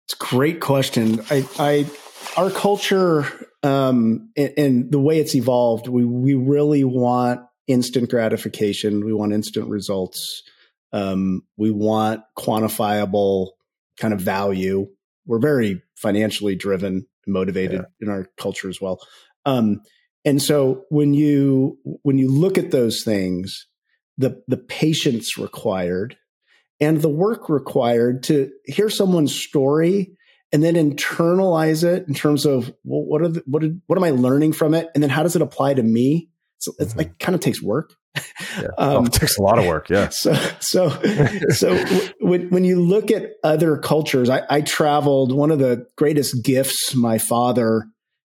It's 0.07 0.15
a 0.15 0.25
great 0.25 0.61
question. 0.61 1.21
I, 1.31 1.49
I 1.59 1.91
our 2.37 2.51
culture 2.51 3.27
um, 3.65 4.31
and, 4.37 4.55
and, 4.57 4.93
the 4.93 5.01
way 5.01 5.19
it's 5.19 5.35
evolved, 5.35 5.89
we 5.89 6.05
we 6.05 6.35
really 6.35 6.85
want 6.85 7.41
instant 7.67 8.09
gratification. 8.09 9.05
We 9.05 9.13
want 9.13 9.33
instant 9.33 9.69
results. 9.69 10.43
Um, 10.93 11.43
we 11.57 11.73
want 11.73 12.23
quantifiable 12.39 13.49
kind 13.99 14.15
of 14.15 14.21
value. 14.21 14.87
We're 15.27 15.41
very 15.41 15.83
financially 15.97 16.55
driven, 16.55 17.07
and 17.25 17.35
motivated 17.35 17.81
yeah. 17.81 18.07
in 18.07 18.09
our 18.09 18.27
culture 18.39 18.69
as 18.69 18.81
well. 18.81 19.01
Um, 19.45 19.81
and 20.25 20.41
so 20.41 20.85
when 20.89 21.15
you 21.15 21.79
when 22.03 22.19
you 22.19 22.31
look 22.31 22.59
at 22.59 22.71
those 22.71 23.03
things, 23.03 23.67
the 24.17 24.41
the 24.47 24.57
patience 24.57 25.37
required 25.37 26.17
and 26.81 27.01
the 27.01 27.09
work 27.09 27.49
required 27.49 28.23
to 28.25 28.51
hear 28.65 28.91
someone's 28.91 29.35
story 29.35 30.17
and 30.53 30.63
then 30.63 30.75
internalize 30.75 31.85
it 31.85 32.07
in 32.07 32.15
terms 32.15 32.47
of 32.47 32.73
well, 32.85 33.03
what 33.03 33.23
are 33.23 33.29
the, 33.29 33.43
what 33.47 33.65
are, 33.65 33.71
what 33.87 33.99
am 33.99 34.05
I 34.05 34.11
learning 34.11 34.53
from 34.53 34.75
it, 34.75 34.89
and 34.95 35.03
then 35.03 35.11
how 35.11 35.23
does 35.23 35.37
it 35.37 35.43
apply 35.43 35.75
to 35.75 35.83
me? 35.83 36.31
So 36.59 36.73
it's 36.79 36.91
mm-hmm. 36.91 36.99
like 36.99 37.19
kind 37.19 37.35
of 37.35 37.41
takes 37.41 37.63
work. 37.63 37.95
Yeah. 38.15 38.23
Um, 38.79 38.97
oh, 38.97 39.05
it 39.05 39.13
takes 39.13 39.37
a 39.37 39.43
lot 39.43 39.59
of 39.59 39.67
work. 39.67 39.91
Yeah. 39.91 40.09
So 40.13 40.35
so 40.61 40.89
so 41.51 41.77
when 42.21 42.49
when 42.51 42.65
you 42.65 42.81
look 42.81 43.11
at 43.11 43.33
other 43.45 43.77
cultures, 43.77 44.31
I, 44.31 44.43
I 44.49 44.61
traveled. 44.63 45.33
One 45.33 45.51
of 45.51 45.59
the 45.59 45.87
greatest 45.97 46.43
gifts 46.45 46.95
my 46.95 47.19
father 47.19 47.87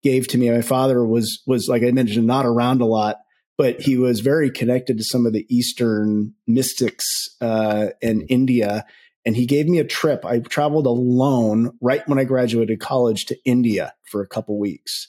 gave 0.03 0.27
to 0.29 0.37
me. 0.37 0.49
My 0.49 0.61
father 0.61 1.05
was 1.05 1.41
was 1.47 1.67
like 1.67 1.83
I 1.83 1.91
mentioned, 1.91 2.27
not 2.27 2.45
around 2.45 2.81
a 2.81 2.85
lot, 2.85 3.17
but 3.57 3.81
he 3.81 3.97
was 3.97 4.21
very 4.21 4.49
connected 4.49 4.97
to 4.97 5.03
some 5.03 5.25
of 5.25 5.33
the 5.33 5.45
Eastern 5.49 6.33
mystics 6.47 7.05
uh, 7.41 7.87
in 8.01 8.21
India, 8.23 8.85
and 9.25 9.35
he 9.35 9.45
gave 9.45 9.67
me 9.67 9.79
a 9.79 9.83
trip. 9.83 10.25
I 10.25 10.39
traveled 10.39 10.87
alone 10.87 11.77
right 11.81 12.07
when 12.07 12.19
I 12.19 12.23
graduated 12.23 12.79
college 12.79 13.25
to 13.25 13.37
India 13.45 13.93
for 14.09 14.21
a 14.21 14.27
couple 14.27 14.59
weeks, 14.59 15.07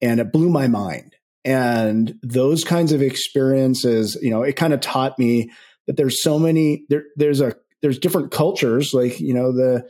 and 0.00 0.20
it 0.20 0.32
blew 0.32 0.48
my 0.48 0.66
mind. 0.66 1.14
And 1.44 2.18
those 2.22 2.64
kinds 2.64 2.92
of 2.92 3.00
experiences, 3.00 4.18
you 4.20 4.30
know, 4.30 4.42
it 4.42 4.56
kind 4.56 4.74
of 4.74 4.80
taught 4.80 5.18
me 5.18 5.50
that 5.86 5.96
there's 5.96 6.22
so 6.22 6.38
many 6.38 6.84
there. 6.88 7.04
There's 7.16 7.40
a 7.40 7.54
there's 7.82 7.98
different 7.98 8.30
cultures, 8.30 8.92
like 8.92 9.20
you 9.20 9.34
know 9.34 9.52
the 9.52 9.88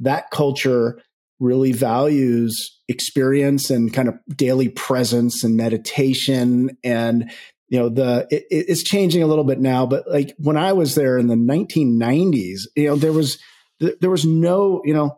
that 0.00 0.30
culture 0.30 1.00
really 1.42 1.72
values 1.72 2.80
experience 2.88 3.70
and 3.70 3.92
kind 3.92 4.08
of 4.08 4.14
daily 4.34 4.68
presence 4.68 5.42
and 5.42 5.56
meditation 5.56 6.70
and 6.84 7.30
you 7.68 7.78
know 7.78 7.88
the 7.88 8.26
it, 8.30 8.44
it's 8.50 8.82
changing 8.82 9.22
a 9.22 9.26
little 9.26 9.44
bit 9.44 9.58
now 9.58 9.84
but 9.84 10.08
like 10.08 10.34
when 10.38 10.56
i 10.56 10.72
was 10.72 10.94
there 10.94 11.18
in 11.18 11.26
the 11.26 11.34
1990s 11.34 12.60
you 12.76 12.86
know 12.86 12.96
there 12.96 13.12
was 13.12 13.38
there 14.00 14.10
was 14.10 14.24
no 14.24 14.80
you 14.84 14.94
know 14.94 15.16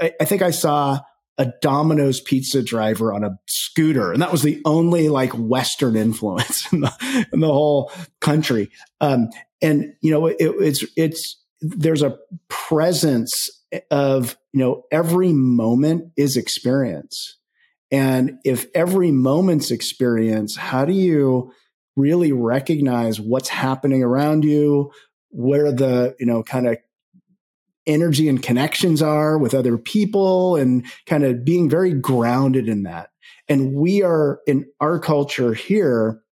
I, 0.00 0.12
I, 0.20 0.24
think 0.24 0.42
i 0.42 0.50
saw 0.50 1.00
a 1.38 1.52
Domino's 1.62 2.20
pizza 2.20 2.62
driver 2.62 3.12
on 3.12 3.24
a 3.24 3.38
scooter 3.46 4.12
and 4.12 4.22
that 4.22 4.30
was 4.30 4.42
the 4.42 4.60
only 4.64 5.08
like 5.08 5.32
western 5.32 5.96
influence 5.96 6.70
in 6.72 6.82
the, 6.82 7.26
in 7.32 7.40
the 7.40 7.52
whole 7.52 7.90
country. 8.20 8.70
Um, 9.00 9.30
and 9.60 9.94
you 10.00 10.10
know 10.10 10.26
it, 10.26 10.36
it's 10.38 10.84
it's 10.96 11.43
there's 11.64 12.02
a 12.02 12.18
presence 12.48 13.48
of 13.90 14.36
you 14.52 14.60
know 14.60 14.84
every 14.92 15.32
moment 15.32 16.12
is 16.16 16.36
experience 16.36 17.38
and 17.90 18.38
if 18.44 18.66
every 18.74 19.10
moment's 19.10 19.70
experience 19.70 20.56
how 20.56 20.84
do 20.84 20.92
you 20.92 21.52
really 21.96 22.32
recognize 22.32 23.20
what's 23.20 23.48
happening 23.48 24.02
around 24.02 24.44
you, 24.44 24.92
where 25.30 25.72
the, 25.72 26.14
you 26.18 26.26
know, 26.26 26.42
kind 26.42 26.66
of 26.66 26.78
energy 27.86 28.28
and 28.28 28.42
connections 28.42 29.02
are 29.02 29.38
with 29.38 29.54
other 29.54 29.76
people 29.76 30.56
and 30.56 30.86
kind 31.06 31.24
of 31.24 31.44
being 31.44 31.68
very 31.68 31.92
grounded 31.92 32.68
in 32.68 32.84
that. 32.84 33.10
And 33.48 33.74
we 33.74 34.02
are 34.02 34.40
in 34.46 34.66
our 34.80 34.98
culture 34.98 35.52
here, 35.52 36.22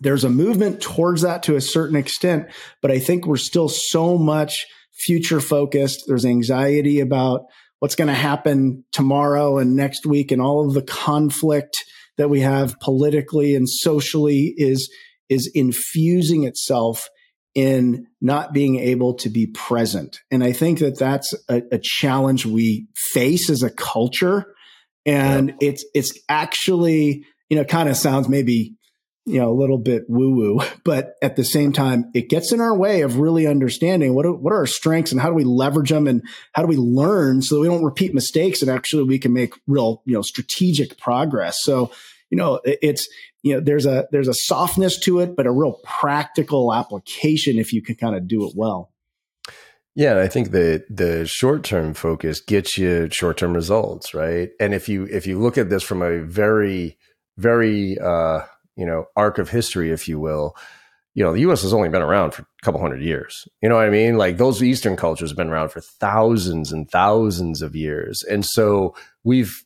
there's 0.00 0.24
a 0.24 0.30
movement 0.30 0.80
towards 0.80 1.22
that 1.22 1.42
to 1.44 1.56
a 1.56 1.60
certain 1.60 1.96
extent, 1.96 2.46
but 2.82 2.90
I 2.90 2.98
think 2.98 3.26
we're 3.26 3.36
still 3.36 3.68
so 3.68 4.18
much 4.18 4.66
future 4.92 5.40
focused. 5.40 6.04
There's 6.06 6.24
anxiety 6.24 7.00
about 7.00 7.46
what's 7.78 7.96
going 7.96 8.08
to 8.08 8.14
happen 8.14 8.84
tomorrow 8.92 9.58
and 9.58 9.76
next 9.76 10.06
week 10.06 10.32
and 10.32 10.40
all 10.40 10.66
of 10.66 10.74
the 10.74 10.82
conflict 10.82 11.76
that 12.16 12.30
we 12.30 12.40
have 12.40 12.78
politically 12.80 13.54
and 13.54 13.68
socially 13.68 14.54
is 14.56 14.90
is 15.28 15.50
infusing 15.54 16.44
itself 16.44 17.08
in 17.54 18.06
not 18.20 18.52
being 18.52 18.76
able 18.78 19.14
to 19.14 19.30
be 19.30 19.46
present. 19.46 20.20
And 20.30 20.42
I 20.42 20.52
think 20.52 20.80
that 20.80 20.98
that's 20.98 21.32
a, 21.48 21.62
a 21.72 21.78
challenge 21.80 22.44
we 22.46 22.88
face 23.12 23.48
as 23.48 23.62
a 23.62 23.70
culture. 23.70 24.54
And 25.06 25.50
yeah. 25.60 25.68
it's 25.68 25.84
it's 25.94 26.18
actually, 26.28 27.24
you 27.48 27.56
know, 27.56 27.64
kind 27.64 27.88
of 27.88 27.96
sounds 27.96 28.28
maybe, 28.28 28.76
you 29.26 29.40
know, 29.40 29.50
a 29.50 29.58
little 29.58 29.78
bit 29.78 30.04
woo-woo, 30.08 30.60
but 30.84 31.14
at 31.22 31.36
the 31.36 31.44
same 31.44 31.72
time, 31.72 32.10
it 32.14 32.28
gets 32.28 32.52
in 32.52 32.60
our 32.60 32.76
way 32.76 33.00
of 33.00 33.18
really 33.18 33.46
understanding 33.46 34.14
what 34.14 34.26
are, 34.26 34.32
what 34.32 34.52
are 34.52 34.58
our 34.58 34.66
strengths 34.66 35.12
and 35.12 35.20
how 35.20 35.28
do 35.28 35.34
we 35.34 35.44
leverage 35.44 35.90
them 35.90 36.06
and 36.06 36.22
how 36.52 36.62
do 36.62 36.68
we 36.68 36.76
learn 36.76 37.40
so 37.42 37.54
that 37.54 37.60
we 37.62 37.68
don't 37.68 37.84
repeat 37.84 38.14
mistakes 38.14 38.60
and 38.60 38.70
actually 38.70 39.04
we 39.04 39.18
can 39.18 39.32
make 39.32 39.54
real, 39.66 40.02
you 40.04 40.14
know, 40.14 40.22
strategic 40.22 40.98
progress. 40.98 41.58
So 41.62 41.90
you 42.34 42.38
know, 42.38 42.60
it's 42.64 43.08
you 43.44 43.54
know 43.54 43.60
there's 43.60 43.86
a 43.86 44.08
there's 44.10 44.26
a 44.26 44.34
softness 44.34 44.98
to 45.00 45.20
it, 45.20 45.36
but 45.36 45.46
a 45.46 45.52
real 45.52 45.78
practical 45.84 46.74
application 46.74 47.58
if 47.58 47.72
you 47.72 47.80
can 47.80 47.94
kind 47.94 48.16
of 48.16 48.26
do 48.26 48.44
it 48.48 48.54
well. 48.56 48.90
Yeah, 49.94 50.18
I 50.18 50.26
think 50.26 50.50
the 50.50 50.84
the 50.90 51.26
short 51.26 51.62
term 51.62 51.94
focus 51.94 52.40
gets 52.40 52.76
you 52.76 53.08
short 53.10 53.36
term 53.36 53.54
results, 53.54 54.14
right? 54.14 54.50
And 54.58 54.74
if 54.74 54.88
you 54.88 55.04
if 55.04 55.28
you 55.28 55.38
look 55.38 55.56
at 55.56 55.70
this 55.70 55.84
from 55.84 56.02
a 56.02 56.22
very 56.22 56.98
very 57.36 57.98
uh, 57.98 58.40
you 58.76 58.86
know 58.86 59.06
arc 59.16 59.38
of 59.38 59.50
history, 59.50 59.90
if 59.90 60.08
you 60.08 60.18
will, 60.18 60.56
you 61.14 61.24
know 61.24 61.32
the 61.32 61.40
U.S. 61.40 61.62
has 61.62 61.72
only 61.72 61.88
been 61.88 62.02
around 62.02 62.32
for 62.32 62.42
a 62.42 62.64
couple 62.64 62.80
hundred 62.80 63.02
years. 63.02 63.46
You 63.62 63.68
know 63.68 63.76
what 63.76 63.86
I 63.86 63.90
mean? 63.90 64.16
Like 64.16 64.36
those 64.36 64.62
Eastern 64.62 64.96
cultures 64.96 65.30
have 65.30 65.36
been 65.36 65.50
around 65.50 65.70
for 65.70 65.80
thousands 65.80 66.72
and 66.72 66.90
thousands 66.90 67.62
of 67.62 67.76
years, 67.76 68.22
and 68.24 68.44
so 68.44 68.94
we've 69.22 69.64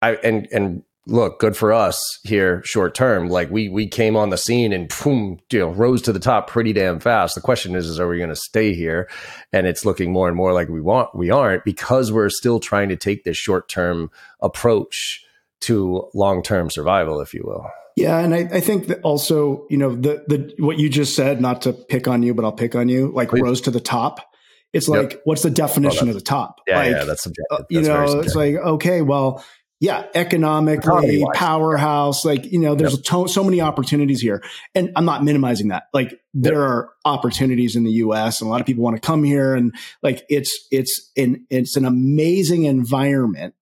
I 0.00 0.14
and 0.16 0.48
and 0.52 0.82
look, 1.06 1.40
good 1.40 1.56
for 1.56 1.72
us 1.72 2.18
here 2.22 2.62
short 2.64 2.94
term. 2.94 3.28
Like 3.28 3.50
we 3.50 3.68
we 3.68 3.86
came 3.86 4.16
on 4.16 4.30
the 4.30 4.38
scene 4.38 4.72
and 4.72 4.92
boom, 5.02 5.38
you 5.50 5.58
know, 5.58 5.68
rose 5.68 6.02
to 6.02 6.12
the 6.12 6.20
top 6.20 6.48
pretty 6.48 6.72
damn 6.72 7.00
fast. 7.00 7.34
The 7.34 7.40
question 7.40 7.74
is, 7.74 7.86
is 7.86 8.00
are 8.00 8.08
we 8.08 8.18
going 8.18 8.30
to 8.30 8.36
stay 8.36 8.74
here? 8.74 9.08
And 9.52 9.66
it's 9.66 9.84
looking 9.84 10.12
more 10.12 10.28
and 10.28 10.36
more 10.36 10.52
like 10.52 10.68
we 10.68 10.80
want 10.80 11.14
we 11.14 11.30
aren't 11.30 11.64
because 11.64 12.12
we're 12.12 12.30
still 12.30 12.60
trying 12.60 12.88
to 12.90 12.96
take 12.96 13.24
this 13.24 13.36
short 13.36 13.68
term 13.68 14.10
approach 14.40 15.24
to 15.62 16.08
long 16.14 16.42
term 16.42 16.70
survival, 16.70 17.20
if 17.20 17.34
you 17.34 17.42
will. 17.44 17.66
Yeah, 17.96 18.18
and 18.18 18.34
I, 18.34 18.48
I, 18.52 18.60
think 18.60 18.86
that 18.86 19.02
also, 19.02 19.66
you 19.68 19.76
know, 19.76 19.94
the 19.94 20.24
the 20.26 20.54
what 20.58 20.78
you 20.78 20.88
just 20.88 21.14
said, 21.14 21.40
not 21.40 21.62
to 21.62 21.72
pick 21.72 22.08
on 22.08 22.22
you, 22.22 22.32
but 22.32 22.44
I'll 22.44 22.52
pick 22.52 22.74
on 22.74 22.88
you, 22.88 23.12
like 23.12 23.28
Please. 23.28 23.42
rose 23.42 23.60
to 23.62 23.70
the 23.70 23.80
top. 23.80 24.26
It's 24.72 24.88
like, 24.88 25.20
what's 25.24 25.42
the 25.42 25.50
definition 25.50 26.08
of 26.08 26.14
the 26.14 26.22
top? 26.22 26.60
Yeah, 26.66 26.78
like, 26.78 26.92
yeah, 26.92 27.04
that's 27.04 27.22
subjective. 27.24 27.46
Uh, 27.50 27.64
you 27.68 27.82
know, 27.82 28.20
it's 28.20 28.34
like, 28.34 28.54
okay, 28.54 29.02
well, 29.02 29.44
yeah, 29.82 30.06
economically, 30.14 31.24
powerhouse. 31.34 32.24
Like, 32.24 32.50
you 32.52 32.60
know, 32.60 32.76
there's 32.76 32.94
yep. 32.94 33.02
to- 33.02 33.26
so 33.26 33.42
many 33.42 33.60
opportunities 33.60 34.20
here. 34.20 34.40
And 34.76 34.92
I'm 34.94 35.04
not 35.04 35.24
minimizing 35.24 35.68
that. 35.68 35.88
Like, 35.92 36.20
there 36.32 36.52
yep. 36.52 36.60
are 36.62 36.90
opportunities 37.04 37.74
in 37.74 37.82
the 37.82 37.90
US 37.90 38.40
and 38.40 38.46
a 38.46 38.50
lot 38.52 38.60
of 38.60 38.66
people 38.66 38.84
want 38.84 38.94
to 38.94 39.04
come 39.04 39.24
here. 39.24 39.56
And 39.56 39.74
like, 40.00 40.24
it's, 40.28 40.68
it's 40.70 41.10
an, 41.16 41.46
it's 41.50 41.76
an 41.76 41.84
amazing 41.84 42.62
environment 42.62 43.54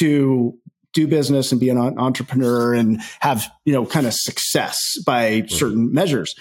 to 0.00 0.58
do 0.94 1.06
business 1.06 1.52
and 1.52 1.60
be 1.60 1.68
an 1.68 1.78
entrepreneur 1.78 2.72
and 2.72 3.00
have, 3.20 3.46
you 3.64 3.72
know, 3.72 3.84
kind 3.84 4.06
of 4.06 4.14
success 4.14 4.78
by 5.04 5.44
certain 5.48 5.92
measures. 5.92 6.34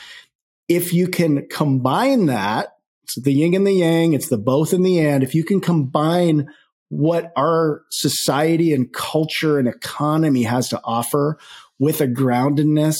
If 0.70 0.94
you 0.94 1.08
can 1.08 1.48
combine 1.50 2.28
that, 2.28 2.78
it's 3.04 3.22
the 3.22 3.34
yin 3.34 3.54
and 3.54 3.68
the 3.68 3.74
yang, 3.74 4.14
it's 4.14 4.30
the 4.30 4.38
both 4.38 4.72
and 4.72 4.86
the 4.86 5.00
and. 5.00 5.24
If 5.24 5.36
you 5.36 5.44
can 5.44 5.60
combine 5.60 6.48
what 6.90 7.34
our 7.36 7.82
society 7.90 8.74
and 8.74 8.94
culture 8.94 9.58
and 9.60 9.68
economy 9.68 10.44
has 10.44 10.70
to 10.70 10.80
offer 10.84 11.38
with 11.80 12.00
a 12.02 12.08
groundedness 12.08 12.98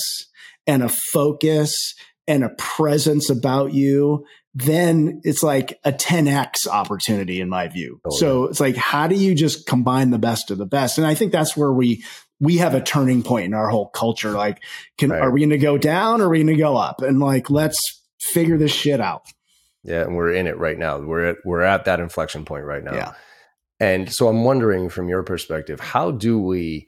and 0.66 0.82
a 0.82 0.90
focus 1.12 1.94
and 2.26 2.42
a 2.42 2.54
presence 2.58 3.30
about 3.30 3.72
you, 3.72 4.26
then 4.54 5.20
it's 5.24 5.42
like 5.42 5.80
a 5.84 5.92
10x 5.92 6.68
opportunity 6.70 7.40
in 7.40 7.48
my 7.48 7.66
view. 7.66 8.00
Oh, 8.04 8.10
so 8.10 8.44
yeah. 8.44 8.50
it's 8.50 8.60
like, 8.60 8.76
how 8.76 9.08
do 9.08 9.16
you 9.16 9.34
just 9.34 9.66
combine 9.66 10.10
the 10.10 10.18
best 10.18 10.50
of 10.50 10.58
the 10.58 10.66
best? 10.66 10.96
And 10.96 11.06
I 11.06 11.14
think 11.14 11.32
that's 11.32 11.56
where 11.56 11.72
we, 11.72 12.04
we 12.38 12.58
have 12.58 12.74
a 12.74 12.80
turning 12.80 13.24
point 13.24 13.46
in 13.46 13.54
our 13.54 13.68
whole 13.68 13.88
culture. 13.88 14.30
Like, 14.30 14.62
can, 14.96 15.10
right. 15.10 15.20
are 15.20 15.30
we 15.30 15.40
going 15.40 15.50
to 15.50 15.58
go 15.58 15.76
down 15.76 16.20
or 16.20 16.26
are 16.26 16.28
we 16.28 16.38
going 16.38 16.56
to 16.56 16.56
go 16.56 16.76
up? 16.76 17.02
And 17.02 17.18
like, 17.18 17.50
let's 17.50 18.00
figure 18.20 18.56
this 18.56 18.72
shit 18.72 19.00
out. 19.00 19.22
Yeah. 19.82 20.02
And 20.02 20.14
we're 20.14 20.32
in 20.32 20.46
it 20.46 20.56
right 20.56 20.78
now. 20.78 20.98
We're 20.98 21.30
at, 21.30 21.36
we're 21.44 21.62
at 21.62 21.86
that 21.86 21.98
inflection 21.98 22.44
point 22.44 22.64
right 22.64 22.84
now. 22.84 22.94
Yeah. 22.94 23.12
And 23.80 24.12
so 24.12 24.28
I'm 24.28 24.44
wondering 24.44 24.88
from 24.88 25.08
your 25.08 25.24
perspective, 25.24 25.80
how 25.80 26.12
do 26.12 26.40
we, 26.40 26.86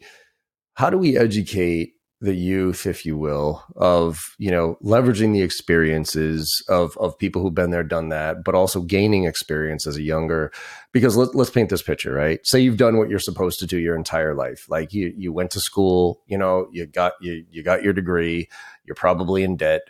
how 0.75 0.89
do 0.89 0.99
we 0.99 1.19
educate 1.19 1.95
the 2.21 2.35
youth, 2.35 2.87
if 2.87 3.05
you 3.05 3.17
will, 3.17 3.63
of 3.77 4.35
you 4.39 4.51
know 4.51 4.79
leveraging 4.83 5.33
the 5.33 5.43
experiences 5.43 6.65
of 6.69 6.97
of 6.99 7.19
people 7.19 7.43
who've 7.43 7.55
been 7.55 7.71
there, 7.71 7.85
done 7.85 8.09
that, 8.09 8.43
but 8.43 8.55
also 8.55 8.81
gaining 8.81 9.25
experience 9.25 9.87
as 9.87 9.97
a 9.97 10.03
younger. 10.03 10.51
Because 10.93 11.17
let, 11.17 11.35
let's 11.35 11.51
paint 11.51 11.69
this 11.69 11.83
picture, 11.83 12.15
right? 12.15 12.41
Say 12.45 12.61
you've 12.61 12.79
done 12.79 12.97
what 12.97 13.11
you're 13.11 13.19
supposed 13.19 13.59
to 13.61 13.67
do 13.67 13.79
your 13.79 13.97
entire 13.97 14.35
life, 14.35 14.67
like 14.69 14.93
you 14.93 15.13
you 15.17 15.33
went 15.33 15.51
to 15.53 15.61
school, 15.61 16.23
you 16.27 16.39
know, 16.39 16.69
you 16.73 16.87
got 16.87 17.13
you 17.21 17.45
you 17.51 17.63
got 17.63 17.83
your 17.83 17.93
degree, 17.93 18.49
you're 18.85 18.95
probably 18.95 19.43
in 19.43 19.57
debt, 19.57 19.83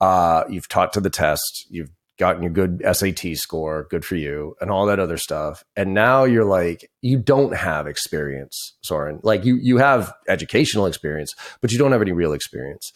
uh, 0.00 0.44
you've 0.50 0.68
taught 0.68 0.92
to 0.92 1.00
the 1.00 1.10
test, 1.10 1.66
you've 1.70 1.90
gotten 2.20 2.42
your 2.42 2.52
good 2.52 2.82
SAT 2.92 3.34
score, 3.36 3.88
good 3.90 4.04
for 4.04 4.14
you, 4.14 4.54
and 4.60 4.70
all 4.70 4.86
that 4.86 5.00
other 5.00 5.16
stuff. 5.16 5.64
And 5.74 5.94
now 5.94 6.24
you're 6.24 6.44
like, 6.44 6.88
you 7.00 7.18
don't 7.18 7.56
have 7.56 7.86
experience, 7.86 8.76
Soren. 8.82 9.18
Like 9.22 9.44
you 9.44 9.56
you 9.56 9.78
have 9.78 10.12
educational 10.28 10.86
experience, 10.86 11.34
but 11.60 11.72
you 11.72 11.78
don't 11.78 11.92
have 11.92 12.02
any 12.02 12.12
real 12.12 12.34
experience. 12.34 12.92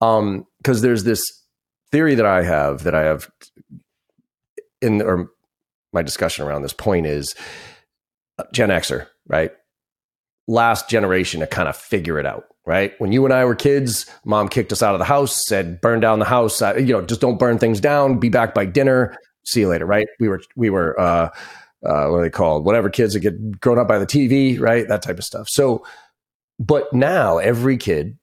Um, 0.00 0.46
because 0.58 0.80
there's 0.80 1.04
this 1.04 1.22
theory 1.92 2.16
that 2.16 2.26
I 2.26 2.42
have 2.42 2.82
that 2.84 2.94
I 2.94 3.02
have 3.02 3.30
in 4.80 5.02
or 5.02 5.30
my 5.92 6.02
discussion 6.02 6.44
around 6.46 6.62
this 6.62 6.72
point 6.72 7.06
is 7.06 7.34
uh, 8.38 8.44
Gen 8.52 8.70
Xer, 8.70 9.06
right? 9.28 9.52
Last 10.48 10.88
generation 10.88 11.40
to 11.40 11.46
kind 11.46 11.68
of 11.68 11.76
figure 11.76 12.18
it 12.18 12.26
out 12.26 12.46
right? 12.64 12.92
When 12.98 13.12
you 13.12 13.24
and 13.24 13.34
I 13.34 13.44
were 13.44 13.54
kids, 13.54 14.06
mom 14.24 14.48
kicked 14.48 14.72
us 14.72 14.82
out 14.82 14.94
of 14.94 14.98
the 14.98 15.04
house, 15.04 15.44
said, 15.46 15.80
burn 15.80 16.00
down 16.00 16.18
the 16.18 16.24
house, 16.24 16.62
uh, 16.62 16.74
you 16.76 16.92
know, 16.92 17.02
just 17.02 17.20
don't 17.20 17.38
burn 17.38 17.58
things 17.58 17.80
down, 17.80 18.18
be 18.18 18.28
back 18.28 18.54
by 18.54 18.66
dinner, 18.66 19.16
see 19.44 19.60
you 19.60 19.68
later, 19.68 19.86
right? 19.86 20.06
We 20.20 20.28
were, 20.28 20.40
we 20.54 20.70
were, 20.70 20.98
uh, 20.98 21.30
uh, 21.84 22.06
what 22.08 22.18
are 22.18 22.22
they 22.22 22.30
called? 22.30 22.64
Whatever 22.64 22.90
kids 22.90 23.14
that 23.14 23.20
get 23.20 23.60
grown 23.60 23.78
up 23.78 23.88
by 23.88 23.98
the 23.98 24.06
TV, 24.06 24.60
right? 24.60 24.86
That 24.86 25.02
type 25.02 25.18
of 25.18 25.24
stuff. 25.24 25.48
So, 25.48 25.84
but 26.60 26.92
now 26.92 27.38
every 27.38 27.76
kid, 27.76 28.16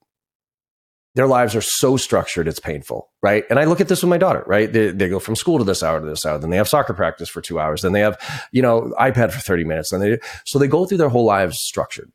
their 1.16 1.28
lives 1.28 1.56
are 1.56 1.62
so 1.62 1.98
structured, 1.98 2.48
it's 2.48 2.60
painful, 2.60 3.10
right? 3.22 3.44
And 3.50 3.60
I 3.60 3.66
look 3.66 3.82
at 3.82 3.88
this 3.88 4.04
with 4.04 4.10
my 4.10 4.18
daughter, 4.18 4.44
right? 4.46 4.72
They, 4.72 4.92
they 4.92 5.10
go 5.10 5.20
from 5.20 5.36
school 5.36 5.58
to 5.58 5.64
this 5.64 5.82
hour 5.82 6.00
to 6.00 6.06
this 6.06 6.26
hour, 6.26 6.38
then 6.38 6.50
they 6.50 6.58
have 6.58 6.68
soccer 6.68 6.94
practice 6.94 7.30
for 7.30 7.42
two 7.42 7.60
hours, 7.60 7.82
then 7.82 7.94
they 7.94 8.02
have, 8.02 8.18
you 8.52 8.62
know, 8.62 8.94
iPad 9.00 9.32
for 9.32 9.40
30 9.40 9.64
minutes, 9.64 9.92
and 9.92 10.02
they, 10.02 10.20
so 10.46 10.60
they 10.60 10.68
go 10.68 10.86
through 10.86 11.00
their 11.00 11.10
whole 11.10 11.26
lives 11.26 11.58
structured. 11.60 12.12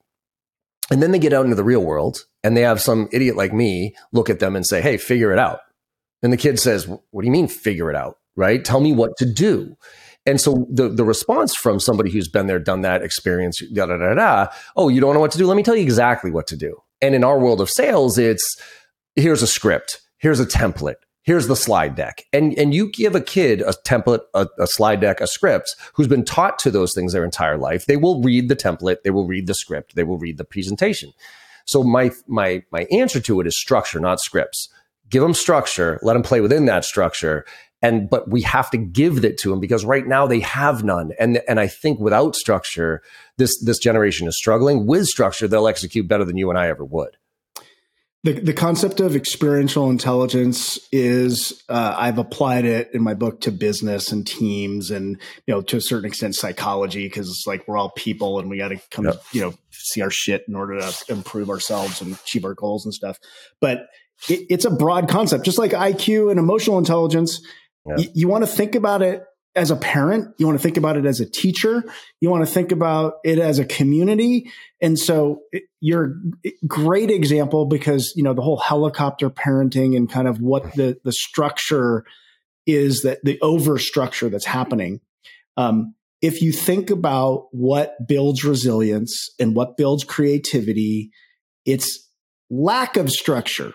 And 0.90 1.02
then 1.02 1.12
they 1.12 1.18
get 1.18 1.32
out 1.32 1.44
into 1.44 1.56
the 1.56 1.64
real 1.64 1.82
world 1.82 2.26
and 2.42 2.56
they 2.56 2.60
have 2.60 2.80
some 2.80 3.08
idiot 3.10 3.36
like 3.36 3.52
me 3.52 3.94
look 4.12 4.28
at 4.28 4.38
them 4.38 4.54
and 4.54 4.66
say, 4.66 4.82
Hey, 4.82 4.98
figure 4.98 5.32
it 5.32 5.38
out. 5.38 5.60
And 6.22 6.32
the 6.32 6.36
kid 6.36 6.58
says, 6.58 6.86
What 6.86 7.22
do 7.22 7.26
you 7.26 7.32
mean 7.32 7.48
figure 7.48 7.90
it 7.90 7.96
out? 7.96 8.18
Right? 8.36 8.64
Tell 8.64 8.80
me 8.80 8.92
what 8.92 9.16
to 9.18 9.24
do. 9.24 9.76
And 10.26 10.40
so 10.40 10.66
the, 10.70 10.88
the 10.88 11.04
response 11.04 11.54
from 11.54 11.78
somebody 11.80 12.10
who's 12.10 12.28
been 12.28 12.46
there, 12.46 12.58
done 12.58 12.80
that 12.80 13.02
experience, 13.02 13.60
da, 13.72 13.86
da, 13.86 13.98
da, 13.98 14.14
da, 14.14 14.46
oh, 14.74 14.88
you 14.88 15.00
don't 15.00 15.14
know 15.14 15.20
what 15.20 15.32
to 15.32 15.38
do? 15.38 15.46
Let 15.46 15.56
me 15.56 15.62
tell 15.62 15.76
you 15.76 15.82
exactly 15.82 16.30
what 16.30 16.46
to 16.48 16.56
do. 16.56 16.82
And 17.02 17.14
in 17.14 17.24
our 17.24 17.38
world 17.38 17.60
of 17.60 17.68
sales, 17.68 18.16
it's 18.16 18.56
here's 19.16 19.42
a 19.42 19.46
script, 19.46 20.00
here's 20.18 20.40
a 20.40 20.46
template, 20.46 20.96
here's 21.22 21.46
the 21.46 21.56
slide 21.56 21.94
deck. 21.94 22.24
And, 22.32 22.56
and 22.58 22.74
you 22.74 22.90
give 22.90 23.14
a 23.14 23.20
kid 23.20 23.62
a 23.62 23.72
template, 23.86 24.20
a, 24.34 24.46
a, 24.58 24.66
slide 24.66 25.00
deck, 25.00 25.20
a 25.20 25.26
script 25.26 25.74
who's 25.94 26.08
been 26.08 26.24
taught 26.24 26.58
to 26.60 26.70
those 26.70 26.94
things 26.94 27.12
their 27.12 27.24
entire 27.24 27.56
life. 27.56 27.86
They 27.86 27.96
will 27.96 28.22
read 28.22 28.48
the 28.48 28.56
template, 28.56 29.02
they 29.02 29.10
will 29.10 29.26
read 29.26 29.46
the 29.46 29.54
script, 29.54 29.94
they 29.94 30.04
will 30.04 30.18
read 30.18 30.38
the 30.38 30.44
presentation. 30.44 31.12
So 31.66 31.82
my, 31.82 32.10
my, 32.26 32.62
my 32.70 32.86
answer 32.90 33.20
to 33.20 33.40
it 33.40 33.46
is 33.46 33.56
structure, 33.56 34.00
not 34.00 34.20
scripts. 34.20 34.68
Give 35.08 35.22
them 35.22 35.34
structure, 35.34 35.98
let 36.02 36.14
them 36.14 36.22
play 36.22 36.40
within 36.40 36.66
that 36.66 36.84
structure. 36.84 37.44
And, 37.82 38.08
but 38.08 38.30
we 38.30 38.40
have 38.42 38.70
to 38.70 38.78
give 38.78 39.22
it 39.24 39.38
to 39.38 39.50
them 39.50 39.60
because 39.60 39.84
right 39.84 40.06
now 40.06 40.26
they 40.26 40.40
have 40.40 40.84
none. 40.84 41.12
And, 41.20 41.42
and 41.46 41.60
I 41.60 41.66
think 41.66 42.00
without 42.00 42.34
structure, 42.34 43.02
this, 43.36 43.62
this 43.62 43.78
generation 43.78 44.26
is 44.26 44.36
struggling. 44.36 44.86
With 44.86 45.06
structure, 45.06 45.46
they'll 45.46 45.68
execute 45.68 46.08
better 46.08 46.24
than 46.24 46.38
you 46.38 46.48
and 46.48 46.58
I 46.58 46.68
ever 46.68 46.84
would. 46.84 47.18
The, 48.24 48.32
the 48.32 48.52
concept 48.54 49.00
of 49.00 49.14
experiential 49.14 49.90
intelligence 49.90 50.78
is 50.90 51.62
uh, 51.68 51.94
I've 51.96 52.16
applied 52.16 52.64
it 52.64 52.90
in 52.94 53.02
my 53.02 53.12
book 53.12 53.42
to 53.42 53.52
business 53.52 54.12
and 54.12 54.26
teams 54.26 54.90
and 54.90 55.20
you 55.46 55.54
know 55.54 55.60
to 55.62 55.76
a 55.76 55.80
certain 55.80 56.06
extent 56.06 56.34
psychology 56.34 57.06
because 57.06 57.28
it's 57.28 57.44
like 57.46 57.68
we're 57.68 57.76
all 57.76 57.90
people 57.90 58.38
and 58.38 58.48
we 58.48 58.56
got 58.56 58.68
to 58.68 58.80
come 58.90 59.04
yep. 59.04 59.22
you 59.32 59.42
know 59.42 59.54
see 59.70 60.00
our 60.00 60.10
shit 60.10 60.44
in 60.48 60.54
order 60.54 60.80
to 60.80 61.04
improve 61.08 61.50
ourselves 61.50 62.00
and 62.00 62.14
achieve 62.14 62.44
our 62.44 62.54
goals 62.54 62.86
and 62.86 62.94
stuff. 62.94 63.18
But 63.60 63.88
it, 64.28 64.46
it's 64.48 64.64
a 64.64 64.70
broad 64.70 65.08
concept, 65.08 65.44
just 65.44 65.58
like 65.58 65.72
IQ 65.72 66.30
and 66.30 66.40
emotional 66.40 66.78
intelligence. 66.78 67.40
Yep. 67.86 67.98
Y- 67.98 68.10
you 68.14 68.28
want 68.28 68.44
to 68.44 68.50
think 68.50 68.74
about 68.74 69.02
it 69.02 69.22
as 69.56 69.70
a 69.70 69.76
parent, 69.76 70.34
you 70.38 70.46
want 70.46 70.58
to 70.58 70.62
think 70.62 70.76
about 70.76 70.96
it 70.96 71.06
as 71.06 71.20
a 71.20 71.26
teacher, 71.26 71.84
you 72.20 72.28
want 72.28 72.46
to 72.46 72.52
think 72.52 72.72
about 72.72 73.14
it 73.24 73.38
as 73.38 73.58
a 73.58 73.64
community. 73.64 74.50
And 74.80 74.98
so 74.98 75.42
you're 75.80 76.16
a 76.44 76.50
great 76.66 77.10
example 77.10 77.66
because, 77.66 78.12
you 78.16 78.22
know, 78.22 78.34
the 78.34 78.42
whole 78.42 78.58
helicopter 78.58 79.30
parenting 79.30 79.96
and 79.96 80.10
kind 80.10 80.26
of 80.26 80.40
what 80.40 80.74
the, 80.74 80.98
the 81.04 81.12
structure 81.12 82.04
is 82.66 83.02
that 83.02 83.20
the 83.22 83.38
over 83.40 83.78
structure 83.78 84.28
that's 84.28 84.46
happening. 84.46 85.00
Um, 85.56 85.94
if 86.20 86.42
you 86.42 86.52
think 86.52 86.90
about 86.90 87.48
what 87.52 88.08
builds 88.08 88.44
resilience 88.44 89.28
and 89.38 89.54
what 89.54 89.76
builds 89.76 90.04
creativity, 90.04 91.10
it's 91.64 92.08
lack 92.50 92.96
of 92.96 93.10
structure. 93.10 93.74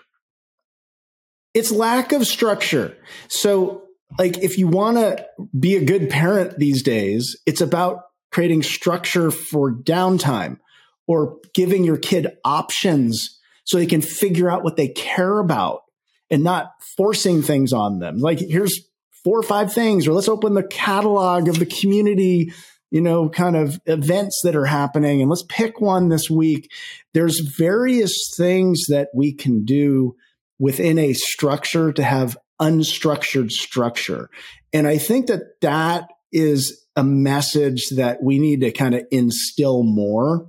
It's 1.54 1.70
lack 1.70 2.12
of 2.12 2.26
structure. 2.26 2.96
So 3.28 3.84
like 4.18 4.38
if 4.38 4.58
you 4.58 4.68
want 4.68 4.96
to 4.96 5.26
be 5.58 5.76
a 5.76 5.84
good 5.84 6.10
parent 6.10 6.58
these 6.58 6.82
days, 6.82 7.36
it's 7.46 7.60
about 7.60 8.02
creating 8.30 8.62
structure 8.62 9.30
for 9.30 9.72
downtime 9.72 10.58
or 11.06 11.38
giving 11.54 11.84
your 11.84 11.96
kid 11.96 12.36
options 12.44 13.38
so 13.64 13.78
they 13.78 13.86
can 13.86 14.00
figure 14.00 14.50
out 14.50 14.64
what 14.64 14.76
they 14.76 14.88
care 14.88 15.38
about 15.38 15.82
and 16.30 16.44
not 16.44 16.72
forcing 16.96 17.42
things 17.42 17.72
on 17.72 17.98
them. 17.98 18.18
Like 18.18 18.38
here's 18.38 18.88
four 19.24 19.38
or 19.38 19.42
five 19.42 19.72
things, 19.72 20.06
or 20.06 20.12
let's 20.12 20.28
open 20.28 20.54
the 20.54 20.62
catalog 20.62 21.48
of 21.48 21.58
the 21.58 21.66
community, 21.66 22.52
you 22.90 23.00
know, 23.00 23.28
kind 23.28 23.56
of 23.56 23.80
events 23.86 24.40
that 24.44 24.56
are 24.56 24.66
happening 24.66 25.20
and 25.20 25.28
let's 25.28 25.44
pick 25.48 25.80
one 25.80 26.08
this 26.08 26.30
week. 26.30 26.70
There's 27.14 27.40
various 27.40 28.32
things 28.36 28.86
that 28.88 29.08
we 29.14 29.32
can 29.32 29.64
do 29.64 30.16
within 30.58 30.98
a 30.98 31.12
structure 31.12 31.92
to 31.92 32.02
have 32.02 32.36
unstructured 32.60 33.50
structure. 33.50 34.28
And 34.72 34.86
I 34.86 34.98
think 34.98 35.26
that 35.26 35.60
that 35.60 36.10
is 36.32 36.86
a 36.96 37.04
message 37.04 37.88
that 37.96 38.22
we 38.22 38.38
need 38.38 38.60
to 38.60 38.70
kind 38.70 38.94
of 38.94 39.04
instill 39.10 39.82
more 39.82 40.46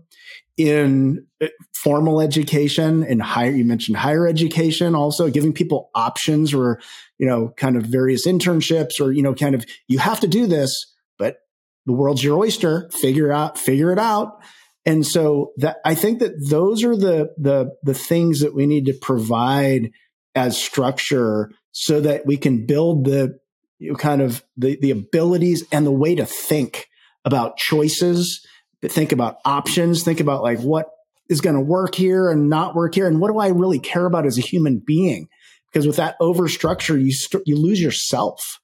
in 0.58 1.26
uh, 1.42 1.48
formal 1.74 2.22
education 2.22 3.04
and 3.04 3.22
higher 3.22 3.52
you 3.52 3.66
mentioned 3.66 3.98
higher 3.98 4.28
education 4.28 4.94
also 4.94 5.30
giving 5.30 5.54
people 5.54 5.90
options 5.96 6.54
or 6.54 6.80
you 7.18 7.26
know 7.26 7.54
kind 7.58 7.78
of 7.78 7.84
various 7.84 8.28
internships 8.28 9.00
or 9.00 9.12
you 9.12 9.24
know 9.24 9.34
kind 9.34 9.56
of 9.56 9.66
you 9.88 9.98
have 9.98 10.20
to 10.20 10.28
do 10.28 10.46
this 10.46 10.94
but 11.18 11.38
the 11.86 11.94
world's 11.94 12.24
your 12.24 12.38
oyster 12.38 12.90
figure 13.00 13.32
out 13.32 13.58
figure 13.58 13.92
it 13.92 13.98
out 13.98 14.44
and 14.86 15.08
so 15.08 15.52
that 15.58 15.78
i 15.86 15.96
think 15.96 16.20
that 16.20 16.34
those 16.50 16.84
are 16.84 16.96
the 16.96 17.30
the 17.38 17.72
the 17.84 17.96
things 17.96 18.42
that 18.42 18.54
we 18.54 18.68
need 18.68 18.86
to 18.86 18.94
provide 18.94 19.90
as 20.36 20.62
structure 20.62 21.50
so 21.72 22.02
that 22.02 22.26
we 22.26 22.38
can 22.38 22.66
build 22.66 23.06
the 23.06 23.40
you 23.80 23.92
know, 23.92 23.98
kind 23.98 24.22
of 24.22 24.44
the, 24.58 24.78
the 24.82 24.92
abilities 24.92 25.64
and 25.72 25.86
the 25.86 25.92
way 25.92 26.16
to 26.16 26.26
think 26.26 26.88
about 27.26 27.58
choices, 27.58 28.46
think 28.84 29.12
about 29.12 29.38
options, 29.46 30.04
think 30.04 30.20
about 30.20 30.44
like 30.44 30.60
what 30.60 30.88
is 31.30 31.42
going 31.42 31.56
to 31.56 31.62
work 31.62 31.96
here 31.96 32.30
and 32.30 32.50
not 32.50 32.76
work 32.76 32.94
here. 32.94 33.08
And 33.08 33.20
what 33.20 33.32
do 33.32 33.40
I 33.40 33.48
really 33.48 33.80
care 33.80 34.06
about 34.06 34.26
as 34.26 34.38
a 34.38 34.42
human 34.42 34.82
being? 34.86 35.28
Because 35.72 35.88
with 35.88 35.96
that 35.96 36.16
over 36.20 36.48
structure, 36.48 36.98
you, 36.98 37.14
st- 37.14 37.44
you 37.46 37.56
lose 37.56 37.82
yourself. 37.82 38.60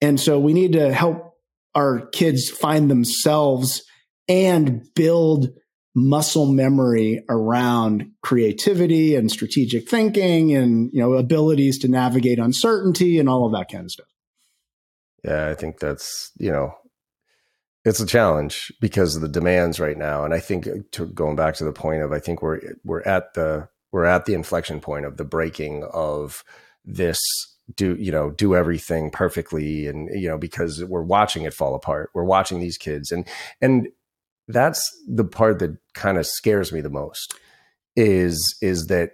And 0.00 0.20
so 0.20 0.38
we 0.38 0.52
need 0.52 0.74
to 0.74 0.92
help 0.92 1.34
our 1.74 2.06
kids 2.06 2.48
find 2.48 2.90
themselves 2.90 3.82
and 4.28 4.82
build 4.94 5.48
muscle 5.94 6.46
memory 6.46 7.24
around 7.28 8.10
creativity 8.22 9.14
and 9.14 9.30
strategic 9.30 9.88
thinking 9.88 10.54
and 10.54 10.90
you 10.92 11.00
know 11.00 11.14
abilities 11.14 11.78
to 11.78 11.88
navigate 11.88 12.38
uncertainty 12.38 13.18
and 13.18 13.28
all 13.28 13.46
of 13.46 13.52
that 13.52 13.70
kind 13.70 13.84
of 13.84 13.90
stuff. 13.90 14.06
Yeah 15.24 15.48
i 15.48 15.54
think 15.54 15.80
that's 15.80 16.30
you 16.38 16.52
know 16.52 16.74
it's 17.84 18.00
a 18.00 18.06
challenge 18.06 18.72
because 18.80 19.16
of 19.16 19.22
the 19.22 19.28
demands 19.28 19.80
right 19.80 19.96
now. 19.96 20.24
And 20.24 20.34
i 20.34 20.40
think 20.40 20.66
uh, 20.66 20.72
to 20.92 21.06
going 21.06 21.36
back 21.36 21.54
to 21.56 21.64
the 21.64 21.72
point 21.72 22.02
of 22.02 22.12
i 22.12 22.18
think 22.18 22.42
we're 22.42 22.60
we're 22.84 23.02
at 23.02 23.34
the 23.34 23.68
we're 23.90 24.04
at 24.04 24.26
the 24.26 24.34
inflection 24.34 24.80
point 24.80 25.06
of 25.06 25.16
the 25.16 25.24
breaking 25.24 25.84
of 25.92 26.44
this 26.84 27.18
do 27.74 27.96
you 27.96 28.10
know 28.10 28.30
do 28.30 28.54
everything 28.54 29.10
perfectly 29.10 29.86
and 29.86 30.08
you 30.18 30.28
know 30.28 30.38
because 30.38 30.84
we're 30.84 31.02
watching 31.02 31.42
it 31.42 31.52
fall 31.52 31.74
apart. 31.74 32.10
We're 32.14 32.24
watching 32.24 32.60
these 32.60 32.78
kids 32.78 33.12
and 33.12 33.26
and 33.60 33.88
that's 34.48 34.82
the 35.06 35.24
part 35.24 35.58
that 35.60 35.76
kind 35.94 36.18
of 36.18 36.26
scares 36.26 36.72
me 36.72 36.80
the 36.80 36.90
most 36.90 37.34
is 37.96 38.56
is 38.62 38.86
that 38.86 39.12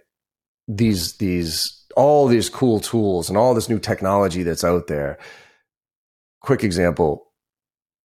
these 0.68 1.16
these 1.18 1.84
all 1.96 2.26
these 2.26 2.48
cool 2.48 2.80
tools 2.80 3.28
and 3.28 3.36
all 3.36 3.54
this 3.54 3.68
new 3.68 3.78
technology 3.78 4.42
that's 4.42 4.64
out 4.64 4.86
there 4.86 5.18
quick 6.40 6.64
example 6.64 7.24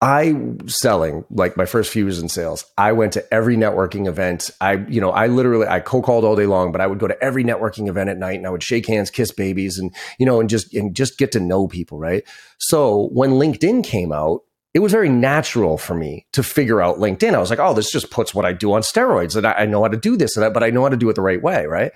I 0.02 0.34
selling 0.68 1.26
like 1.30 1.58
my 1.58 1.66
first 1.66 1.92
few 1.92 2.06
years 2.06 2.20
in 2.20 2.30
sales. 2.30 2.64
I 2.78 2.94
went 2.94 3.12
to 3.14 3.34
every 3.34 3.58
networking 3.58 4.08
event. 4.08 4.50
I, 4.62 4.76
you 4.88 5.02
know, 5.02 5.12
I 5.12 5.28
literally 5.28 5.68
I 5.68 5.82
cold 5.82 6.06
called 6.06 6.24
all 6.24 6.38
day 6.38 6.46
long, 6.46 6.72
but 6.72 6.80
I 6.80 6.88
would 6.88 7.00
go 7.00 7.08
to 7.08 7.22
every 7.22 7.44
networking 7.44 7.90
event 7.90 8.10
at 8.10 8.18
night 8.18 8.38
and 8.38 8.48
I 8.48 8.50
would 8.50 8.64
shake 8.64 8.88
hands, 8.88 9.10
kiss 9.10 9.34
babies, 9.34 9.78
and 9.78 9.94
you 10.18 10.26
know, 10.26 10.40
and 10.40 10.50
just 10.50 10.74
and 10.74 10.96
just 10.96 11.18
get 11.18 11.34
to 11.34 11.42
know 11.42 11.68
people, 11.68 12.00
right? 12.00 12.24
So 12.60 13.10
when 13.12 13.32
LinkedIn 13.32 13.84
came 13.84 14.14
out, 14.14 14.44
it 14.74 14.80
was 14.80 14.92
very 14.92 15.10
natural 15.10 15.78
for 15.78 15.96
me 15.96 16.28
to 16.34 16.44
figure 16.44 16.82
out 16.82 16.98
LinkedIn. 16.98 17.34
I 17.34 17.40
was 17.40 17.50
like, 17.50 17.60
oh, 17.60 17.74
this 17.74 17.92
just 17.92 18.12
puts 18.12 18.34
what 18.36 18.46
I 18.46 18.54
do 18.54 18.74
on 18.74 18.82
steroids, 18.82 19.36
and 19.36 19.48
I, 19.48 19.54
I 19.54 19.66
know 19.66 19.82
how 19.82 19.90
to 19.90 19.98
do 19.98 20.16
this, 20.16 20.36
and 20.36 20.46
I, 20.46 20.50
but 20.50 20.64
I 20.64 20.70
know 20.70 20.84
how 20.84 20.90
to 20.90 20.98
do 20.98 21.10
it 21.10 21.14
the 21.16 21.22
right 21.22 21.42
way, 21.42 21.66
right? 21.66 21.92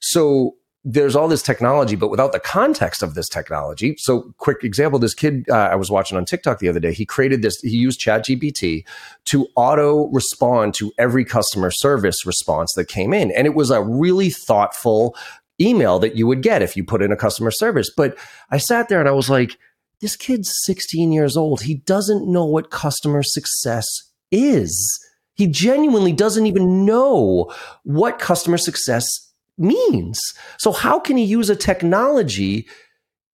So 0.00 0.56
there's 0.84 1.14
all 1.14 1.28
this 1.28 1.42
technology, 1.42 1.94
but 1.94 2.10
without 2.10 2.32
the 2.32 2.40
context 2.40 3.02
of 3.02 3.14
this 3.14 3.28
technology. 3.28 3.94
So, 3.98 4.34
quick 4.38 4.64
example: 4.64 4.98
this 4.98 5.14
kid 5.14 5.44
uh, 5.48 5.54
I 5.54 5.76
was 5.76 5.90
watching 5.90 6.16
on 6.16 6.24
TikTok 6.24 6.58
the 6.58 6.68
other 6.68 6.80
day. 6.80 6.92
He 6.92 7.06
created 7.06 7.42
this. 7.42 7.60
He 7.60 7.76
used 7.76 8.00
ChatGPT 8.00 8.84
to 9.26 9.46
auto 9.54 10.08
respond 10.08 10.74
to 10.74 10.92
every 10.98 11.24
customer 11.24 11.70
service 11.70 12.26
response 12.26 12.72
that 12.74 12.88
came 12.88 13.14
in, 13.14 13.30
and 13.30 13.46
it 13.46 13.54
was 13.54 13.70
a 13.70 13.82
really 13.82 14.30
thoughtful 14.30 15.16
email 15.60 16.00
that 16.00 16.16
you 16.16 16.26
would 16.26 16.42
get 16.42 16.62
if 16.62 16.76
you 16.76 16.82
put 16.82 17.02
in 17.02 17.12
a 17.12 17.16
customer 17.16 17.52
service. 17.52 17.90
But 17.96 18.18
I 18.50 18.58
sat 18.58 18.88
there 18.88 18.98
and 18.98 19.08
I 19.08 19.12
was 19.12 19.30
like, 19.30 19.56
"This 20.02 20.16
kid's 20.16 20.52
16 20.64 21.12
years 21.12 21.36
old. 21.36 21.62
He 21.62 21.76
doesn't 21.76 22.30
know 22.30 22.44
what 22.44 22.70
customer 22.70 23.22
success 23.22 23.86
is." 24.30 25.00
He 25.34 25.46
genuinely 25.46 26.12
doesn't 26.12 26.46
even 26.46 26.84
know 26.84 27.50
what 27.84 28.18
customer 28.18 28.58
success 28.58 29.32
means. 29.56 30.20
So 30.58 30.72
how 30.72 31.00
can 31.00 31.16
he 31.16 31.24
use 31.24 31.48
a 31.48 31.56
technology? 31.56 32.66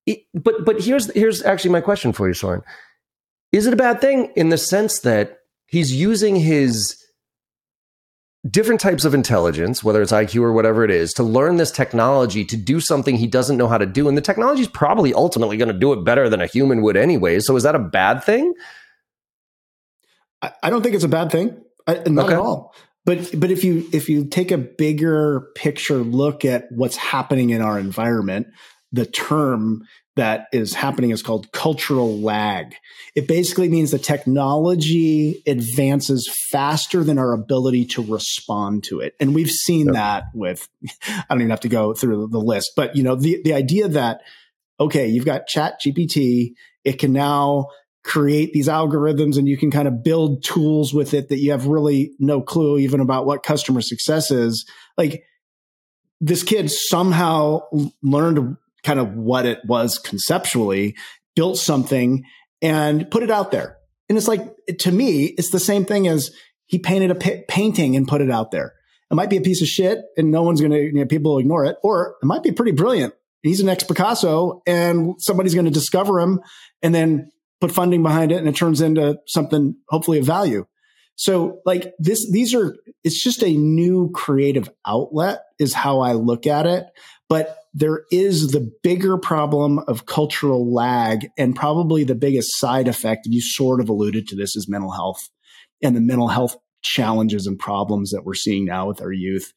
It, 0.07 0.21
but 0.33 0.65
but 0.65 0.81
here's 0.81 1.13
here's 1.13 1.43
actually 1.43 1.71
my 1.71 1.81
question 1.81 2.13
for 2.13 2.29
you, 2.29 2.35
Soren. 2.35 2.63
Is 3.53 3.67
it 3.67 3.73
a 3.73 3.77
bad 3.77 4.01
thing 4.01 4.33
in 4.37 4.51
the 4.51 4.59
sense 4.59 5.01
that 5.01 5.39
he's 5.67 5.93
using 5.93 6.37
his 6.37 6.98
different 8.49 8.81
types 8.81 9.05
of 9.05 9.15
intelligence, 9.15 9.83
whether 9.83 10.01
it's 10.01 10.13
IQ 10.13 10.43
or 10.43 10.53
whatever 10.53 10.85
it 10.85 10.91
is, 10.91 11.13
to 11.15 11.23
learn 11.23 11.57
this 11.57 11.71
technology 11.71 12.45
to 12.45 12.57
do 12.57 12.81
something 12.81 13.17
he 13.17 13.27
doesn't 13.27 13.57
know 13.57 13.69
how 13.69 13.79
to 13.79 13.87
do, 13.87 14.09
and 14.09 14.17
the 14.17 14.23
technology 14.23 14.63
is 14.63 14.69
probably 14.69 15.13
ultimately 15.15 15.57
going 15.57 15.73
to 15.73 15.79
do 15.79 15.93
it 15.93 16.05
better 16.05 16.29
than 16.29 16.41
a 16.41 16.47
human 16.47 16.83
would 16.83 16.97
anyway. 16.97 17.41
So 17.41 17.57
is 17.57 17.63
that 17.65 17.75
a 17.75 17.81
bad 17.81 18.23
thing? 18.23 18.55
I, 20.43 20.53
I 20.63 20.71
don't 20.71 20.83
think 20.83 20.95
it's 20.95 21.05
a 21.05 21.09
bad 21.09 21.31
thing. 21.33 21.61
I, 21.87 22.03
not 22.07 22.27
okay. 22.27 22.35
at 22.35 22.41
all. 22.41 22.75
But 23.05 23.41
but 23.41 23.51
if 23.51 23.65
you 23.65 23.89
if 23.93 24.11
you 24.11 24.27
take 24.27 24.51
a 24.51 24.59
bigger 24.59 25.49
picture 25.55 25.97
look 25.97 26.45
at 26.45 26.71
what's 26.71 26.97
happening 26.97 27.51
in 27.51 27.63
our 27.63 27.79
environment, 27.79 28.49
the 28.93 29.07
term 29.07 29.83
that 30.19 30.49
is 30.53 30.75
happening 30.75 31.11
is 31.11 31.23
called 31.23 31.51
cultural 31.53 32.19
lag. 32.19 32.75
It 33.15 33.27
basically 33.27 33.69
means 33.69 33.91
the 33.91 33.99
technology 33.99 35.43
advances 35.47 36.29
faster 36.51 37.03
than 37.05 37.19
our 37.19 37.33
ability 37.33 37.87
to 37.87 38.03
respond 38.03 38.85
to 38.85 39.01
it. 39.01 39.15
And 39.21 39.35
we've 39.35 39.51
seen 39.51 39.87
yep. 39.87 39.95
that 39.95 40.25
with 40.35 40.69
I 41.07 41.25
don't 41.31 41.41
even 41.41 41.51
have 41.51 41.61
to 41.61 41.69
go 41.69 41.95
through 41.95 42.29
the 42.29 42.41
list, 42.41 42.73
but 42.77 42.97
you 42.97 43.03
know, 43.03 43.15
the 43.15 43.41
the 43.43 43.55
idea 43.55 43.89
that 43.89 44.21
okay, 44.81 45.07
you've 45.09 45.25
got 45.25 45.49
ChatGPT, 45.49 46.53
it 46.85 46.99
can 46.99 47.13
now 47.13 47.69
create 48.05 48.53
these 48.53 48.69
algorithms 48.69 49.37
and 49.37 49.49
you 49.49 49.57
can 49.57 49.71
kind 49.71 49.89
of 49.89 50.03
build 50.03 50.43
tools 50.43 50.95
with 50.95 51.15
it 51.15 51.29
that 51.29 51.39
you 51.39 51.51
have 51.51 51.67
really 51.67 52.13
no 52.19 52.41
clue 52.41 52.79
even 52.79 53.01
about 53.01 53.27
what 53.27 53.43
customer 53.43 53.81
success 53.81 54.31
is. 54.31 54.65
Like 54.97 55.25
this 56.21 56.43
kid 56.43 56.71
somehow 56.71 57.63
learned 58.03 58.57
kind 58.85 58.99
of 58.99 59.15
what 59.15 59.47
it 59.47 59.61
was 59.67 59.99
conceptually, 59.99 60.97
built 61.35 61.59
something 61.59 62.25
and 62.63 63.11
put 63.11 63.23
it 63.23 63.31
out 63.31 63.51
there. 63.51 63.77
And 64.09 64.17
it's 64.17 64.29
like, 64.29 64.43
to 64.81 64.93
me, 64.93 65.25
it's 65.25 65.51
the 65.51 65.61
same 65.61 65.85
thing 65.85 66.09
as 66.09 66.31
he 66.67 66.79
painted 66.79 67.11
a 67.11 67.15
p- 67.15 67.45
painting 67.49 67.97
and 67.97 68.09
put 68.09 68.21
it 68.21 68.31
out 68.31 68.51
there. 68.51 68.75
It 69.11 69.15
might 69.15 69.31
be 69.31 69.37
a 69.37 69.43
piece 69.43 69.63
of 69.63 69.69
shit 69.69 69.99
and 70.17 70.31
no 70.31 70.43
one's 70.43 70.61
going 70.61 70.73
to, 70.73 70.81
you 70.81 70.93
know, 70.93 71.07
people 71.07 71.33
will 71.33 71.39
ignore 71.39 71.65
it, 71.65 71.77
or 71.83 72.17
it 72.23 72.27
might 72.27 72.43
be 72.43 72.53
pretty 72.53 72.73
brilliant. 72.73 73.15
He's 73.43 73.61
an 73.61 73.69
ex 73.69 73.85
Picasso 73.85 74.63
and 74.67 75.15
somebody's 75.19 75.55
going 75.55 75.65
to 75.67 75.71
discover 75.71 76.21
him 76.21 76.41
and 76.83 76.95
then 76.95 77.31
put 77.61 77.73
funding 77.73 78.03
behind 78.03 78.33
it 78.33 78.37
and 78.37 78.49
it 78.49 78.57
turns 78.57 78.81
into 78.81 79.19
something 79.27 79.77
hopefully 79.89 80.19
of 80.19 80.27
value. 80.27 80.67
So 81.17 81.61
like 81.65 81.93
this, 81.99 82.31
these 82.31 82.55
are, 82.55 82.77
it's 83.03 83.21
just 83.21 83.43
a 83.43 83.51
new 83.51 84.11
creative 84.15 84.69
outlet 84.87 85.41
is 85.59 85.75
how 85.75 86.01
I 86.01 86.13
look 86.13 86.47
at 86.47 86.67
it. 86.67 86.85
But 87.29 87.59
there 87.75 88.05
is 88.11 88.49
the 88.49 88.73
bigger 88.83 89.19
problem 89.19 89.79
of 89.81 90.07
cultural 90.07 90.73
lag 90.73 91.29
and 91.37 91.55
probably 91.55 92.05
the 92.05 92.15
biggest 92.15 92.59
side 92.59 92.89
effect. 92.89 93.27
And 93.27 93.35
you 93.35 93.41
sort 93.41 93.81
of 93.81 93.89
alluded 93.89 94.27
to 94.29 94.37
this 94.37 94.57
is 94.57 94.69
mental 94.69 94.93
health 94.93 95.29
and 95.83 95.95
the 95.95 96.01
mental 96.01 96.29
health 96.29 96.57
challenges 96.83 97.47
and 97.47 97.59
problems 97.59 98.11
that 98.11 98.25
we're 98.25 98.35
seeing 98.35 98.65
now 98.65 98.89
with 98.89 99.03
our 99.03 99.13
youth. 99.13 99.53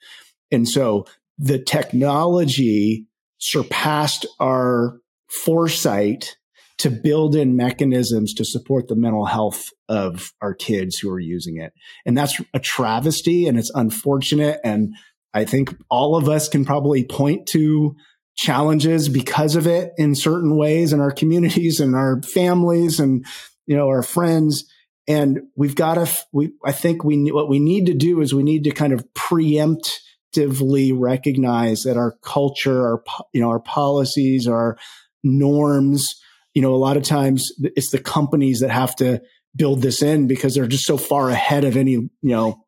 And 0.51 0.67
so 0.67 1.05
the 1.37 1.59
technology 1.59 3.07
surpassed 3.37 4.25
our 4.39 4.99
foresight 5.29 6.35
to 6.77 6.89
build 6.89 7.35
in 7.35 7.55
mechanisms 7.55 8.33
to 8.33 8.43
support 8.43 8.87
the 8.87 8.95
mental 8.95 9.25
health 9.25 9.69
of 9.87 10.33
our 10.41 10.53
kids 10.53 10.97
who 10.97 11.09
are 11.11 11.19
using 11.19 11.57
it. 11.57 11.73
And 12.05 12.17
that's 12.17 12.41
a 12.53 12.59
travesty 12.59 13.47
and 13.47 13.57
it's 13.57 13.71
unfortunate. 13.75 14.59
And 14.63 14.95
I 15.33 15.45
think 15.45 15.75
all 15.89 16.15
of 16.15 16.27
us 16.27 16.49
can 16.49 16.65
probably 16.65 17.03
point 17.03 17.47
to 17.47 17.95
challenges 18.35 19.09
because 19.09 19.55
of 19.55 19.67
it 19.67 19.91
in 19.97 20.15
certain 20.15 20.57
ways 20.57 20.93
in 20.93 20.99
our 20.99 21.11
communities 21.11 21.79
and 21.79 21.95
our 21.95 22.21
families 22.21 22.99
and, 22.99 23.25
you 23.65 23.75
know, 23.75 23.87
our 23.87 24.03
friends. 24.03 24.65
And 25.07 25.41
we've 25.55 25.75
got 25.75 25.95
to, 25.95 26.09
we, 26.31 26.51
I 26.65 26.71
think 26.71 27.03
we, 27.03 27.31
what 27.31 27.49
we 27.49 27.59
need 27.59 27.87
to 27.87 27.93
do 27.93 28.21
is 28.21 28.33
we 28.33 28.43
need 28.43 28.63
to 28.65 28.71
kind 28.71 28.93
of 28.93 29.05
preemptively 29.13 30.93
recognize 30.95 31.83
that 31.83 31.97
our 31.97 32.15
culture, 32.23 32.81
our, 32.81 33.03
you 33.33 33.41
know, 33.41 33.49
our 33.49 33.59
policies, 33.59 34.47
our 34.47 34.77
norms, 35.23 36.15
you 36.53 36.61
know, 36.61 36.73
a 36.73 36.77
lot 36.77 36.97
of 36.97 37.03
times 37.03 37.51
it's 37.75 37.91
the 37.91 37.99
companies 37.99 38.59
that 38.59 38.71
have 38.71 38.95
to 38.97 39.21
build 39.55 39.81
this 39.81 40.01
in 40.01 40.27
because 40.27 40.55
they're 40.55 40.67
just 40.67 40.85
so 40.85 40.97
far 40.97 41.29
ahead 41.29 41.63
of 41.63 41.75
any, 41.77 41.91
you 41.91 42.11
know, 42.21 42.63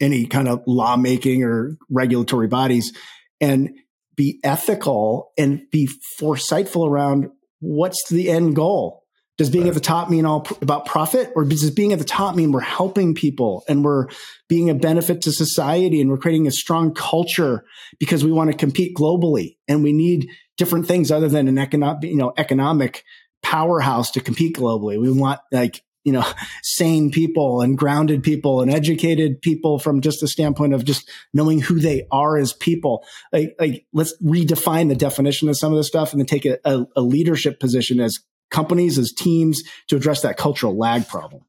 any 0.00 0.26
kind 0.26 0.48
of 0.48 0.62
lawmaking 0.66 1.42
or 1.42 1.76
regulatory 1.90 2.48
bodies 2.48 2.92
and 3.40 3.74
be 4.16 4.40
ethical 4.42 5.32
and 5.36 5.62
be 5.70 5.88
foresightful 6.20 6.88
around 6.88 7.30
what's 7.60 8.08
the 8.08 8.30
end 8.30 8.56
goal. 8.56 9.02
Does 9.38 9.50
being 9.50 9.64
right. 9.64 9.70
at 9.70 9.74
the 9.74 9.80
top 9.80 10.08
mean 10.08 10.24
all 10.24 10.46
about 10.62 10.86
profit 10.86 11.30
or 11.36 11.44
does 11.44 11.70
being 11.70 11.92
at 11.92 11.98
the 11.98 12.06
top 12.06 12.34
mean 12.34 12.52
we're 12.52 12.60
helping 12.60 13.14
people 13.14 13.64
and 13.68 13.84
we're 13.84 14.06
being 14.48 14.70
a 14.70 14.74
benefit 14.74 15.20
to 15.22 15.32
society 15.32 16.00
and 16.00 16.08
we're 16.08 16.16
creating 16.16 16.46
a 16.46 16.52
strong 16.52 16.94
culture 16.94 17.62
because 18.00 18.24
we 18.24 18.32
want 18.32 18.50
to 18.50 18.56
compete 18.56 18.96
globally 18.96 19.58
and 19.68 19.82
we 19.82 19.92
need 19.92 20.30
different 20.56 20.86
things 20.86 21.10
other 21.10 21.28
than 21.28 21.48
an 21.48 21.58
economic, 21.58 22.04
you 22.04 22.16
know, 22.16 22.32
economic 22.38 23.04
powerhouse 23.42 24.10
to 24.12 24.22
compete 24.22 24.56
globally. 24.56 24.98
We 24.98 25.12
want 25.12 25.40
like, 25.52 25.82
you 26.06 26.12
know, 26.12 26.24
sane 26.62 27.10
people 27.10 27.60
and 27.60 27.76
grounded 27.76 28.22
people 28.22 28.62
and 28.62 28.70
educated 28.70 29.42
people 29.42 29.80
from 29.80 30.00
just 30.00 30.20
the 30.20 30.28
standpoint 30.28 30.72
of 30.72 30.84
just 30.84 31.10
knowing 31.34 31.58
who 31.58 31.80
they 31.80 32.06
are 32.12 32.38
as 32.38 32.52
people. 32.52 33.04
Like, 33.32 33.56
like 33.58 33.86
let's 33.92 34.16
redefine 34.22 34.88
the 34.88 34.94
definition 34.94 35.48
of 35.48 35.58
some 35.58 35.72
of 35.72 35.76
this 35.76 35.88
stuff 35.88 36.12
and 36.12 36.20
then 36.20 36.26
take 36.26 36.46
a, 36.46 36.58
a, 36.64 36.86
a 36.94 37.00
leadership 37.00 37.58
position 37.58 37.98
as 37.98 38.20
companies, 38.52 38.98
as 38.98 39.12
teams 39.12 39.64
to 39.88 39.96
address 39.96 40.22
that 40.22 40.36
cultural 40.36 40.78
lag 40.78 41.08
problem. 41.08 41.42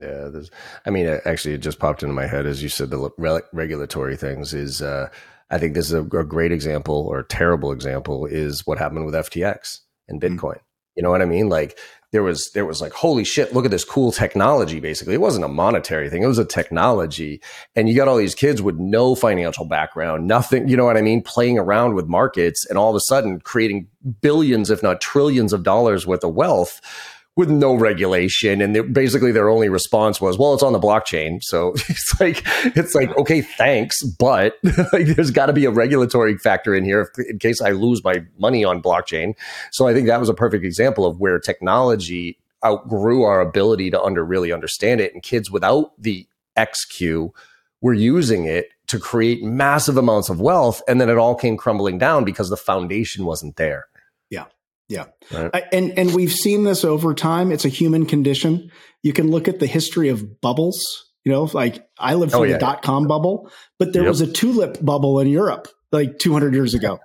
Yeah, 0.00 0.28
there's, 0.28 0.50
I 0.86 0.90
mean, 0.90 1.06
actually, 1.24 1.54
it 1.54 1.62
just 1.62 1.80
popped 1.80 2.04
into 2.04 2.14
my 2.14 2.26
head 2.26 2.46
as 2.46 2.62
you 2.62 2.68
said 2.68 2.90
the 2.90 3.10
re- 3.18 3.40
regulatory 3.52 4.16
things 4.16 4.54
is, 4.54 4.80
uh, 4.80 5.08
I 5.50 5.58
think 5.58 5.74
this 5.74 5.86
is 5.86 5.94
a, 5.94 6.02
a, 6.02 6.24
great 6.24 6.52
example 6.52 7.06
or 7.08 7.18
a 7.18 7.26
terrible 7.26 7.72
example 7.72 8.24
is 8.24 8.64
what 8.66 8.78
happened 8.78 9.04
with 9.04 9.14
FTX 9.14 9.80
and 10.08 10.20
mm-hmm. 10.20 10.36
Bitcoin. 10.36 10.54
Mm-hmm. 10.54 10.96
You 10.96 11.02
know 11.02 11.10
what 11.10 11.22
I 11.22 11.26
mean? 11.26 11.48
Like 11.48 11.78
there 12.12 12.22
was 12.22 12.50
there 12.50 12.66
was 12.66 12.80
like 12.80 12.92
holy 12.92 13.24
shit, 13.24 13.54
look 13.54 13.64
at 13.64 13.70
this 13.70 13.84
cool 13.84 14.12
technology. 14.12 14.80
Basically, 14.80 15.14
it 15.14 15.20
wasn't 15.20 15.44
a 15.44 15.48
monetary 15.48 16.10
thing; 16.10 16.22
it 16.22 16.26
was 16.26 16.38
a 16.38 16.44
technology. 16.44 17.40
And 17.74 17.88
you 17.88 17.96
got 17.96 18.06
all 18.06 18.18
these 18.18 18.34
kids 18.34 18.62
with 18.62 18.76
no 18.76 19.14
financial 19.14 19.64
background, 19.64 20.26
nothing. 20.26 20.68
You 20.68 20.76
know 20.76 20.84
what 20.84 20.98
I 20.98 21.02
mean? 21.02 21.22
Playing 21.22 21.58
around 21.58 21.94
with 21.94 22.06
markets, 22.06 22.66
and 22.68 22.78
all 22.78 22.90
of 22.90 22.96
a 22.96 23.00
sudden 23.00 23.40
creating 23.40 23.88
billions, 24.20 24.70
if 24.70 24.82
not 24.82 25.00
trillions, 25.00 25.52
of 25.52 25.62
dollars 25.62 26.06
worth 26.06 26.22
of 26.22 26.34
wealth 26.34 26.80
with 27.36 27.48
no 27.48 27.74
regulation 27.74 28.60
and 28.60 28.92
basically 28.92 29.32
their 29.32 29.48
only 29.48 29.70
response 29.70 30.20
was 30.20 30.36
well 30.36 30.52
it's 30.52 30.62
on 30.62 30.72
the 30.72 30.78
blockchain. 30.78 31.42
So 31.42 31.72
it's 31.88 32.20
like 32.20 32.42
it's 32.76 32.94
like 32.94 33.16
okay 33.16 33.40
thanks 33.40 34.02
but 34.02 34.58
like 34.92 35.06
there's 35.06 35.30
got 35.30 35.46
to 35.46 35.52
be 35.52 35.64
a 35.64 35.70
regulatory 35.70 36.36
factor 36.36 36.74
in 36.74 36.84
here 36.84 37.10
in 37.28 37.38
case 37.38 37.60
i 37.60 37.70
lose 37.70 38.04
my 38.04 38.22
money 38.38 38.64
on 38.64 38.82
blockchain. 38.82 39.34
So 39.70 39.88
i 39.88 39.94
think 39.94 40.06
that 40.08 40.20
was 40.20 40.28
a 40.28 40.34
perfect 40.34 40.64
example 40.64 41.06
of 41.06 41.20
where 41.20 41.38
technology 41.38 42.38
outgrew 42.64 43.22
our 43.22 43.40
ability 43.40 43.90
to 43.90 44.00
under 44.00 44.24
really 44.24 44.52
understand 44.52 45.00
it 45.00 45.12
and 45.14 45.22
kids 45.22 45.50
without 45.50 45.92
the 46.00 46.26
XQ 46.56 47.30
were 47.80 47.94
using 47.94 48.44
it 48.44 48.68
to 48.86 48.98
create 48.98 49.42
massive 49.42 49.96
amounts 49.96 50.28
of 50.28 50.40
wealth 50.40 50.82
and 50.86 51.00
then 51.00 51.08
it 51.08 51.16
all 51.16 51.34
came 51.34 51.56
crumbling 51.56 51.98
down 51.98 52.24
because 52.24 52.50
the 52.50 52.56
foundation 52.58 53.24
wasn't 53.24 53.56
there. 53.56 53.86
Yeah 54.28 54.44
yeah. 54.88 55.06
Right. 55.32 55.50
I, 55.54 55.62
and 55.72 55.98
and 55.98 56.14
we've 56.14 56.32
seen 56.32 56.64
this 56.64 56.84
over 56.84 57.14
time. 57.14 57.52
It's 57.52 57.64
a 57.64 57.68
human 57.70 58.06
condition. 58.06 58.70
You 59.02 59.12
can 59.12 59.30
look 59.30 59.48
at 59.48 59.58
the 59.58 59.66
history 59.66 60.08
of 60.08 60.40
bubbles. 60.40 60.80
You 61.24 61.32
know, 61.32 61.48
like 61.52 61.86
I 61.98 62.14
lived 62.14 62.32
through 62.32 62.40
oh, 62.40 62.44
yeah. 62.44 62.54
the 62.54 62.58
dot 62.58 62.82
com 62.82 63.06
bubble, 63.06 63.50
but 63.78 63.92
there 63.92 64.02
yep. 64.02 64.08
was 64.08 64.20
a 64.20 64.26
tulip 64.26 64.84
bubble 64.84 65.20
in 65.20 65.28
Europe 65.28 65.68
like 65.92 66.18
200 66.18 66.54
years 66.54 66.74
ago. 66.74 66.98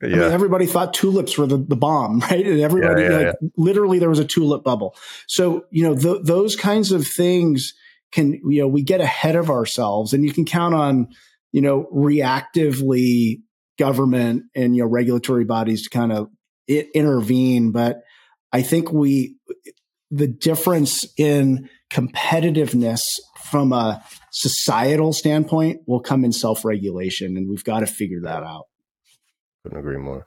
yeah. 0.00 0.08
I 0.08 0.18
mean, 0.20 0.32
everybody 0.32 0.66
thought 0.66 0.94
tulips 0.94 1.36
were 1.36 1.46
the, 1.46 1.58
the 1.58 1.76
bomb, 1.76 2.20
right? 2.30 2.46
And 2.46 2.60
everybody, 2.60 3.02
yeah, 3.02 3.08
like, 3.08 3.34
literally, 3.56 3.98
there 3.98 4.08
was 4.08 4.20
a 4.20 4.24
tulip 4.24 4.64
bubble. 4.64 4.96
So, 5.26 5.66
you 5.70 5.82
know, 5.82 5.94
th- 5.94 6.22
those 6.24 6.56
kinds 6.56 6.92
of 6.92 7.06
things 7.06 7.74
can, 8.12 8.40
you 8.48 8.62
know, 8.62 8.68
we 8.68 8.82
get 8.82 9.00
ahead 9.00 9.36
of 9.36 9.50
ourselves 9.50 10.14
and 10.14 10.24
you 10.24 10.32
can 10.32 10.44
count 10.44 10.74
on, 10.74 11.08
you 11.52 11.60
know, 11.60 11.88
reactively 11.94 13.42
government 13.78 14.44
and, 14.54 14.74
you 14.74 14.82
know, 14.82 14.88
regulatory 14.88 15.44
bodies 15.44 15.82
to 15.82 15.90
kind 15.90 16.12
of 16.12 16.28
intervene. 16.68 17.72
But 17.72 18.02
I 18.52 18.62
think 18.62 18.92
we, 18.92 19.36
the 20.10 20.28
difference 20.28 21.06
in 21.16 21.68
competitiveness 21.90 23.00
from 23.44 23.72
a 23.72 24.04
societal 24.30 25.12
standpoint 25.12 25.80
will 25.86 26.00
come 26.00 26.24
in 26.24 26.32
self 26.32 26.64
regulation. 26.64 27.36
And 27.36 27.48
we've 27.48 27.64
got 27.64 27.80
to 27.80 27.86
figure 27.86 28.20
that 28.22 28.42
out. 28.42 28.66
Couldn't 29.62 29.78
agree 29.78 29.98
more. 29.98 30.26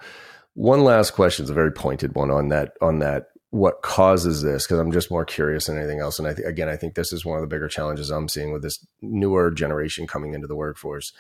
One 0.54 0.84
last 0.84 1.12
question 1.12 1.46
is 1.46 1.50
a 1.50 1.54
very 1.54 1.72
pointed 1.72 2.14
one 2.14 2.30
on 2.30 2.50
that, 2.50 2.74
on 2.82 3.00
that 3.00 3.28
what 3.52 3.82
causes 3.82 4.42
this 4.42 4.66
because 4.66 4.80
i'm 4.80 4.94
just 4.94 5.12
more 5.12 5.26
curious 5.26 5.68
than 5.68 5.78
anything 5.78 6.00
else 6.00 6.18
and 6.18 6.28
i 6.28 6.34
th- 6.34 6.48
again 6.48 6.70
i 6.70 6.78
think 6.78 6.96
this 6.96 7.14
is 7.14 7.26
one 7.26 7.38
of 7.38 7.42
the 7.42 7.54
bigger 7.54 7.68
challenges 7.68 8.10
i'm 8.10 8.30
seeing 8.30 8.52
with 8.52 8.62
this 8.64 8.86
newer 9.02 9.52
generation 9.52 10.08
coming 10.08 10.34
into 10.34 10.48
the 10.48 10.56
workforce 10.56 11.12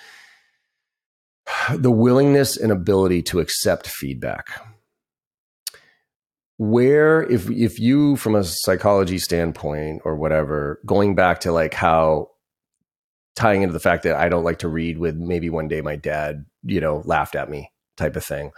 the 1.75 1.91
willingness 1.91 2.55
and 2.55 2.71
ability 2.71 3.21
to 3.21 3.39
accept 3.39 3.85
feedback 3.85 4.45
where 6.61 7.23
if 7.23 7.49
if 7.49 7.79
you 7.79 8.15
from 8.17 8.35
a 8.35 8.43
psychology 8.43 9.17
standpoint 9.17 9.99
or 10.05 10.15
whatever 10.15 10.79
going 10.85 11.15
back 11.15 11.39
to 11.39 11.51
like 11.51 11.73
how 11.73 12.29
tying 13.35 13.63
into 13.63 13.73
the 13.73 13.79
fact 13.79 14.03
that 14.03 14.15
I 14.15 14.29
don't 14.29 14.43
like 14.43 14.59
to 14.59 14.67
read 14.67 14.99
with 14.99 15.15
maybe 15.15 15.49
one 15.49 15.67
day 15.67 15.81
my 15.81 15.95
dad 15.95 16.45
you 16.61 16.79
know 16.79 17.01
laughed 17.03 17.33
at 17.33 17.49
me 17.49 17.71
type 17.97 18.15
of 18.15 18.23
thing 18.23 18.51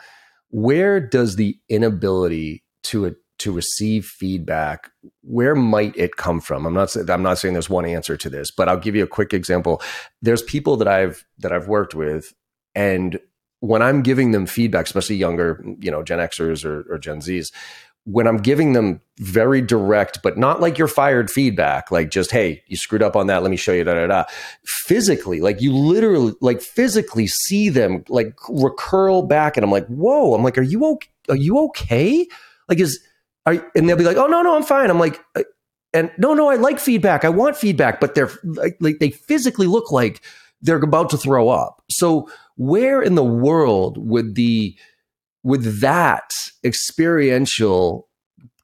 where 0.49 0.99
does 0.99 1.37
the 1.37 1.57
inability 1.69 2.65
to 2.83 3.15
to 3.39 3.53
receive 3.53 4.05
feedback 4.05 4.91
where 5.21 5.55
might 5.55 5.95
it 5.95 6.17
come 6.17 6.41
from? 6.41 6.65
I'm 6.65 6.73
not 6.73 6.93
i'm 7.09 7.23
not 7.23 7.37
saying 7.37 7.53
there's 7.53 7.69
one 7.69 7.85
answer 7.85 8.17
to 8.17 8.29
this 8.29 8.51
but 8.51 8.67
i'll 8.67 8.75
give 8.75 8.97
you 8.97 9.03
a 9.05 9.07
quick 9.07 9.33
example. 9.33 9.81
There's 10.21 10.41
people 10.41 10.75
that 10.75 10.89
i've 10.89 11.23
that 11.37 11.53
i've 11.53 11.69
worked 11.69 11.95
with 11.95 12.33
and 12.75 13.17
when 13.61 13.81
i'm 13.81 14.01
giving 14.01 14.31
them 14.31 14.45
feedback 14.45 14.87
especially 14.87 15.15
younger 15.15 15.63
you 15.79 15.89
know 15.89 16.03
gen 16.03 16.19
xers 16.19 16.65
or, 16.65 16.81
or 16.93 16.97
gen 16.97 17.21
z's 17.21 17.49
when 18.05 18.27
I'm 18.27 18.37
giving 18.37 18.73
them 18.73 19.01
very 19.17 19.61
direct, 19.61 20.21
but 20.21 20.37
not 20.37 20.59
like 20.59 20.77
you're 20.77 20.87
fired 20.87 21.31
feedback, 21.31 21.91
like 21.91 22.09
just, 22.09 22.31
hey, 22.31 22.61
you 22.67 22.75
screwed 22.75 23.03
up 23.03 23.15
on 23.15 23.27
that. 23.27 23.41
Let 23.41 23.51
me 23.51 23.57
show 23.57 23.71
you, 23.71 23.83
da 23.83 23.93
da 23.93 24.07
da. 24.07 24.23
Physically, 24.65 25.39
like 25.39 25.61
you 25.61 25.73
literally, 25.73 26.33
like 26.41 26.61
physically 26.61 27.27
see 27.27 27.69
them 27.69 28.03
like 28.09 28.35
recurl 28.49 29.27
back. 29.27 29.55
And 29.55 29.63
I'm 29.63 29.71
like, 29.71 29.87
whoa, 29.87 30.33
I'm 30.33 30.43
like, 30.43 30.57
are 30.57 30.63
you 30.63 30.85
okay? 30.85 31.09
Are 31.29 31.37
you 31.37 31.57
okay? 31.65 32.27
Like, 32.67 32.79
is, 32.79 32.99
are, 33.45 33.65
and 33.75 33.87
they'll 33.87 33.95
be 33.95 34.03
like, 34.03 34.17
oh, 34.17 34.27
no, 34.27 34.41
no, 34.41 34.55
I'm 34.55 34.63
fine. 34.63 34.89
I'm 34.89 34.99
like, 34.99 35.21
uh, 35.35 35.43
and 35.93 36.11
no, 36.17 36.33
no, 36.33 36.49
I 36.49 36.55
like 36.55 36.79
feedback. 36.79 37.23
I 37.23 37.29
want 37.29 37.55
feedback, 37.55 38.01
but 38.01 38.15
they're 38.15 38.31
like, 38.43 38.75
like 38.79 38.99
they 38.99 39.11
physically 39.11 39.67
look 39.67 39.91
like 39.91 40.21
they're 40.61 40.77
about 40.77 41.09
to 41.11 41.17
throw 41.17 41.49
up. 41.49 41.83
So, 41.89 42.29
where 42.55 43.01
in 43.01 43.15
the 43.15 43.23
world 43.23 43.97
would 43.97 44.35
the, 44.35 44.75
with 45.43 45.81
that 45.81 46.31
experiential 46.63 48.07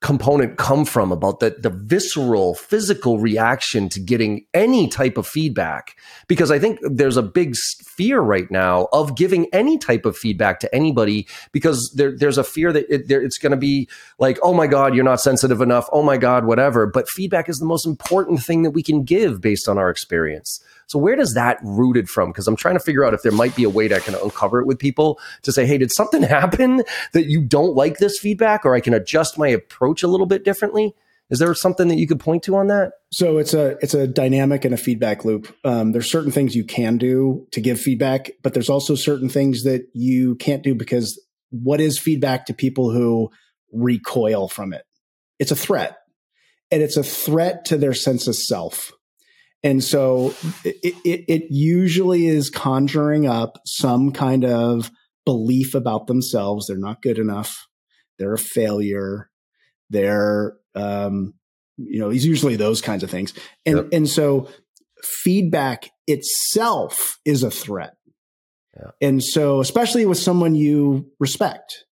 component 0.01 0.57
come 0.57 0.85
from 0.85 1.11
about 1.11 1.41
the, 1.41 1.49
the 1.59 1.69
visceral 1.69 2.55
physical 2.55 3.19
reaction 3.19 3.89
to 3.89 3.99
getting 3.99 4.45
any 4.53 4.87
type 4.87 5.17
of 5.17 5.27
feedback? 5.27 5.97
Because 6.27 6.51
i 6.51 6.57
think 6.57 6.79
there's 6.81 7.17
a 7.17 7.23
big 7.23 7.55
fear 7.83 8.21
right 8.21 8.49
now 8.49 8.87
of 8.93 9.17
giving 9.17 9.47
any 9.51 9.77
type 9.77 10.05
of 10.05 10.15
feedback 10.15 10.61
to 10.61 10.73
anybody 10.73 11.27
because 11.51 11.91
there, 11.95 12.15
there's 12.15 12.37
a 12.37 12.45
fear 12.45 12.71
that 12.71 12.85
it, 12.89 13.09
there, 13.09 13.21
it's 13.21 13.37
going 13.37 13.51
to 13.51 13.57
be 13.57 13.89
like 14.19 14.39
oh 14.41 14.53
my 14.53 14.67
god 14.67 14.95
you're 14.95 15.03
not 15.03 15.19
sensitive 15.19 15.59
enough. 15.59 15.89
Oh 15.91 16.03
my 16.03 16.17
god 16.17 16.45
whatever. 16.45 16.87
But 16.87 17.09
feedback 17.09 17.49
is 17.49 17.57
the 17.57 17.65
most 17.65 17.85
important 17.85 18.41
thing 18.41 18.63
that 18.63 18.71
we 18.71 18.83
can 18.83 19.03
give 19.03 19.41
based 19.41 19.67
on 19.67 19.77
our 19.77 19.89
experience 19.89 20.63
so 20.89 20.97
where 20.97 21.15
does 21.15 21.35
that 21.35 21.59
rooted 21.61 22.09
from? 22.09 22.31
Because 22.31 22.47
I'm 22.47 22.55
trying 22.55 22.73
to 22.73 22.79
figure 22.79 23.05
out 23.05 23.13
if 23.13 23.21
there 23.21 23.31
might 23.31 23.55
be 23.55 23.63
a 23.63 23.69
way 23.69 23.87
that 23.87 23.95
I 23.95 23.99
can 23.99 24.15
uncover 24.15 24.59
it 24.59 24.65
with 24.65 24.79
people 24.79 25.19
to 25.43 25.51
say, 25.51 25.67
hey, 25.67 25.77
did 25.77 25.91
something 25.91 26.23
happen 26.23 26.83
that 27.13 27.27
you 27.27 27.43
don't 27.43 27.75
like 27.75 27.99
this 27.99 28.17
feedback, 28.17 28.65
or 28.65 28.73
I 28.73 28.79
can 28.79 28.95
adjust 28.95 29.37
my 29.37 29.49
approach 29.49 30.01
a 30.01 30.07
little 30.07 30.25
bit 30.25 30.43
differently? 30.43 30.95
Is 31.29 31.37
there 31.37 31.53
something 31.53 31.89
that 31.89 31.99
you 31.99 32.07
could 32.07 32.19
point 32.19 32.41
to 32.43 32.55
on 32.55 32.67
that? 32.67 32.93
So 33.11 33.37
it's 33.37 33.53
a 33.53 33.77
it's 33.83 33.93
a 33.93 34.07
dynamic 34.07 34.65
and 34.65 34.73
a 34.73 34.77
feedback 34.77 35.23
loop. 35.23 35.55
Um, 35.63 35.91
there's 35.91 36.09
certain 36.09 36.31
things 36.31 36.55
you 36.55 36.63
can 36.63 36.97
do 36.97 37.45
to 37.51 37.61
give 37.61 37.79
feedback, 37.79 38.31
but 38.41 38.55
there's 38.55 38.69
also 38.69 38.95
certain 38.95 39.29
things 39.29 39.61
that 39.65 39.87
you 39.93 40.33
can't 40.37 40.63
do 40.63 40.73
because 40.73 41.23
what 41.51 41.79
is 41.79 41.99
feedback 41.99 42.47
to 42.47 42.53
people 42.55 42.89
who 42.89 43.29
recoil 43.71 44.47
from 44.47 44.73
it? 44.73 44.85
It's 45.37 45.51
a 45.51 45.55
threat, 45.55 45.99
and 46.71 46.81
it's 46.81 46.97
a 46.97 47.03
threat 47.03 47.65
to 47.65 47.77
their 47.77 47.93
sense 47.93 48.25
of 48.25 48.35
self. 48.35 48.91
And 49.63 49.83
so 49.83 50.33
it, 50.63 50.95
it, 51.03 51.25
it, 51.27 51.43
usually 51.49 52.27
is 52.27 52.49
conjuring 52.49 53.27
up 53.27 53.59
some 53.65 54.11
kind 54.11 54.45
of 54.45 54.89
belief 55.25 55.75
about 55.75 56.07
themselves. 56.07 56.67
They're 56.67 56.77
not 56.77 57.01
good 57.01 57.19
enough. 57.19 57.67
They're 58.17 58.33
a 58.33 58.37
failure. 58.37 59.29
They're, 59.89 60.55
um, 60.75 61.33
you 61.77 61.99
know, 61.99 62.09
it's 62.09 62.23
usually 62.23 62.55
those 62.55 62.81
kinds 62.81 63.03
of 63.03 63.09
things. 63.09 63.33
And, 63.65 63.77
yep. 63.77 63.87
and 63.91 64.07
so 64.09 64.49
feedback 65.23 65.89
itself 66.07 66.97
is 67.25 67.43
a 67.43 67.51
threat. 67.51 67.95
Yeah. 68.77 68.91
And 69.01 69.23
so, 69.23 69.59
especially 69.59 70.05
with 70.05 70.17
someone 70.17 70.55
you 70.55 71.11
respect, 71.19 71.85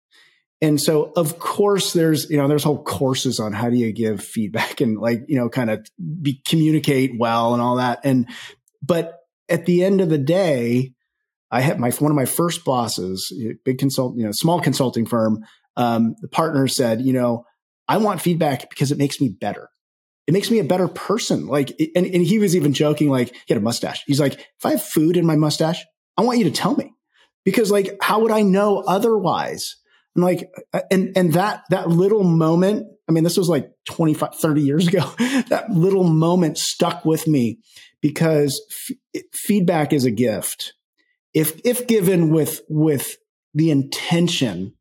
and 0.61 0.81
so, 0.81 1.11
of 1.15 1.37
course, 1.37 1.93
there's, 1.93 2.29
you 2.29 2.37
know, 2.37 2.47
there's 2.47 2.63
whole 2.63 2.81
courses 2.81 3.39
on 3.39 3.53
how 3.53 3.69
do 3.69 3.77
you 3.77 3.91
give 3.91 4.23
feedback 4.23 4.81
and 4.81 4.97
like, 4.97 5.23
you 5.27 5.37
know, 5.37 5.49
kind 5.49 5.69
of 5.69 5.87
be, 6.21 6.41
communicate 6.47 7.13
well 7.17 7.53
and 7.53 7.61
all 7.61 7.75
that. 7.77 7.99
And, 8.03 8.27
but 8.81 9.19
at 9.49 9.65
the 9.65 9.83
end 9.83 10.01
of 10.01 10.09
the 10.09 10.17
day, 10.17 10.93
I 11.49 11.61
had 11.61 11.79
my, 11.79 11.91
one 11.91 12.11
of 12.11 12.15
my 12.15 12.25
first 12.25 12.65
bosses, 12.65 13.31
big 13.63 13.77
consult, 13.77 14.17
you 14.17 14.25
know, 14.25 14.31
small 14.33 14.59
consulting 14.59 15.05
firm. 15.05 15.45
Um, 15.77 16.15
the 16.21 16.27
partner 16.27 16.67
said, 16.67 17.01
you 17.01 17.13
know, 17.13 17.45
I 17.87 17.97
want 17.97 18.21
feedback 18.21 18.69
because 18.69 18.91
it 18.91 18.97
makes 18.97 19.21
me 19.21 19.29
better. 19.29 19.69
It 20.25 20.33
makes 20.33 20.51
me 20.51 20.59
a 20.59 20.65
better 20.65 20.89
person. 20.89 21.47
Like, 21.47 21.69
and, 21.95 22.05
and 22.05 22.25
he 22.25 22.37
was 22.37 22.53
even 22.53 22.73
joking, 22.73 23.09
like, 23.09 23.29
he 23.29 23.53
had 23.53 23.57
a 23.57 23.63
mustache. 23.63 24.03
He's 24.07 24.19
like, 24.19 24.33
if 24.33 24.65
I 24.65 24.71
have 24.71 24.83
food 24.83 25.15
in 25.15 25.25
my 25.25 25.37
mustache, 25.37 25.85
I 26.17 26.23
want 26.23 26.39
you 26.39 26.45
to 26.45 26.51
tell 26.51 26.75
me 26.75 26.91
because 27.45 27.71
like, 27.71 27.95
how 28.01 28.19
would 28.21 28.31
I 28.31 28.41
know 28.41 28.79
otherwise? 28.85 29.77
And 30.17 30.25
like, 30.25 30.49
uh, 30.73 30.81
and, 30.89 31.15
and 31.15 31.33
that, 31.33 31.63
that 31.69 31.89
little 31.89 32.23
moment, 32.23 32.87
I 33.07 33.11
mean, 33.11 33.23
this 33.23 33.37
was 33.37 33.47
like 33.47 33.69
25, 33.85 34.33
30 34.35 34.61
years 34.61 34.87
ago. 34.87 35.09
that 35.49 35.67
little 35.69 36.03
moment 36.03 36.57
stuck 36.57 37.05
with 37.05 37.27
me 37.27 37.59
because 38.01 38.59
f- 39.15 39.21
feedback 39.31 39.93
is 39.93 40.05
a 40.05 40.11
gift. 40.11 40.73
If, 41.35 41.61
if 41.63 41.85
given 41.85 42.31
with, 42.31 42.61
with 42.67 43.17
the 43.53 43.69
intention 43.69 44.73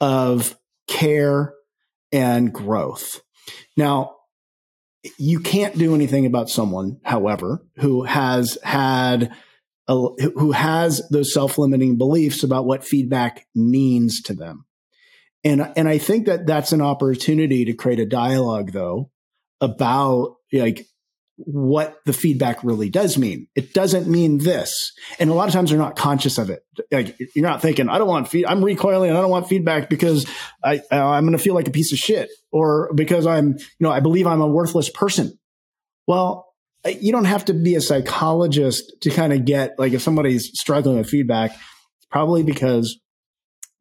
of 0.00 0.58
care 0.88 1.54
and 2.10 2.52
growth. 2.52 3.22
Now, 3.76 4.16
you 5.16 5.38
can't 5.38 5.78
do 5.78 5.94
anything 5.94 6.26
about 6.26 6.48
someone, 6.48 6.98
however, 7.04 7.64
who 7.76 8.02
has 8.02 8.58
had 8.64 9.32
a, 9.86 9.94
who 9.94 10.50
has 10.50 11.08
those 11.10 11.32
self-limiting 11.32 11.98
beliefs 11.98 12.42
about 12.42 12.66
what 12.66 12.84
feedback 12.84 13.46
means 13.54 14.20
to 14.22 14.34
them. 14.34 14.64
And, 15.44 15.72
and 15.76 15.88
I 15.88 15.98
think 15.98 16.26
that 16.26 16.46
that's 16.46 16.72
an 16.72 16.80
opportunity 16.80 17.64
to 17.64 17.72
create 17.72 17.98
a 17.98 18.06
dialogue 18.06 18.72
though 18.72 19.10
about 19.60 20.36
like, 20.52 20.86
what 21.36 21.96
the 22.04 22.12
feedback 22.12 22.62
really 22.62 22.90
does 22.90 23.16
mean. 23.18 23.48
It 23.56 23.72
doesn't 23.72 24.06
mean 24.06 24.38
this. 24.38 24.92
And 25.18 25.30
a 25.30 25.34
lot 25.34 25.48
of 25.48 25.54
times 25.54 25.70
they're 25.70 25.78
not 25.78 25.96
conscious 25.96 26.38
of 26.38 26.50
it. 26.50 26.62
Like 26.90 27.16
you're 27.34 27.48
not 27.48 27.62
thinking, 27.62 27.88
I 27.88 27.98
don't 27.98 28.06
want 28.06 28.28
feed, 28.28 28.46
I'm 28.46 28.62
recoiling 28.62 29.10
I 29.10 29.14
don't 29.14 29.30
want 29.30 29.48
feedback 29.48 29.88
because 29.88 30.26
I, 30.62 30.82
uh, 30.90 31.04
I'm 31.04 31.24
going 31.24 31.36
to 31.36 31.42
feel 31.42 31.54
like 31.54 31.68
a 31.68 31.72
piece 31.72 31.92
of 31.92 31.98
shit 31.98 32.30
or 32.52 32.90
because 32.94 33.26
I'm, 33.26 33.54
you 33.54 33.80
know, 33.80 33.90
I 33.90 34.00
believe 34.00 34.26
I'm 34.26 34.42
a 34.42 34.46
worthless 34.46 34.90
person. 34.90 35.38
Well, 36.06 36.46
you 36.84 37.12
don't 37.12 37.24
have 37.24 37.46
to 37.46 37.54
be 37.54 37.76
a 37.76 37.80
psychologist 37.80 38.92
to 39.02 39.10
kind 39.10 39.32
of 39.32 39.44
get 39.44 39.78
like 39.78 39.92
if 39.92 40.02
somebody's 40.02 40.50
struggling 40.54 40.98
with 40.98 41.08
feedback, 41.08 41.52
it's 41.52 42.06
probably 42.10 42.42
because 42.42 42.98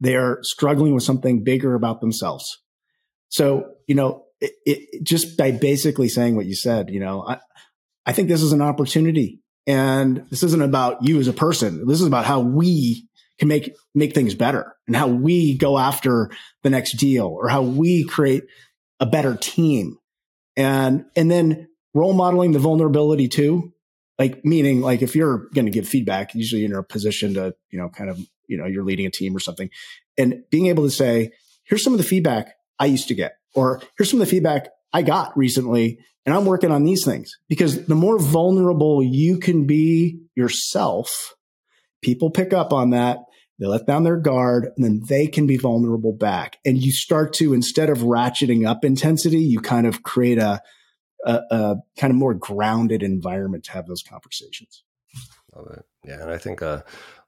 they're 0.02 0.40
struggling 0.42 0.94
with 0.94 1.04
something 1.04 1.44
bigger 1.44 1.76
about 1.76 2.02
themselves. 2.02 2.60
So, 3.30 3.76
you 3.88 3.96
know, 3.96 4.26
it, 4.42 4.52
it, 4.66 5.04
just 5.04 5.38
by 5.38 5.52
basically 5.52 6.10
saying 6.10 6.36
what 6.36 6.48
you 6.48 6.56
said, 6.56 6.90
you 6.90 7.00
know, 7.00 7.24
I, 7.26 7.38
I 8.06 8.12
think 8.12 8.28
this 8.28 8.42
is 8.42 8.52
an 8.52 8.64
opportunity 8.64 9.40
and 9.68 10.26
this 10.32 10.44
isn't 10.44 10.62
about 10.62 11.04
you 11.04 11.20
as 11.20 11.28
a 11.28 11.34
person. 11.34 11.86
This 11.88 12.02
is 12.02 12.08
about 12.08 12.26
how 12.26 12.42
we 12.42 13.08
can 13.38 13.48
make, 13.48 13.74
make 13.94 14.14
things 14.14 14.34
better 14.34 14.76
and 14.88 14.96
how 14.96 15.08
we 15.08 15.56
go 15.56 15.78
after 15.78 16.32
the 16.64 16.72
next 16.72 16.98
deal 16.98 17.28
or 17.28 17.48
how 17.48 17.62
we 17.62 18.04
create 18.04 18.44
a 19.00 19.06
better 19.06 19.36
team. 19.36 19.98
And, 20.58 21.06
and 21.16 21.30
then 21.30 21.70
role 21.94 22.14
modeling 22.14 22.54
the 22.54 22.60
vulnerability 22.60 23.28
too. 23.28 23.72
Like 24.18 24.44
meaning 24.44 24.82
like 24.82 25.04
if 25.04 25.16
you're 25.16 25.48
going 25.54 25.66
to 25.66 25.72
give 25.72 25.88
feedback, 25.88 26.34
usually 26.34 26.62
you're 26.62 26.72
in 26.72 26.78
a 26.78 26.84
position 26.84 27.36
to, 27.36 27.54
you 27.70 27.80
know, 27.80 27.90
kind 27.90 28.10
of, 28.10 28.20
you 28.52 28.58
know, 28.58 28.66
you're 28.66 28.84
leading 28.84 29.06
a 29.06 29.12
team 29.12 29.36
or 29.36 29.40
something 29.40 29.70
and 30.18 30.44
being 30.52 30.68
able 30.68 30.84
to 30.84 30.92
say, 30.92 31.32
here's 31.64 31.84
some 31.84 31.94
of 31.94 31.98
the 31.98 32.06
feedback 32.06 32.54
I 32.78 32.86
used 32.86 33.08
to 33.08 33.16
get 33.16 33.38
or 33.56 33.82
here's 33.98 34.12
some 34.12 34.20
of 34.20 34.28
the 34.28 34.32
feedback 34.32 34.68
I 34.92 35.02
got 35.02 35.36
recently 35.38 36.00
and 36.26 36.36
I'm 36.36 36.46
working 36.46 36.70
on 36.70 36.84
these 36.84 37.06
things 37.06 37.32
because 37.48 37.86
the 37.86 37.96
more 37.96 38.20
vulnerable 38.20 39.02
you 39.02 39.40
can 39.40 39.66
be 39.66 40.20
yourself, 40.36 41.36
people 42.04 42.30
pick 42.30 42.54
up 42.54 42.74
on 42.74 42.92
that. 42.92 43.20
They 43.58 43.68
let 43.68 43.88
down 43.88 44.04
their 44.04 44.18
guard 44.18 44.70
and 44.76 44.84
then 44.84 45.02
they 45.08 45.28
can 45.28 45.48
be 45.48 45.58
vulnerable 45.58 46.14
back. 46.14 46.58
And 46.66 46.84
you 46.84 46.92
start 46.92 47.34
to, 47.36 47.54
instead 47.54 47.90
of 47.90 48.00
ratcheting 48.00 48.68
up 48.68 48.84
intensity, 48.84 49.40
you 49.40 49.62
kind 49.62 49.88
of 49.88 50.04
create 50.04 50.40
a, 50.40 50.62
a, 51.26 51.40
a 51.52 51.76
kind 51.98 52.12
of 52.12 52.18
more 52.18 52.34
grounded 52.34 53.02
environment 53.02 53.64
to 53.66 53.72
have 53.72 53.88
those 53.88 54.04
conversations. 54.04 54.84
Love 55.56 55.68
it. 55.72 55.86
Yeah. 56.06 56.22
And 56.22 56.32
I 56.32 56.38
think 56.38 56.62
uh, 56.62 56.82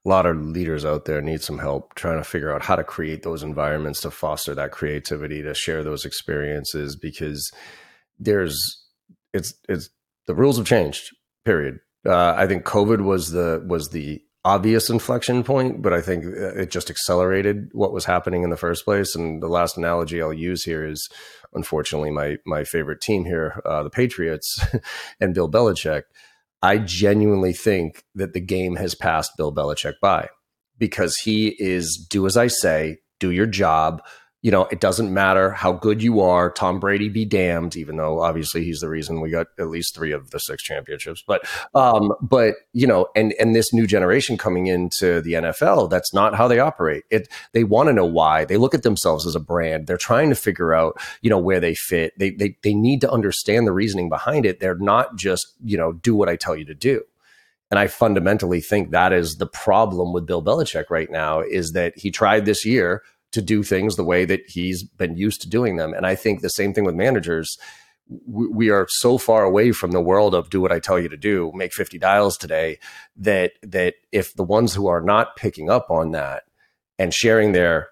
a 0.05 0.09
lot 0.09 0.25
of 0.25 0.37
leaders 0.37 0.83
out 0.83 1.05
there 1.05 1.21
need 1.21 1.41
some 1.41 1.59
help 1.59 1.95
trying 1.95 2.17
to 2.17 2.23
figure 2.23 2.53
out 2.53 2.63
how 2.63 2.75
to 2.75 2.83
create 2.83 3.23
those 3.23 3.41
environments 3.41 4.01
to 4.01 4.11
foster 4.11 4.53
that 4.53 4.71
creativity, 4.71 5.41
to 5.41 5.53
share 5.53 5.83
those 5.83 6.03
experiences 6.03 6.95
because 6.95 7.51
there's 8.19 8.57
it's 9.33 9.53
it's 9.69 9.89
the 10.27 10.35
rules 10.35 10.57
have 10.57 10.67
changed. 10.67 11.09
Period. 11.45 11.79
Uh, 12.05 12.33
I 12.37 12.47
think 12.47 12.65
COVID 12.65 13.03
was 13.03 13.31
the 13.31 13.63
was 13.67 13.89
the 13.89 14.21
obvious 14.45 14.89
inflection 14.89 15.43
point, 15.43 15.81
but 15.81 15.93
I 15.93 16.01
think 16.01 16.25
it 16.25 16.69
just 16.69 16.89
accelerated 16.89 17.69
what 17.71 17.93
was 17.93 18.05
happening 18.05 18.43
in 18.43 18.49
the 18.49 18.57
first 18.57 18.83
place. 18.83 19.15
And 19.15 19.41
the 19.41 19.47
last 19.47 19.77
analogy 19.77 20.21
I'll 20.21 20.33
use 20.33 20.63
here 20.63 20.85
is, 20.85 21.09
unfortunately, 21.53 22.11
my 22.11 22.37
my 22.45 22.63
favorite 22.63 23.01
team 23.01 23.25
here, 23.25 23.61
uh, 23.65 23.83
the 23.83 23.89
Patriots, 23.89 24.59
and 25.19 25.33
Bill 25.33 25.49
Belichick. 25.49 26.03
I 26.63 26.77
genuinely 26.77 27.51
think 27.51 28.05
that 28.15 28.31
the 28.31 28.39
game 28.39 28.77
has 28.77 28.95
passed 28.95 29.33
Bill 29.37 29.53
Belichick 29.53 29.95
by 30.01 30.29
because 30.77 31.17
he 31.17 31.55
is 31.59 32.07
do 32.09 32.25
as 32.25 32.37
I 32.37 32.47
say, 32.47 32.99
do 33.19 33.31
your 33.31 33.45
job, 33.45 34.01
you 34.43 34.51
know, 34.51 34.65
it 34.65 34.81
doesn't 34.81 35.13
matter 35.13 35.51
how 35.51 35.71
good 35.71 36.03
you 36.03 36.19
are. 36.19 36.51
Tom 36.51 36.77
Brady 36.77 37.07
be 37.07 37.23
damned, 37.23 37.77
even 37.77 37.95
though 37.95 38.19
obviously 38.19 38.65
he's 38.65 38.81
the 38.81 38.89
reason 38.89 39.21
we 39.21 39.29
got 39.29 39.47
at 39.57 39.69
least 39.69 39.95
three 39.95 40.11
of 40.11 40.31
the 40.31 40.39
six 40.39 40.61
championships. 40.61 41.23
But, 41.25 41.47
um, 41.73 42.11
but 42.21 42.55
you 42.73 42.85
know, 42.85 43.07
and 43.15 43.33
and 43.39 43.55
this 43.55 43.73
new 43.73 43.87
generation 43.87 44.37
coming 44.37 44.67
into 44.67 45.21
the 45.21 45.33
NFL, 45.33 45.89
that's 45.89 46.13
not 46.13 46.35
how 46.35 46.49
they 46.49 46.59
operate. 46.59 47.05
It 47.09 47.29
they 47.53 47.63
want 47.63 47.87
to 47.87 47.93
know 47.93 48.05
why. 48.05 48.43
They 48.43 48.57
look 48.57 48.75
at 48.75 48.83
themselves 48.83 49.25
as 49.25 49.33
a 49.33 49.39
brand. 49.39 49.87
They're 49.87 49.95
trying 49.95 50.27
to 50.27 50.35
figure 50.35 50.73
out, 50.73 50.99
you 51.21 51.29
know, 51.29 51.39
where 51.39 51.61
they 51.61 51.73
fit. 51.73 52.11
They 52.19 52.31
they 52.31 52.57
they 52.63 52.73
need 52.73 52.99
to 53.01 53.11
understand 53.11 53.65
the 53.65 53.71
reasoning 53.71 54.09
behind 54.09 54.45
it. 54.45 54.59
They're 54.59 54.77
not 54.77 55.15
just 55.15 55.53
you 55.63 55.77
know 55.77 55.93
do 55.93 56.15
what 56.15 56.27
I 56.27 56.35
tell 56.35 56.57
you 56.57 56.65
to 56.65 56.75
do. 56.75 57.01
And 57.71 57.79
I 57.79 57.87
fundamentally 57.87 58.61
think 58.61 58.91
that 58.91 59.13
is 59.13 59.37
the 59.37 59.47
problem 59.47 60.13
with 60.13 60.27
Bill 60.27 60.43
Belichick 60.43 60.91
right 60.91 61.09
now 61.09 61.39
is 61.39 61.71
that 61.71 61.97
he 61.97 62.11
tried 62.11 62.45
this 62.45 62.65
year 62.65 63.01
to 63.33 63.41
do 63.41 63.63
things 63.63 63.95
the 63.95 64.03
way 64.03 64.25
that 64.25 64.41
he's 64.47 64.83
been 64.83 65.17
used 65.17 65.41
to 65.41 65.49
doing 65.49 65.75
them. 65.75 65.93
And 65.93 66.05
I 66.05 66.15
think 66.15 66.41
the 66.41 66.49
same 66.49 66.73
thing 66.73 66.85
with 66.85 66.95
managers. 66.95 67.57
We 68.27 68.69
are 68.69 68.85
so 68.89 69.17
far 69.17 69.43
away 69.43 69.71
from 69.71 69.91
the 69.91 70.01
world 70.01 70.35
of 70.35 70.49
do 70.49 70.61
what 70.61 70.71
I 70.71 70.79
tell 70.79 70.99
you 70.99 71.09
to 71.09 71.17
do, 71.17 71.51
make 71.55 71.73
50 71.73 71.97
dials 71.99 72.37
today 72.37 72.79
that 73.15 73.53
that 73.63 73.95
if 74.11 74.33
the 74.33 74.43
ones 74.43 74.73
who 74.73 74.87
are 74.87 75.01
not 75.01 75.35
picking 75.35 75.69
up 75.69 75.89
on 75.89 76.11
that 76.11 76.43
and 76.99 77.13
sharing 77.13 77.53
their 77.53 77.89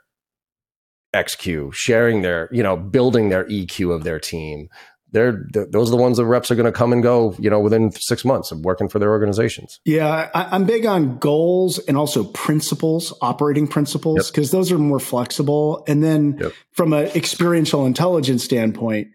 XQ, 1.15 1.73
sharing 1.73 2.21
their, 2.21 2.49
you 2.51 2.63
know, 2.63 2.77
building 2.77 3.29
their 3.29 3.45
EQ 3.45 3.93
of 3.93 4.03
their 4.03 4.19
team, 4.19 4.69
they're 5.11 5.45
those 5.51 5.89
are 5.89 5.91
the 5.91 6.01
ones 6.01 6.17
that 6.17 6.25
reps 6.25 6.49
are 6.51 6.55
going 6.55 6.65
to 6.65 6.71
come 6.71 6.93
and 6.93 7.03
go 7.03 7.35
you 7.37 7.49
know 7.49 7.59
within 7.59 7.91
six 7.91 8.23
months 8.23 8.51
of 8.51 8.59
working 8.59 8.87
for 8.87 8.99
their 8.99 9.11
organizations 9.11 9.79
yeah 9.85 10.29
I, 10.33 10.55
am 10.55 10.65
big 10.65 10.85
on 10.85 11.17
goals 11.17 11.79
and 11.79 11.97
also 11.97 12.23
principles 12.23 13.13
operating 13.21 13.67
principles 13.67 14.31
because 14.31 14.47
yep. 14.47 14.51
those 14.51 14.71
are 14.71 14.77
more 14.77 14.99
flexible 14.99 15.83
and 15.87 16.03
then 16.03 16.37
yep. 16.39 16.53
from 16.71 16.93
an 16.93 17.07
experiential 17.07 17.85
intelligence 17.85 18.43
standpoint 18.43 19.09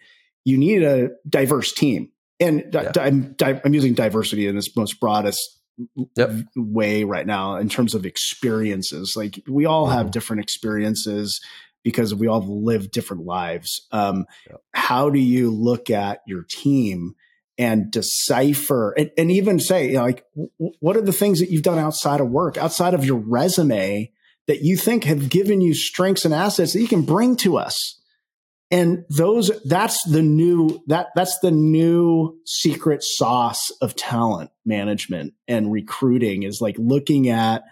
you 0.44 0.58
need 0.58 0.82
a 0.82 1.10
diverse 1.28 1.72
team 1.72 2.10
and 2.38 2.64
yeah. 2.72 2.92
I'm, 3.00 3.34
I'm 3.40 3.74
using 3.74 3.94
diversity 3.94 4.46
in 4.46 4.54
this 4.54 4.76
most 4.76 5.00
broadest 5.00 5.40
yep. 6.14 6.30
way 6.54 7.04
right 7.04 7.26
now 7.26 7.56
in 7.56 7.68
terms 7.68 7.94
of 7.94 8.06
experiences 8.06 9.14
like 9.16 9.42
we 9.48 9.66
all 9.66 9.86
have 9.86 10.06
mm-hmm. 10.06 10.10
different 10.10 10.42
experiences 10.42 11.40
because 11.86 12.12
we 12.12 12.26
all 12.26 12.44
live 12.64 12.90
different 12.90 13.24
lives. 13.24 13.86
Um, 13.92 14.26
yeah. 14.50 14.56
How 14.74 15.08
do 15.08 15.20
you 15.20 15.52
look 15.52 15.88
at 15.88 16.18
your 16.26 16.42
team 16.42 17.14
and 17.58 17.92
decipher 17.92 18.92
and, 18.98 19.12
and 19.16 19.30
even 19.30 19.60
say, 19.60 19.90
you 19.90 19.92
know, 19.92 20.02
like, 20.02 20.24
w- 20.34 20.74
what 20.80 20.96
are 20.96 21.02
the 21.02 21.12
things 21.12 21.38
that 21.38 21.48
you've 21.48 21.62
done 21.62 21.78
outside 21.78 22.20
of 22.20 22.28
work, 22.28 22.58
outside 22.58 22.92
of 22.92 23.04
your 23.04 23.18
resume 23.18 24.10
that 24.48 24.62
you 24.62 24.76
think 24.76 25.04
have 25.04 25.28
given 25.28 25.60
you 25.60 25.74
strengths 25.76 26.24
and 26.24 26.34
assets 26.34 26.72
that 26.72 26.80
you 26.80 26.88
can 26.88 27.02
bring 27.02 27.36
to 27.36 27.56
us? 27.56 28.00
And 28.72 29.04
those, 29.08 29.52
that's 29.64 30.02
the 30.10 30.22
new, 30.22 30.82
that, 30.88 31.10
that's 31.14 31.38
the 31.38 31.52
new 31.52 32.36
secret 32.44 33.04
sauce 33.04 33.70
of 33.80 33.94
talent 33.94 34.50
management 34.64 35.34
and 35.46 35.70
recruiting 35.70 36.42
is 36.42 36.58
like 36.60 36.74
looking 36.80 37.28
at 37.28 37.62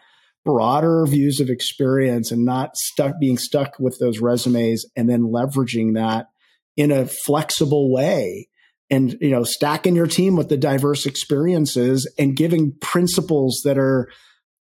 broader 0.45 1.07
views 1.07 1.41
of 1.41 1.49
experience 1.49 2.31
and 2.31 2.45
not 2.45 2.77
stuck 2.77 3.19
being 3.19 3.39
stuck 3.39 3.79
with 3.79 3.99
those 3.99 4.21
resumes 4.21 4.85
and 4.97 5.09
then 5.09 5.23
leveraging 5.23 5.95
that 5.95 6.27
in 6.77 6.91
a 6.91 7.07
flexible 7.07 7.93
way 7.93 8.49
and 8.91 9.17
you 9.21 9.31
know 9.31 9.45
stacking 9.45 9.97
your 9.97 10.07
team 10.07 10.37
with 10.37 10.49
the 10.49 10.57
diverse 10.57 11.07
experiences 11.07 12.13
and 12.19 12.37
giving 12.37 12.73
principles 12.81 13.63
that 13.65 13.79
are 13.79 14.11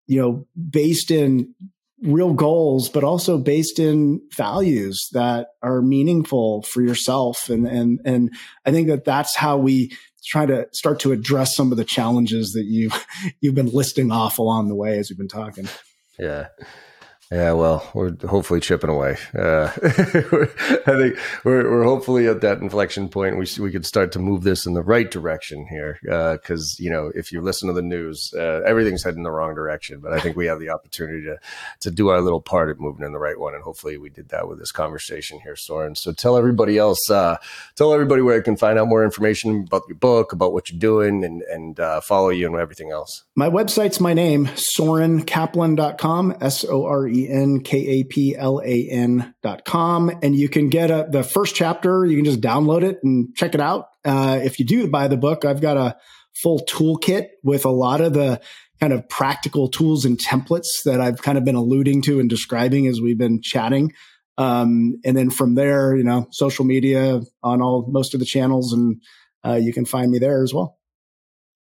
you 0.07 0.21
know 0.21 0.47
based 0.69 1.11
in 1.11 1.53
real 2.01 2.33
goals 2.33 2.89
but 2.89 3.03
also 3.03 3.37
based 3.37 3.79
in 3.79 4.21
values 4.35 5.07
that 5.13 5.47
are 5.61 5.81
meaningful 5.81 6.61
for 6.63 6.81
yourself. 6.81 7.49
And 7.49 7.67
and 7.67 7.99
and 8.05 8.33
I 8.65 8.71
think 8.71 8.87
that 8.87 9.05
that's 9.05 9.35
how 9.35 9.57
we 9.57 9.91
try 10.25 10.45
to 10.45 10.67
start 10.71 10.99
to 11.01 11.11
address 11.11 11.55
some 11.55 11.71
of 11.71 11.77
the 11.77 11.85
challenges 11.85 12.53
that 12.53 12.65
you 12.65 12.91
you've 13.41 13.55
been 13.55 13.69
listing 13.69 14.11
off 14.11 14.39
along 14.39 14.67
the 14.67 14.75
way 14.75 14.97
as 14.97 15.09
we've 15.09 15.17
been 15.17 15.27
talking. 15.27 15.67
Yeah. 16.19 16.47
Yeah, 17.31 17.53
well, 17.53 17.89
we're 17.95 18.15
hopefully 18.27 18.59
chipping 18.59 18.89
away. 18.89 19.17
Uh, 19.37 19.71
I 19.83 20.95
think 20.95 21.17
we're, 21.43 21.69
we're 21.71 21.83
hopefully 21.83 22.27
at 22.27 22.41
that 22.41 22.59
inflection 22.59 23.09
point. 23.09 23.37
We 23.39 23.47
we 23.59 23.71
could 23.71 23.85
start 23.85 24.11
to 24.11 24.19
move 24.19 24.43
this 24.43 24.67
in 24.67 24.73
the 24.73 24.83
right 24.83 25.09
direction 25.09 25.65
here, 25.65 25.97
because 26.03 26.77
uh, 26.79 26.83
you 26.83 26.91
know 26.91 27.11
if 27.15 27.31
you 27.31 27.41
listen 27.41 27.67
to 27.67 27.73
the 27.73 27.81
news, 27.81 28.31
uh, 28.37 28.61
everything's 28.65 29.03
heading 29.03 29.19
in 29.19 29.23
the 29.23 29.31
wrong 29.31 29.55
direction. 29.55 30.01
But 30.01 30.13
I 30.13 30.19
think 30.19 30.37
we 30.37 30.45
have 30.45 30.59
the 30.59 30.69
opportunity 30.69 31.23
to 31.23 31.39
to 31.79 31.89
do 31.89 32.09
our 32.09 32.21
little 32.21 32.41
part 32.41 32.69
at 32.69 32.79
moving 32.79 33.03
in 33.03 33.11
the 33.11 33.17
right 33.17 33.39
one, 33.39 33.55
and 33.55 33.63
hopefully 33.63 33.97
we 33.97 34.11
did 34.11 34.29
that 34.29 34.47
with 34.47 34.59
this 34.59 34.71
conversation 34.71 35.39
here, 35.39 35.55
Soren. 35.55 35.95
So 35.95 36.11
tell 36.11 36.37
everybody 36.37 36.77
else, 36.77 37.09
uh, 37.09 37.37
tell 37.75 37.91
everybody 37.91 38.21
where 38.21 38.37
I 38.37 38.41
can 38.41 38.55
find 38.55 38.77
out 38.77 38.87
more 38.87 39.03
information 39.03 39.65
about 39.65 39.81
your 39.87 39.97
book, 39.97 40.31
about 40.31 40.53
what 40.53 40.69
you're 40.69 40.79
doing, 40.79 41.23
and 41.23 41.41
and 41.41 41.79
uh, 41.79 42.01
follow 42.01 42.29
you 42.29 42.45
and 42.45 42.55
everything 42.55 42.91
else. 42.91 43.23
My 43.33 43.49
website's 43.49 43.99
my 43.99 44.13
name, 44.13 44.45
SorenKaplan.com, 44.45 46.37
S 46.39 46.63
O 46.65 46.85
R 46.85 47.07
E 47.07 47.14
N 47.29 47.61
K 47.61 47.77
A 47.77 48.03
P 48.03 48.35
L 48.35 48.61
A 48.63 48.89
N 48.89 49.33
dot 49.41 49.65
com. 49.65 50.11
And 50.21 50.35
you 50.35 50.49
can 50.49 50.69
get 50.69 50.91
a, 50.91 51.07
the 51.09 51.23
first 51.23 51.55
chapter. 51.55 52.05
You 52.05 52.15
can 52.15 52.25
just 52.25 52.41
download 52.41 52.83
it 52.83 52.99
and 53.03 53.35
check 53.35 53.55
it 53.55 53.61
out. 53.61 53.87
Uh, 54.03 54.39
if 54.43 54.59
you 54.59 54.65
do 54.65 54.87
buy 54.87 55.07
the 55.07 55.17
book, 55.17 55.45
I've 55.45 55.61
got 55.61 55.77
a 55.77 55.97
full 56.33 56.59
toolkit 56.69 57.27
with 57.43 57.65
a 57.65 57.69
lot 57.69 58.01
of 58.01 58.13
the 58.13 58.41
kind 58.79 58.91
of 58.93 59.07
practical 59.07 59.69
tools 59.69 60.05
and 60.05 60.17
templates 60.17 60.83
that 60.83 60.99
I've 60.99 61.21
kind 61.21 61.37
of 61.37 61.45
been 61.45 61.55
alluding 61.55 62.01
to 62.03 62.19
and 62.19 62.29
describing 62.29 62.87
as 62.87 62.99
we've 62.99 63.17
been 63.17 63.41
chatting. 63.41 63.93
Um, 64.37 64.99
and 65.05 65.15
then 65.15 65.29
from 65.29 65.55
there, 65.55 65.95
you 65.95 66.03
know, 66.03 66.27
social 66.31 66.65
media 66.65 67.21
on 67.41 67.61
all 67.61 67.85
most 67.87 68.13
of 68.13 68.19
the 68.19 68.25
channels 68.25 68.73
and 68.73 69.01
uh, 69.45 69.55
you 69.55 69.71
can 69.71 69.85
find 69.85 70.11
me 70.11 70.19
there 70.19 70.43
as 70.43 70.53
well. 70.53 70.77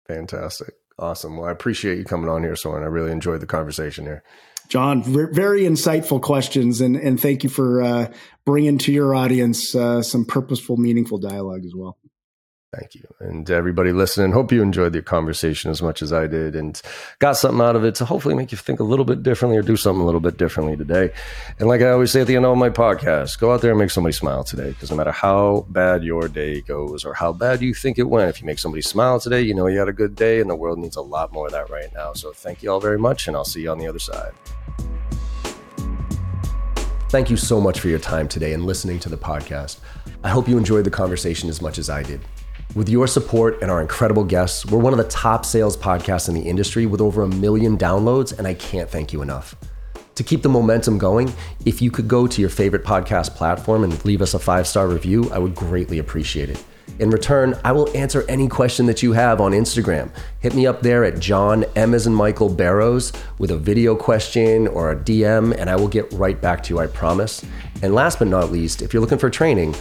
Fantastic. 0.08 0.74
Awesome. 1.00 1.38
Well, 1.38 1.48
I 1.48 1.52
appreciate 1.52 1.98
you 1.98 2.04
coming 2.04 2.30
on 2.30 2.44
here, 2.44 2.56
Soren. 2.56 2.84
I 2.84 2.88
really 2.88 3.12
enjoyed 3.12 3.42
the 3.42 3.48
conversation 3.48 4.06
here. 4.06 4.24
John, 4.70 5.02
very 5.04 5.64
insightful 5.64 6.22
questions, 6.22 6.80
and, 6.80 6.96
and 6.96 7.20
thank 7.20 7.44
you 7.44 7.50
for 7.50 7.82
uh, 7.82 8.14
bringing 8.46 8.78
to 8.80 8.92
your 8.92 9.16
audience 9.16 9.74
uh, 9.74 10.04
some 10.04 10.26
purposeful, 10.26 10.78
meaningful 10.78 11.18
dialogue 11.18 11.66
as 11.66 11.74
well. 11.76 11.98
Thank 12.72 12.94
you. 12.94 13.08
And 13.20 13.50
everybody 13.50 13.92
listening, 13.92 14.32
hope 14.32 14.52
you 14.52 14.62
enjoyed 14.62 14.94
the 14.94 15.02
conversation 15.02 15.72
as 15.72 15.82
much 15.82 16.04
as 16.04 16.14
I 16.14 16.28
did 16.28 16.56
and 16.56 16.80
got 17.18 17.36
something 17.36 17.62
out 17.62 17.76
of 17.76 17.84
it 17.84 17.96
to 17.96 18.06
hopefully 18.06 18.36
make 18.36 18.52
you 18.52 18.60
think 18.60 18.80
a 18.80 18.84
little 18.84 19.06
bit 19.06 19.24
differently 19.24 19.58
or 19.58 19.64
do 19.64 19.76
something 19.76 20.02
a 20.02 20.06
little 20.06 20.20
bit 20.20 20.38
differently 20.38 20.78
today. 20.78 21.12
And 21.58 21.68
like 21.68 21.82
I 21.82 21.90
always 21.90 22.12
say 22.12 22.22
at 22.22 22.28
the 22.28 22.36
end 22.36 22.46
of 22.46 22.56
my 22.58 22.70
podcast, 22.70 23.40
go 23.40 23.52
out 23.52 23.62
there 23.62 23.72
and 23.72 23.80
make 23.80 23.90
somebody 23.90 24.14
smile 24.14 24.44
today 24.44 24.70
because 24.70 24.92
no 24.92 24.98
matter 24.98 25.12
how 25.12 25.66
bad 25.70 26.04
your 26.04 26.28
day 26.28 26.62
goes 26.62 27.06
or 27.06 27.16
how 27.16 27.34
bad 27.34 27.62
you 27.62 27.74
think 27.74 27.98
it 27.98 28.04
went, 28.04 28.30
if 28.30 28.40
you 28.40 28.46
make 28.46 28.60
somebody 28.60 28.84
smile 28.84 29.20
today, 29.20 29.42
you 29.42 29.56
know 29.56 29.66
you 29.66 29.80
had 29.80 29.90
a 29.90 29.94
good 29.94 30.16
day 30.16 30.40
and 30.40 30.48
the 30.48 30.56
world 30.56 30.78
needs 30.78 30.96
a 30.96 31.02
lot 31.02 31.34
more 31.34 31.48
of 31.48 31.54
that 31.54 31.72
right 31.72 31.92
now. 31.96 32.14
So 32.14 32.32
thank 32.34 32.62
you 32.62 32.72
all 32.72 32.80
very 32.80 33.00
much 33.00 33.28
and 33.28 33.36
I'll 33.36 33.46
see 33.46 33.64
you 33.64 33.72
on 33.72 33.80
the 33.80 33.88
other 33.88 33.98
side. 33.98 34.34
Thank 37.10 37.32
you 37.32 37.38
so 37.38 37.60
much 37.60 37.80
for 37.80 37.88
your 37.88 37.98
time 37.98 38.28
today 38.28 38.54
and 38.54 38.68
listening 38.68 39.00
to 39.00 39.10
the 39.10 39.18
podcast. 39.18 39.80
I 40.24 40.30
hope 40.30 40.48
you 40.48 40.60
enjoyed 40.60 40.84
the 40.84 40.92
conversation 40.92 41.50
as 41.50 41.64
much 41.64 41.80
as 41.80 41.90
I 41.90 42.04
did. 42.04 42.22
With 42.76 42.88
your 42.88 43.08
support 43.08 43.64
and 43.64 43.72
our 43.72 43.82
incredible 43.82 44.24
guests, 44.24 44.64
we're 44.64 44.78
one 44.78 44.94
of 44.94 44.98
the 44.98 45.08
top 45.08 45.44
sales 45.44 45.76
podcasts 45.76 46.28
in 46.28 46.36
the 46.36 46.42
industry 46.42 46.86
with 46.86 47.02
over 47.02 47.24
a 47.24 47.28
million 47.28 47.76
downloads, 47.80 48.38
and 48.38 48.46
I 48.46 48.54
can't 48.54 48.88
thank 48.88 49.12
you 49.12 49.24
enough. 49.24 49.56
To 50.14 50.24
keep 50.24 50.44
the 50.44 50.50
momentum 50.50 51.00
going, 51.00 51.34
if 51.66 51.82
you 51.82 51.90
could 51.90 52.08
go 52.08 52.28
to 52.28 52.42
your 52.42 52.50
favorite 52.52 52.84
podcast 52.84 53.34
platform 53.36 53.84
and 53.84 54.06
leave 54.06 54.22
us 54.22 54.36
a 54.36 54.40
five 54.40 54.68
star 54.68 54.88
review, 54.88 55.32
I 55.32 55.40
would 55.40 55.56
greatly 55.56 55.98
appreciate 55.98 56.52
it. 56.52 56.64
In 57.00 57.12
return, 57.12 57.58
I 57.64 57.72
will 57.72 57.90
answer 57.96 58.26
any 58.28 58.50
question 58.50 58.86
that 58.88 59.02
you 59.02 59.14
have 59.14 59.40
on 59.40 59.54
Instagram. 59.54 60.12
Hit 60.42 60.54
me 60.54 60.68
up 60.68 60.82
there 60.82 61.06
at 61.06 61.22
John 61.22 61.64
M 61.78 61.94
as 61.94 62.06
in 62.06 62.14
Michael 62.14 62.50
Barrows 62.50 63.14
with 63.38 63.52
a 63.52 63.58
video 63.58 63.96
question 63.96 64.68
or 64.68 64.92
a 64.92 64.98
DM, 64.98 65.56
and 65.58 65.70
I 65.70 65.78
will 65.78 65.88
get 65.88 66.12
right 66.12 66.40
back 66.40 66.62
to 66.64 66.74
you, 66.74 66.80
I 66.82 66.88
promise. 66.88 67.46
And 67.82 67.96
last 67.96 68.20
but 68.20 68.28
not 68.28 68.52
least, 68.52 68.82
if 68.82 68.94
you're 68.94 69.00
looking 69.00 69.18
for 69.18 69.30
training, 69.30 69.76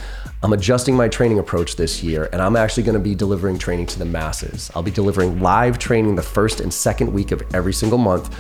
I'm 0.45 0.53
adjusting 0.53 0.95
my 0.95 1.09
training 1.09 1.41
approach 1.41 1.75
this 1.75 2.05
year, 2.05 2.29
and 2.33 2.41
I'm 2.41 2.55
actually 2.55 2.85
going 2.85 2.95
to 2.95 3.01
be 3.01 3.17
delivering 3.17 3.59
training 3.59 3.87
to 3.87 3.99
the 3.99 4.05
masses. 4.05 4.71
I'll 4.77 4.85
be 4.85 4.93
delivering 4.93 5.41
live 5.41 5.81
training 5.81 6.15
the 6.15 6.23
first 6.23 6.61
and 6.61 6.73
second 6.73 7.13
week 7.13 7.33
of 7.33 7.43
every 7.53 7.73
single 7.73 7.99
month 7.99 8.33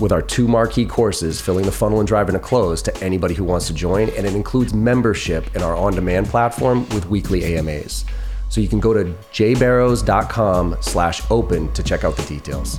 with 0.00 0.10
our 0.10 0.22
two 0.22 0.48
marquee 0.48 0.86
courses, 0.86 1.40
Filling 1.40 1.66
the 1.66 1.70
Funnel 1.70 2.00
and 2.00 2.08
Driving 2.08 2.34
a 2.34 2.40
Close, 2.40 2.82
to 2.82 2.96
anybody 2.96 3.34
who 3.34 3.44
wants 3.44 3.68
to 3.68 3.72
join. 3.72 4.08
And 4.10 4.26
it 4.26 4.34
includes 4.34 4.74
membership 4.74 5.54
in 5.54 5.62
our 5.62 5.76
on 5.76 5.94
demand 5.94 6.26
platform 6.26 6.88
with 6.88 7.06
weekly 7.06 7.56
AMAs. 7.56 8.04
So 8.48 8.60
you 8.60 8.68
can 8.68 8.80
go 8.80 8.92
to 8.92 9.04
jbarrows.com 9.32 10.76
slash 10.80 11.22
open 11.30 11.72
to 11.72 11.82
check 11.82 12.04
out 12.04 12.16
the 12.16 12.24
details. 12.24 12.78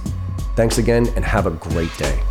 Thanks 0.55 0.78
again 0.78 1.07
and 1.16 1.26
have 1.26 1.47
a 1.47 1.51
great 1.51 1.95
day. 1.97 2.22